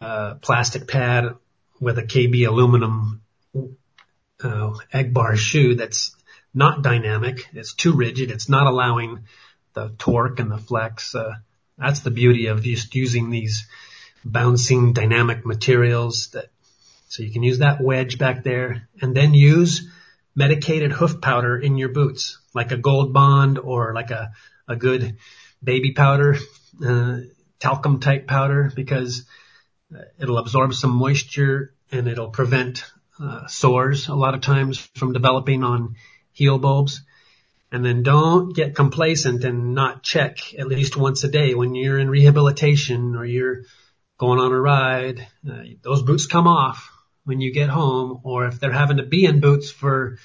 uh, 0.00 0.34
plastic 0.34 0.86
pad 0.86 1.34
with 1.80 1.98
a 1.98 2.02
KB 2.02 2.46
aluminum, 2.46 3.22
uh, 4.42 4.74
egg 4.92 5.14
bar 5.14 5.36
shoe 5.36 5.74
that's 5.74 6.14
not 6.52 6.82
dynamic. 6.82 7.48
It's 7.54 7.72
too 7.72 7.94
rigid. 7.94 8.30
It's 8.30 8.48
not 8.48 8.66
allowing 8.66 9.24
the 9.72 9.94
torque 9.98 10.38
and 10.38 10.50
the 10.50 10.58
flex. 10.58 11.14
Uh, 11.14 11.34
that's 11.78 12.00
the 12.00 12.10
beauty 12.10 12.46
of 12.46 12.62
just 12.62 12.94
using 12.94 13.30
these 13.30 13.66
bouncing 14.24 14.92
dynamic 14.92 15.46
materials 15.46 16.28
that 16.32 16.50
so 17.08 17.22
you 17.22 17.30
can 17.30 17.42
use 17.42 17.58
that 17.58 17.80
wedge 17.80 18.18
back 18.18 18.42
there 18.42 18.88
and 19.00 19.14
then 19.16 19.32
use 19.32 19.88
medicated 20.34 20.92
hoof 20.92 21.20
powder 21.20 21.56
in 21.56 21.78
your 21.78 21.88
boots, 21.88 22.38
like 22.54 22.72
a 22.72 22.76
gold 22.76 23.12
bond 23.12 23.58
or 23.58 23.94
like 23.94 24.10
a, 24.10 24.32
a 24.68 24.76
good 24.76 25.16
baby 25.62 25.92
powder, 25.92 26.36
uh, 26.86 27.18
talcum 27.58 28.00
type 28.00 28.26
powder 28.26 28.70
because 28.74 29.24
uh, 29.94 30.02
it'll 30.18 30.38
absorb 30.38 30.74
some 30.74 30.90
moisture 30.90 31.72
and 31.90 32.08
it'll 32.08 32.30
prevent 32.30 32.84
uh, 33.22 33.46
sores 33.46 34.08
a 34.08 34.14
lot 34.14 34.34
of 34.34 34.42
times 34.42 34.78
from 34.96 35.12
developing 35.12 35.64
on 35.64 35.94
heel 36.32 36.58
bulbs. 36.58 37.00
And 37.72 37.84
then 37.84 38.02
don't 38.02 38.54
get 38.54 38.74
complacent 38.74 39.44
and 39.44 39.74
not 39.74 40.02
check 40.02 40.54
at 40.54 40.68
least 40.68 40.96
once 40.96 41.24
a 41.24 41.28
day 41.28 41.54
when 41.54 41.74
you're 41.74 41.98
in 41.98 42.10
rehabilitation 42.10 43.16
or 43.16 43.24
you're 43.24 43.62
going 44.18 44.38
on 44.38 44.52
a 44.52 44.60
ride. 44.60 45.26
Uh, 45.48 45.62
those 45.82 46.02
boots 46.02 46.26
come 46.26 46.46
off 46.46 46.90
when 47.26 47.40
you 47.40 47.52
get 47.52 47.68
home 47.68 48.20
or 48.22 48.46
if 48.46 48.60
they're 48.60 48.72
having 48.72 48.96
to 48.96 49.02
be 49.02 49.26
in 49.26 49.40
boots 49.40 49.70
for, 49.70 50.18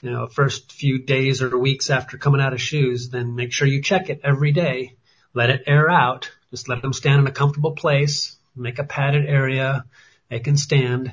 you 0.00 0.10
know, 0.10 0.28
first 0.28 0.72
few 0.72 1.04
days 1.04 1.42
or 1.42 1.58
weeks 1.58 1.90
after 1.90 2.16
coming 2.16 2.40
out 2.40 2.54
of 2.54 2.60
shoes, 2.60 3.10
then 3.10 3.34
make 3.34 3.52
sure 3.52 3.66
you 3.66 3.82
check 3.82 4.08
it 4.08 4.20
every 4.22 4.52
day. 4.52 4.96
Let 5.34 5.50
it 5.50 5.64
air 5.66 5.90
out. 5.90 6.30
Just 6.50 6.68
let 6.68 6.82
them 6.82 6.92
stand 6.92 7.20
in 7.20 7.26
a 7.26 7.32
comfortable 7.32 7.72
place. 7.72 8.36
Make 8.54 8.78
a 8.78 8.84
padded 8.84 9.26
area. 9.26 9.84
They 10.30 10.38
can 10.38 10.56
stand 10.56 11.12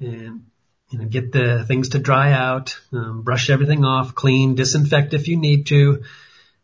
and 0.00 0.46
you 0.90 0.98
know, 0.98 1.06
get 1.06 1.32
the 1.32 1.64
things 1.64 1.90
to 1.90 1.98
dry 1.98 2.32
out, 2.32 2.78
um, 2.92 3.22
brush 3.22 3.50
everything 3.50 3.84
off, 3.84 4.14
clean, 4.14 4.54
disinfect 4.54 5.14
if 5.14 5.28
you 5.28 5.36
need 5.36 5.66
to, 5.66 6.02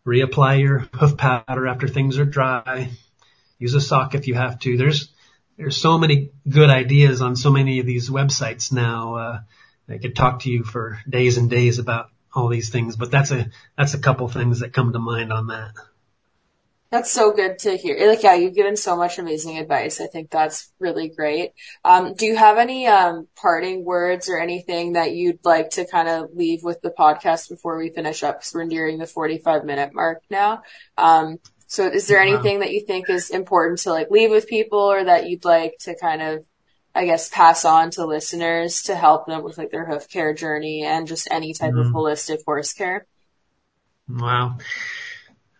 reapply 0.04 0.60
your 0.60 0.78
hoof 0.94 1.16
powder 1.16 1.66
after 1.66 1.88
things 1.88 2.18
are 2.18 2.24
dry, 2.24 2.90
use 3.58 3.74
a 3.74 3.80
sock 3.80 4.14
if 4.14 4.26
you 4.26 4.34
have 4.34 4.58
to. 4.60 4.76
There's, 4.76 5.08
there's 5.60 5.76
so 5.76 5.98
many 5.98 6.30
good 6.48 6.70
ideas 6.70 7.20
on 7.20 7.36
so 7.36 7.50
many 7.50 7.80
of 7.80 7.86
these 7.86 8.08
websites 8.08 8.72
now. 8.72 9.14
Uh, 9.14 9.40
I 9.90 9.98
could 9.98 10.16
talk 10.16 10.40
to 10.40 10.50
you 10.50 10.64
for 10.64 10.98
days 11.06 11.36
and 11.36 11.50
days 11.50 11.78
about 11.78 12.06
all 12.34 12.48
these 12.48 12.70
things, 12.70 12.96
but 12.96 13.10
that's 13.10 13.30
a, 13.30 13.50
that's 13.76 13.92
a 13.92 13.98
couple 13.98 14.26
things 14.28 14.60
that 14.60 14.72
come 14.72 14.94
to 14.94 14.98
mind 14.98 15.34
on 15.34 15.48
that. 15.48 15.72
That's 16.90 17.10
so 17.10 17.32
good 17.32 17.58
to 17.60 17.76
hear. 17.76 18.08
Like, 18.08 18.22
yeah, 18.22 18.34
you've 18.34 18.54
given 18.54 18.76
so 18.76 18.96
much 18.96 19.18
amazing 19.18 19.58
advice. 19.58 20.00
I 20.00 20.06
think 20.06 20.30
that's 20.30 20.72
really 20.78 21.08
great. 21.08 21.52
Um, 21.84 22.14
do 22.14 22.24
you 22.24 22.36
have 22.36 22.56
any 22.56 22.86
um, 22.86 23.28
parting 23.36 23.84
words 23.84 24.30
or 24.30 24.38
anything 24.38 24.94
that 24.94 25.12
you'd 25.12 25.44
like 25.44 25.70
to 25.70 25.84
kind 25.84 26.08
of 26.08 26.34
leave 26.34 26.64
with 26.64 26.80
the 26.80 26.90
podcast 26.90 27.50
before 27.50 27.76
we 27.76 27.90
finish 27.90 28.22
up? 28.22 28.40
Because 28.40 28.54
we're 28.54 28.64
nearing 28.64 28.98
the 28.98 29.06
45 29.06 29.66
minute 29.66 29.92
mark 29.92 30.22
now. 30.30 30.62
Um, 30.96 31.38
so 31.70 31.86
is 31.86 32.08
there 32.08 32.20
anything 32.20 32.56
wow. 32.56 32.64
that 32.64 32.72
you 32.72 32.84
think 32.84 33.08
is 33.08 33.30
important 33.30 33.78
to 33.80 33.90
like 33.90 34.10
leave 34.10 34.30
with 34.30 34.48
people 34.48 34.80
or 34.80 35.04
that 35.04 35.30
you'd 35.30 35.44
like 35.44 35.76
to 35.82 35.94
kind 35.96 36.20
of, 36.20 36.44
I 36.92 37.04
guess, 37.04 37.28
pass 37.28 37.64
on 37.64 37.92
to 37.92 38.06
listeners 38.06 38.82
to 38.82 38.96
help 38.96 39.26
them 39.26 39.44
with 39.44 39.56
like 39.56 39.70
their 39.70 39.86
hoof 39.86 40.08
care 40.08 40.34
journey 40.34 40.82
and 40.84 41.06
just 41.06 41.28
any 41.30 41.54
type 41.54 41.74
mm-hmm. 41.74 41.86
of 41.86 41.92
holistic 41.94 42.38
horse 42.44 42.72
care? 42.72 43.06
Wow. 44.08 44.58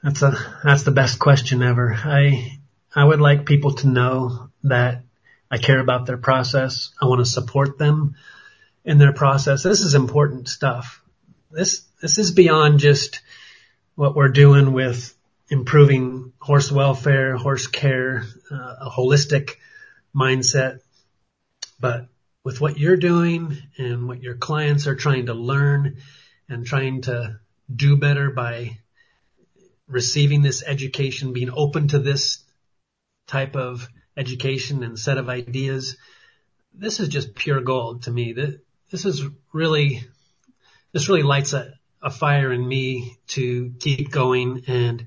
That's 0.02 0.20
a, 0.22 0.34
that's 0.64 0.82
the 0.82 0.90
best 0.90 1.20
question 1.20 1.62
ever. 1.62 1.94
I, 1.96 2.58
I 2.92 3.04
would 3.04 3.20
like 3.20 3.46
people 3.46 3.74
to 3.74 3.86
know 3.86 4.50
that 4.64 5.04
I 5.48 5.58
care 5.58 5.78
about 5.78 6.06
their 6.06 6.18
process. 6.18 6.90
I 7.00 7.06
want 7.06 7.20
to 7.20 7.24
support 7.24 7.78
them 7.78 8.16
in 8.84 8.98
their 8.98 9.12
process. 9.12 9.62
This 9.62 9.82
is 9.82 9.94
important 9.94 10.48
stuff. 10.48 11.04
This, 11.52 11.82
this 12.02 12.18
is 12.18 12.32
beyond 12.32 12.80
just 12.80 13.20
what 13.94 14.16
we're 14.16 14.30
doing 14.30 14.72
with 14.72 15.14
improving 15.50 16.32
horse 16.38 16.70
welfare, 16.70 17.36
horse 17.36 17.66
care, 17.66 18.24
uh, 18.50 18.76
a 18.82 18.90
holistic 18.90 19.56
mindset. 20.14 20.78
But 21.80 22.06
with 22.44 22.60
what 22.60 22.78
you're 22.78 22.96
doing 22.96 23.58
and 23.76 24.06
what 24.06 24.22
your 24.22 24.36
clients 24.36 24.86
are 24.86 24.94
trying 24.94 25.26
to 25.26 25.34
learn 25.34 25.96
and 26.48 26.64
trying 26.64 27.02
to 27.02 27.38
do 27.74 27.96
better 27.96 28.30
by 28.30 28.78
receiving 29.88 30.42
this 30.42 30.62
education, 30.64 31.32
being 31.32 31.50
open 31.52 31.88
to 31.88 31.98
this 31.98 32.44
type 33.26 33.56
of 33.56 33.88
education 34.16 34.84
and 34.84 34.98
set 34.98 35.18
of 35.18 35.28
ideas, 35.28 35.96
this 36.72 37.00
is 37.00 37.08
just 37.08 37.34
pure 37.34 37.60
gold 37.60 38.04
to 38.04 38.10
me. 38.12 38.32
This 38.90 39.04
is 39.04 39.24
really, 39.52 40.04
this 40.92 41.08
really 41.08 41.24
lights 41.24 41.52
a, 41.54 41.74
a 42.00 42.10
fire 42.10 42.52
in 42.52 42.66
me 42.66 43.16
to 43.28 43.74
keep 43.80 44.12
going 44.12 44.62
and, 44.68 45.06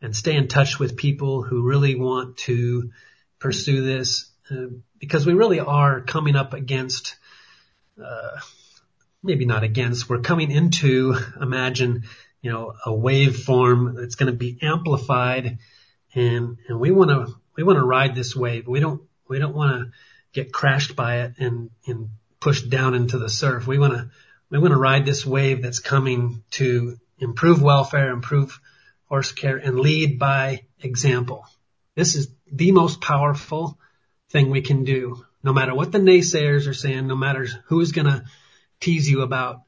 and 0.00 0.14
stay 0.14 0.36
in 0.36 0.48
touch 0.48 0.78
with 0.78 0.96
people 0.96 1.42
who 1.42 1.62
really 1.62 1.94
want 1.94 2.36
to 2.38 2.90
pursue 3.38 3.82
this 3.82 4.30
uh, 4.50 4.66
because 4.98 5.26
we 5.26 5.34
really 5.34 5.60
are 5.60 6.00
coming 6.00 6.36
up 6.36 6.54
against, 6.54 7.16
uh, 8.02 8.40
maybe 9.22 9.44
not 9.44 9.64
against, 9.64 10.08
we're 10.08 10.20
coming 10.20 10.50
into, 10.50 11.14
imagine, 11.40 12.04
you 12.42 12.52
know, 12.52 12.74
a 12.84 12.90
waveform 12.90 13.96
that's 13.96 14.14
going 14.14 14.32
to 14.32 14.36
be 14.36 14.58
amplified 14.62 15.58
and, 16.14 16.56
and 16.68 16.80
we 16.80 16.90
want 16.90 17.10
to, 17.10 17.34
we 17.56 17.62
want 17.62 17.78
to 17.78 17.84
ride 17.84 18.14
this 18.14 18.34
wave. 18.34 18.66
We 18.66 18.80
don't, 18.80 19.02
we 19.28 19.38
don't 19.38 19.54
want 19.54 19.72
to 19.72 19.92
get 20.32 20.52
crashed 20.52 20.96
by 20.96 21.22
it 21.22 21.34
and, 21.38 21.70
and 21.86 22.10
pushed 22.40 22.70
down 22.70 22.94
into 22.94 23.18
the 23.18 23.28
surf. 23.28 23.66
We 23.66 23.78
want 23.78 23.94
to, 23.94 24.10
we 24.50 24.58
want 24.58 24.72
to 24.72 24.78
ride 24.78 25.04
this 25.04 25.26
wave 25.26 25.62
that's 25.62 25.80
coming 25.80 26.42
to 26.52 26.98
improve 27.18 27.60
welfare, 27.60 28.10
improve 28.10 28.58
horse 29.08 29.32
care 29.32 29.56
and 29.56 29.80
lead 29.80 30.18
by 30.18 30.62
example. 30.80 31.44
This 31.94 32.14
is 32.14 32.28
the 32.50 32.72
most 32.72 33.00
powerful 33.00 33.78
thing 34.30 34.50
we 34.50 34.62
can 34.62 34.84
do. 34.84 35.24
No 35.42 35.52
matter 35.52 35.74
what 35.74 35.92
the 35.92 35.98
naysayers 35.98 36.68
are 36.68 36.74
saying, 36.74 37.06
no 37.06 37.16
matter 37.16 37.46
who's 37.66 37.92
going 37.92 38.06
to 38.06 38.24
tease 38.80 39.08
you 39.08 39.22
about 39.22 39.62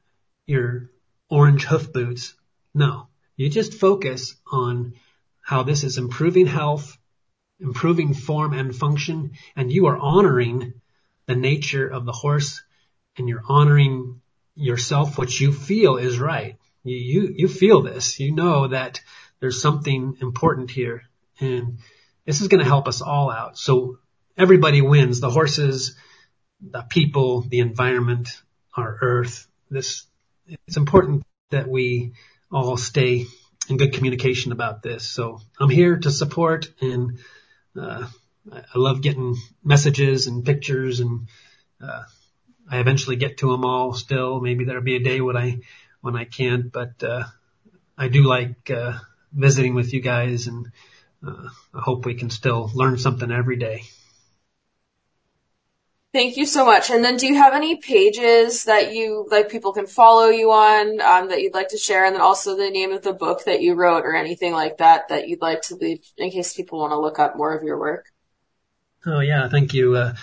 your 0.45 0.91
orange 1.29 1.63
hoof 1.63 1.91
boots, 1.91 2.33
no, 2.73 3.07
you 3.35 3.49
just 3.49 3.73
focus 3.73 4.35
on 4.51 4.93
how 5.41 5.63
this 5.63 5.83
is 5.83 5.97
improving 5.97 6.45
health, 6.45 6.97
improving 7.59 8.13
form 8.13 8.53
and 8.53 8.75
function, 8.75 9.31
and 9.55 9.71
you 9.71 9.87
are 9.87 9.97
honoring 9.97 10.73
the 11.25 11.35
nature 11.35 11.87
of 11.87 12.05
the 12.05 12.11
horse 12.11 12.61
and 13.17 13.27
you're 13.27 13.43
honoring 13.47 14.21
yourself, 14.55 15.17
which 15.17 15.41
you 15.41 15.51
feel 15.51 15.97
is 15.97 16.19
right. 16.19 16.57
You, 16.83 16.97
you, 16.97 17.33
you 17.35 17.47
feel 17.47 17.81
this. 17.81 18.19
You 18.19 18.33
know 18.33 18.67
that 18.67 19.01
there's 19.41 19.61
something 19.61 20.17
important 20.21 20.71
here 20.71 21.03
and 21.41 21.79
this 22.25 22.41
is 22.41 22.47
going 22.47 22.63
to 22.63 22.69
help 22.69 22.87
us 22.87 23.01
all 23.01 23.29
out. 23.31 23.57
So 23.57 23.97
everybody 24.37 24.81
wins. 24.81 25.19
The 25.19 25.29
horses, 25.29 25.97
the 26.61 26.83
people, 26.83 27.41
the 27.41 27.59
environment, 27.59 28.29
our 28.75 28.97
earth. 29.01 29.47
This, 29.69 30.05
it's 30.47 30.77
important 30.77 31.23
that 31.49 31.67
we 31.67 32.13
all 32.51 32.77
stay 32.77 33.25
in 33.69 33.77
good 33.77 33.93
communication 33.93 34.51
about 34.51 34.83
this. 34.83 35.07
So 35.07 35.39
I'm 35.59 35.69
here 35.69 35.97
to 35.97 36.11
support 36.11 36.71
and, 36.81 37.19
uh, 37.79 38.07
I 38.51 38.77
love 38.77 39.01
getting 39.01 39.35
messages 39.63 40.27
and 40.27 40.45
pictures 40.45 40.99
and, 40.99 41.27
uh, 41.81 42.03
I 42.69 42.79
eventually 42.79 43.15
get 43.15 43.37
to 43.39 43.51
them 43.51 43.65
all 43.65 43.93
still. 43.93 44.39
Maybe 44.39 44.65
there'll 44.65 44.83
be 44.83 44.95
a 44.95 45.03
day 45.03 45.21
when 45.21 45.37
I, 45.37 45.59
when 46.01 46.15
I 46.15 46.25
can't, 46.25 46.71
but, 46.71 47.03
uh, 47.03 47.25
I 47.97 48.07
do 48.07 48.23
like, 48.23 48.71
uh, 48.71 48.97
visiting 49.33 49.75
with 49.75 49.93
you 49.93 50.01
guys 50.01 50.47
and, 50.47 50.71
uh, 51.25 51.49
I 51.73 51.81
hope 51.81 52.05
we 52.05 52.15
can 52.15 52.29
still 52.29 52.71
learn 52.73 52.97
something 52.97 53.31
every 53.31 53.57
day. 53.57 53.83
Thank 56.13 56.35
you 56.35 56.45
so 56.45 56.65
much. 56.65 56.89
And 56.89 57.05
then 57.05 57.15
do 57.15 57.25
you 57.25 57.35
have 57.35 57.53
any 57.53 57.77
pages 57.77 58.65
that 58.65 58.93
you 58.93 59.25
like 59.31 59.49
people 59.49 59.71
can 59.71 59.87
follow 59.87 60.27
you 60.27 60.51
on 60.51 60.99
um, 60.99 61.29
that 61.29 61.41
you'd 61.41 61.53
like 61.53 61.69
to 61.69 61.77
share? 61.77 62.03
And 62.03 62.13
then 62.13 62.21
also 62.21 62.57
the 62.57 62.69
name 62.69 62.91
of 62.91 63.01
the 63.01 63.13
book 63.13 63.45
that 63.45 63.61
you 63.61 63.75
wrote 63.75 64.03
or 64.03 64.13
anything 64.13 64.51
like 64.51 64.79
that 64.79 65.07
that 65.07 65.29
you'd 65.29 65.41
like 65.41 65.61
to 65.63 65.75
leave 65.75 65.99
in 66.17 66.29
case 66.29 66.53
people 66.53 66.79
want 66.79 66.91
to 66.91 66.99
look 66.99 67.17
up 67.17 67.37
more 67.37 67.55
of 67.55 67.63
your 67.63 67.79
work? 67.79 68.11
Oh 69.05 69.21
yeah, 69.21 69.47
thank 69.47 69.73
you. 69.73 69.95
Uh, 69.95 70.15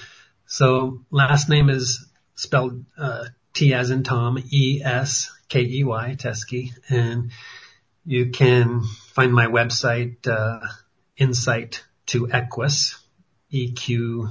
so 0.46 1.00
last 1.10 1.48
name 1.48 1.70
is 1.70 2.06
spelled 2.34 2.84
uh, 2.98 3.24
T 3.54 3.72
as 3.72 3.90
in 3.90 4.02
Tom, 4.02 4.38
E 4.50 4.82
S 4.84 5.32
K 5.48 5.62
E 5.62 5.84
Y, 5.84 6.16
Teskey. 6.18 6.70
and 6.90 7.30
you 8.08 8.30
can 8.30 8.80
find 8.80 9.34
my 9.34 9.48
website 9.48 10.26
uh, 10.26 10.66
Insight 11.18 11.84
to 12.06 12.26
Equus, 12.32 12.98
E 13.50 13.72
Q 13.72 14.30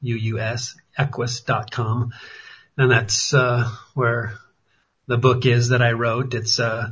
U 0.00 0.16
U 0.16 0.38
S 0.38 0.76
equus.com. 0.96 2.14
And 2.78 2.90
that's, 2.90 3.34
uh, 3.34 3.70
where 3.92 4.32
the 5.08 5.18
book 5.18 5.44
is 5.44 5.68
that 5.68 5.82
I 5.82 5.92
wrote. 5.92 6.32
It's, 6.32 6.58
uh, 6.58 6.88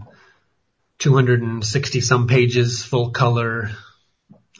260 0.99 2.01
some 2.03 2.27
pages, 2.27 2.85
full 2.85 3.13
color. 3.13 3.71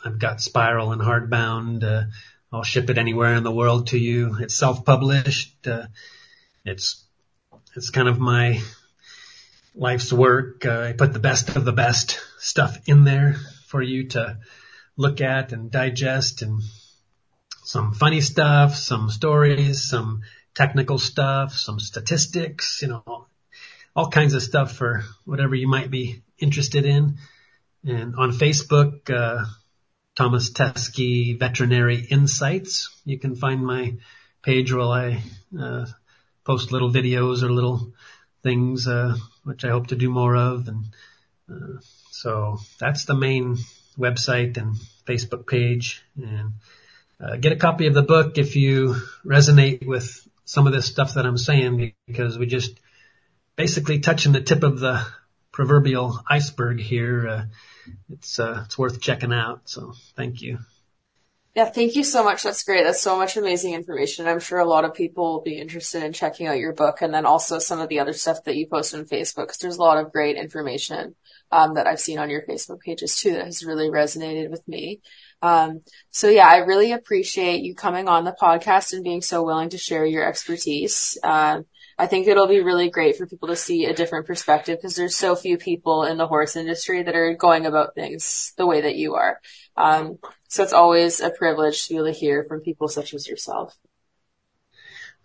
I've 0.03 0.19
got 0.19 0.41
spiral 0.41 0.93
and 0.93 1.03
hardbound. 1.03 1.85
Uh, 1.85 2.05
I'll 2.51 2.63
ship 2.63 2.89
it 2.89 2.97
anywhere 2.97 3.35
in 3.35 3.45
the 3.45 3.53
world 3.53 3.89
to 3.89 3.99
you. 3.99 4.39
It's 4.41 4.57
self-published. 4.57 5.67
Uh, 5.67 5.89
it's, 6.65 7.05
it's 7.75 7.91
kind 7.91 8.09
of 8.09 8.19
my 8.19 8.63
life's 9.77 10.13
work. 10.13 10.65
Uh, 10.65 10.81
I 10.81 10.93
put 10.93 11.13
the 11.13 11.19
best 11.19 11.55
of 11.57 11.65
the 11.65 11.73
best 11.73 12.21
stuff 12.39 12.77
in 12.87 13.05
there 13.05 13.37
for 13.67 13.83
you 13.83 14.09
to 14.09 14.39
look 14.97 15.21
at 15.21 15.53
and 15.53 15.71
digest 15.71 16.43
and 16.43 16.63
some 17.65 17.93
funny 17.93 18.21
stuff, 18.21 18.75
some 18.75 19.11
stories, 19.11 19.89
some 19.89 20.23
technical 20.55 20.99
stuff, 20.99 21.53
some 21.53 21.79
statistics, 21.79 22.81
you 22.81 22.89
know, 22.89 23.27
all 23.95 24.09
kinds 24.09 24.35
of 24.35 24.43
stuff 24.43 24.73
for 24.73 25.05
whatever 25.25 25.55
you 25.55 25.69
might 25.69 25.91
be 25.91 26.23
interested 26.39 26.87
in. 26.87 27.19
And 27.85 28.15
on 28.17 28.33
Facebook, 28.33 29.11
uh, 29.11 29.45
Tomas 30.17 30.51
Teskey 30.51 31.39
Veterinary 31.39 32.01
Insights. 32.01 32.89
You 33.05 33.19
can 33.19 33.37
find 33.37 33.65
my 33.65 33.97
page 34.43 34.73
where 34.73 34.87
I 34.87 35.23
uh, 35.59 35.85
post 36.43 36.73
little 36.73 36.91
videos 36.91 37.43
or 37.43 37.53
little 37.53 37.93
things, 38.43 38.89
uh, 38.89 39.15
which 39.47 39.65
I 39.65 39.69
hope 39.69 39.87
to 39.89 39.97
do 39.97 40.11
more 40.11 40.37
of. 40.37 40.69
And 40.69 40.85
uh, 41.51 41.81
so 42.11 42.59
that's 42.81 43.05
the 43.05 43.15
main 43.15 43.57
website 43.97 44.57
and 44.57 44.75
Facebook 45.07 45.47
page. 45.47 46.03
And 46.17 46.55
uh, 47.21 47.37
get 47.37 47.53
a 47.53 47.57
copy 47.57 47.87
of 47.87 47.95
the 47.95 48.03
book 48.03 48.39
if 48.39 48.57
you 48.57 48.97
resonate 49.25 49.87
with 49.87 50.27
some 50.45 50.67
of 50.67 50.73
this 50.73 50.87
stuff 50.87 51.15
that 51.15 51.25
I'm 51.25 51.39
saying 51.39 51.93
because 52.07 52.37
we 52.39 52.47
just 52.47 52.79
basically 53.55 54.01
touching 54.01 54.33
the 54.33 54.43
tip 54.43 54.65
of 54.65 54.81
the 54.81 55.07
proverbial 55.53 56.21
iceberg 56.29 56.81
here. 56.81 57.29
Uh, 57.29 57.45
it's, 58.11 58.41
uh, 58.41 58.63
it's 58.67 58.77
worth 58.77 59.01
checking 59.01 59.33
out. 59.33 59.69
So 59.69 59.95
thank 60.17 60.43
you. 60.43 60.59
Yeah, 61.57 61.65
thank 61.65 61.97
you 61.97 62.05
so 62.05 62.23
much. 62.23 62.43
That's 62.43 62.65
great. 62.65 62.85
That's 62.85 63.01
so 63.01 63.17
much 63.17 63.39
amazing 63.39 63.73
information. 63.73 64.29
I'm 64.29 64.41
sure 64.41 64.59
a 64.59 64.67
lot 64.67 64.85
of 64.85 64.93
people 64.93 65.33
will 65.33 65.41
be 65.41 65.57
interested 65.59 66.03
in 66.03 66.13
checking 66.13 66.47
out 66.47 66.59
your 66.59 66.75
book 66.75 67.01
and 67.01 67.15
then 67.15 67.25
also 67.25 67.59
some 67.59 67.81
of 67.81 67.89
the 67.89 68.01
other 68.01 68.13
stuff 68.13 68.45
that 68.45 68.57
you 68.57 68.67
post 68.67 68.95
on 68.95 69.07
Facebook 69.07 69.45
because 69.47 69.57
there's 69.57 69.79
a 69.79 69.83
lot 69.83 69.97
of 69.97 70.13
great 70.13 70.37
information 70.37 71.15
um, 71.51 71.73
that 71.77 71.87
I've 71.87 71.99
seen 71.99 72.19
on 72.19 72.29
your 72.29 72.43
Facebook 72.43 72.81
pages 72.81 73.19
too 73.19 73.33
that 73.33 73.47
has 73.47 73.65
really 73.65 73.89
resonated 73.89 74.51
with 74.51 74.69
me. 74.69 75.01
Um, 75.41 75.81
so 76.11 76.29
yeah, 76.29 76.47
I 76.47 76.59
really 76.59 76.93
appreciate 76.93 77.63
you 77.63 77.75
coming 77.75 78.07
on 78.07 78.25
the 78.25 78.37
podcast 78.39 78.93
and 78.93 79.03
being 79.03 79.23
so 79.23 79.43
willing 79.43 79.71
to 79.71 79.79
share 79.79 80.05
your 80.05 80.29
expertise. 80.29 81.17
Um, 81.23 81.65
I 81.99 82.07
think 82.07 82.27
it'll 82.27 82.47
be 82.47 82.61
really 82.61 82.91
great 82.91 83.17
for 83.17 83.27
people 83.27 83.49
to 83.49 83.57
see 83.57 83.87
a 83.87 83.95
different 83.95 84.27
perspective 84.27 84.79
because 84.79 84.97
there's 84.97 85.17
so 85.17 85.35
few 85.35 85.57
people 85.57 86.05
in 86.05 86.19
the 86.19 86.27
horse 86.27 86.55
industry 86.55 87.03
that 87.03 87.17
are 87.17 87.35
going 87.35 87.65
about 87.65 87.95
things 87.95 88.53
the 88.59 88.67
way 88.67 88.83
that 88.83 88.97
you 88.97 89.15
are. 89.15 89.41
Um, 89.77 90.19
so 90.49 90.63
it's 90.63 90.75
always 90.75 91.21
a 91.21 91.31
privilege 91.31 91.85
to 91.85 91.89
be 91.89 91.95
able 91.97 92.07
to 92.07 92.13
hear 92.13 92.45
from 92.45 92.61
people 92.61 92.89
such 92.89 93.15
as 93.15 93.27
yourself. 93.27 93.75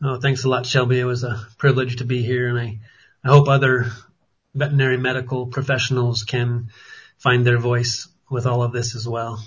Oh, 0.01 0.19
thanks 0.19 0.45
a 0.45 0.49
lot, 0.49 0.65
Shelby. 0.65 0.99
It 0.99 1.05
was 1.05 1.24
a 1.24 1.45
privilege 1.57 1.97
to 1.97 2.05
be 2.05 2.24
here 2.24 2.47
and 2.47 2.57
I, 2.57 2.80
I 3.24 3.30
hope 3.30 3.49
other 3.49 3.91
veterinary 4.55 4.97
medical 4.97 5.47
professionals 5.47 6.24
can 6.24 6.69
find 7.17 7.45
their 7.45 7.59
voice 7.59 8.07
with 8.30 8.45
all 8.45 8.63
of 8.63 8.72
this 8.72 8.95
as 8.95 9.05
well. 9.05 9.43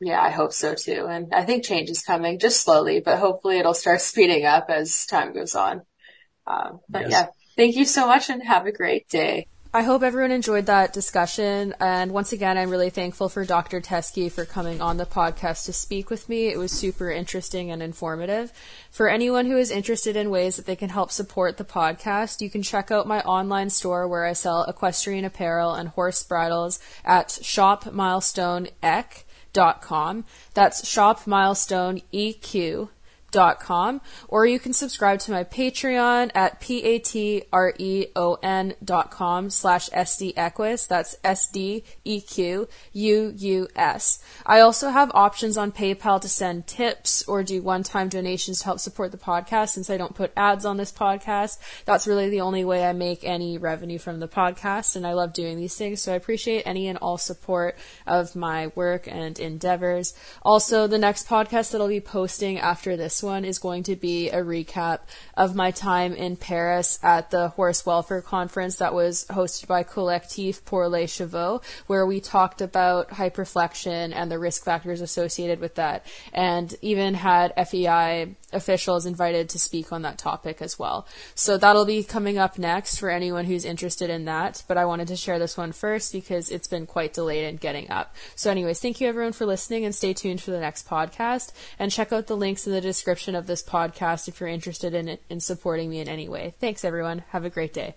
Yeah, 0.00 0.22
I 0.22 0.30
hope 0.30 0.52
so 0.52 0.74
too. 0.74 1.06
And 1.08 1.34
I 1.34 1.44
think 1.44 1.64
change 1.64 1.90
is 1.90 2.02
coming 2.02 2.38
just 2.38 2.62
slowly, 2.62 3.00
but 3.00 3.18
hopefully 3.18 3.58
it'll 3.58 3.74
start 3.74 4.00
speeding 4.00 4.46
up 4.46 4.70
as 4.70 5.04
time 5.06 5.34
goes 5.34 5.56
on. 5.56 5.82
Um, 6.50 6.80
but 6.88 7.02
yes. 7.02 7.10
yeah, 7.10 7.26
thank 7.56 7.76
you 7.76 7.84
so 7.84 8.06
much 8.06 8.30
and 8.30 8.42
have 8.42 8.64
a 8.66 8.72
great 8.72 9.06
day. 9.08 9.46
I 9.72 9.84
hope 9.84 10.02
everyone 10.02 10.32
enjoyed 10.32 10.66
that 10.66 10.92
discussion. 10.92 11.76
And 11.78 12.10
once 12.10 12.32
again, 12.32 12.58
I'm 12.58 12.70
really 12.70 12.90
thankful 12.90 13.28
for 13.28 13.44
Dr. 13.44 13.80
Teskey 13.80 14.32
for 14.32 14.44
coming 14.44 14.80
on 14.80 14.96
the 14.96 15.06
podcast 15.06 15.66
to 15.66 15.72
speak 15.72 16.10
with 16.10 16.28
me. 16.28 16.48
It 16.48 16.58
was 16.58 16.72
super 16.72 17.08
interesting 17.08 17.70
and 17.70 17.80
informative. 17.80 18.52
For 18.90 19.08
anyone 19.08 19.46
who 19.46 19.56
is 19.56 19.70
interested 19.70 20.16
in 20.16 20.28
ways 20.28 20.56
that 20.56 20.66
they 20.66 20.74
can 20.74 20.88
help 20.88 21.12
support 21.12 21.56
the 21.56 21.64
podcast, 21.64 22.40
you 22.40 22.50
can 22.50 22.64
check 22.64 22.90
out 22.90 23.06
my 23.06 23.20
online 23.20 23.70
store 23.70 24.08
where 24.08 24.24
I 24.24 24.32
sell 24.32 24.64
equestrian 24.64 25.24
apparel 25.24 25.74
and 25.74 25.90
horse 25.90 26.24
bridles 26.24 26.80
at 27.04 27.28
shopmilestoneeq.com. 27.28 30.24
That's 30.54 30.82
shopmilestoneeq 30.82 32.88
dot 33.30 33.60
com, 33.60 34.00
or 34.28 34.46
you 34.46 34.58
can 34.58 34.72
subscribe 34.72 35.20
to 35.20 35.30
my 35.30 35.44
Patreon 35.44 36.30
at 36.34 36.60
p-a-t-r-e-o-n 36.60 37.14
dot 38.84 39.10
com 39.10 39.50
slash 39.50 39.90
sdequus. 39.90 40.88
That's 40.88 41.16
S-D-E-Q-U-U-S. 41.22 41.84
I 44.46 44.60
also 44.60 44.88
have 44.90 45.10
options 45.14 45.56
on 45.56 45.72
PayPal 45.72 46.20
to 46.20 46.28
send 46.28 46.66
tips 46.66 47.22
or 47.28 47.42
do 47.42 47.62
one-time 47.62 48.08
donations 48.08 48.60
to 48.60 48.64
help 48.64 48.80
support 48.80 49.12
the 49.12 49.18
podcast 49.18 49.70
since 49.70 49.90
I 49.90 49.96
don't 49.96 50.14
put 50.14 50.32
ads 50.36 50.64
on 50.64 50.76
this 50.76 50.92
podcast. 50.92 51.58
That's 51.84 52.06
really 52.06 52.30
the 52.30 52.40
only 52.40 52.64
way 52.64 52.84
I 52.84 52.92
make 52.92 53.24
any 53.24 53.58
revenue 53.58 53.98
from 53.98 54.20
the 54.20 54.28
podcast, 54.28 54.96
and 54.96 55.06
I 55.06 55.12
love 55.12 55.32
doing 55.32 55.56
these 55.56 55.76
things, 55.76 56.00
so 56.00 56.12
I 56.12 56.16
appreciate 56.16 56.62
any 56.66 56.88
and 56.88 56.98
all 56.98 57.18
support 57.18 57.76
of 58.06 58.34
my 58.34 58.68
work 58.74 59.06
and 59.06 59.38
endeavors. 59.38 60.14
Also, 60.42 60.86
the 60.86 60.98
next 60.98 61.28
podcast 61.28 61.72
that 61.72 61.80
I'll 61.80 61.88
be 61.88 62.00
posting 62.00 62.58
after 62.58 62.96
this 62.96 63.19
one 63.22 63.44
is 63.44 63.58
going 63.58 63.84
to 63.84 63.96
be 63.96 64.30
a 64.30 64.42
recap 64.42 65.00
of 65.36 65.54
my 65.54 65.70
time 65.70 66.14
in 66.14 66.36
Paris 66.36 66.98
at 67.02 67.30
the 67.30 67.48
horse 67.48 67.84
welfare 67.86 68.22
conference 68.22 68.76
that 68.76 68.94
was 68.94 69.26
hosted 69.26 69.66
by 69.66 69.84
Collectif 69.84 70.64
pour 70.64 70.88
les 70.88 71.06
Chevaux, 71.06 71.60
where 71.86 72.06
we 72.06 72.20
talked 72.20 72.60
about 72.60 73.10
hyperflexion 73.10 74.12
and 74.14 74.30
the 74.30 74.38
risk 74.38 74.64
factors 74.64 75.00
associated 75.00 75.60
with 75.60 75.76
that, 75.76 76.04
and 76.32 76.74
even 76.82 77.14
had 77.14 77.52
FEI 77.68 78.36
officials 78.52 79.06
invited 79.06 79.48
to 79.50 79.58
speak 79.58 79.92
on 79.92 80.02
that 80.02 80.18
topic 80.18 80.60
as 80.60 80.78
well. 80.78 81.06
So 81.34 81.56
that'll 81.56 81.84
be 81.84 82.02
coming 82.02 82.38
up 82.38 82.58
next 82.58 82.98
for 82.98 83.10
anyone 83.10 83.44
who's 83.44 83.64
interested 83.64 84.10
in 84.10 84.24
that, 84.26 84.62
but 84.68 84.76
I 84.76 84.84
wanted 84.84 85.08
to 85.08 85.16
share 85.16 85.38
this 85.38 85.56
one 85.56 85.72
first 85.72 86.12
because 86.12 86.50
it's 86.50 86.68
been 86.68 86.86
quite 86.86 87.12
delayed 87.12 87.44
in 87.44 87.56
getting 87.56 87.90
up. 87.90 88.14
So 88.34 88.50
anyways, 88.50 88.80
thank 88.80 89.00
you 89.00 89.08
everyone 89.08 89.32
for 89.32 89.46
listening 89.46 89.84
and 89.84 89.94
stay 89.94 90.12
tuned 90.12 90.40
for 90.40 90.50
the 90.50 90.60
next 90.60 90.88
podcast 90.88 91.52
and 91.78 91.92
check 91.92 92.12
out 92.12 92.26
the 92.26 92.36
links 92.36 92.66
in 92.66 92.72
the 92.72 92.80
description 92.80 93.34
of 93.34 93.46
this 93.46 93.62
podcast 93.62 94.28
if 94.28 94.40
you're 94.40 94.48
interested 94.48 94.94
in 94.94 95.18
in 95.28 95.40
supporting 95.40 95.90
me 95.90 96.00
in 96.00 96.08
any 96.08 96.28
way. 96.28 96.54
Thanks 96.60 96.84
everyone. 96.84 97.24
Have 97.30 97.44
a 97.44 97.50
great 97.50 97.72
day. 97.72 97.94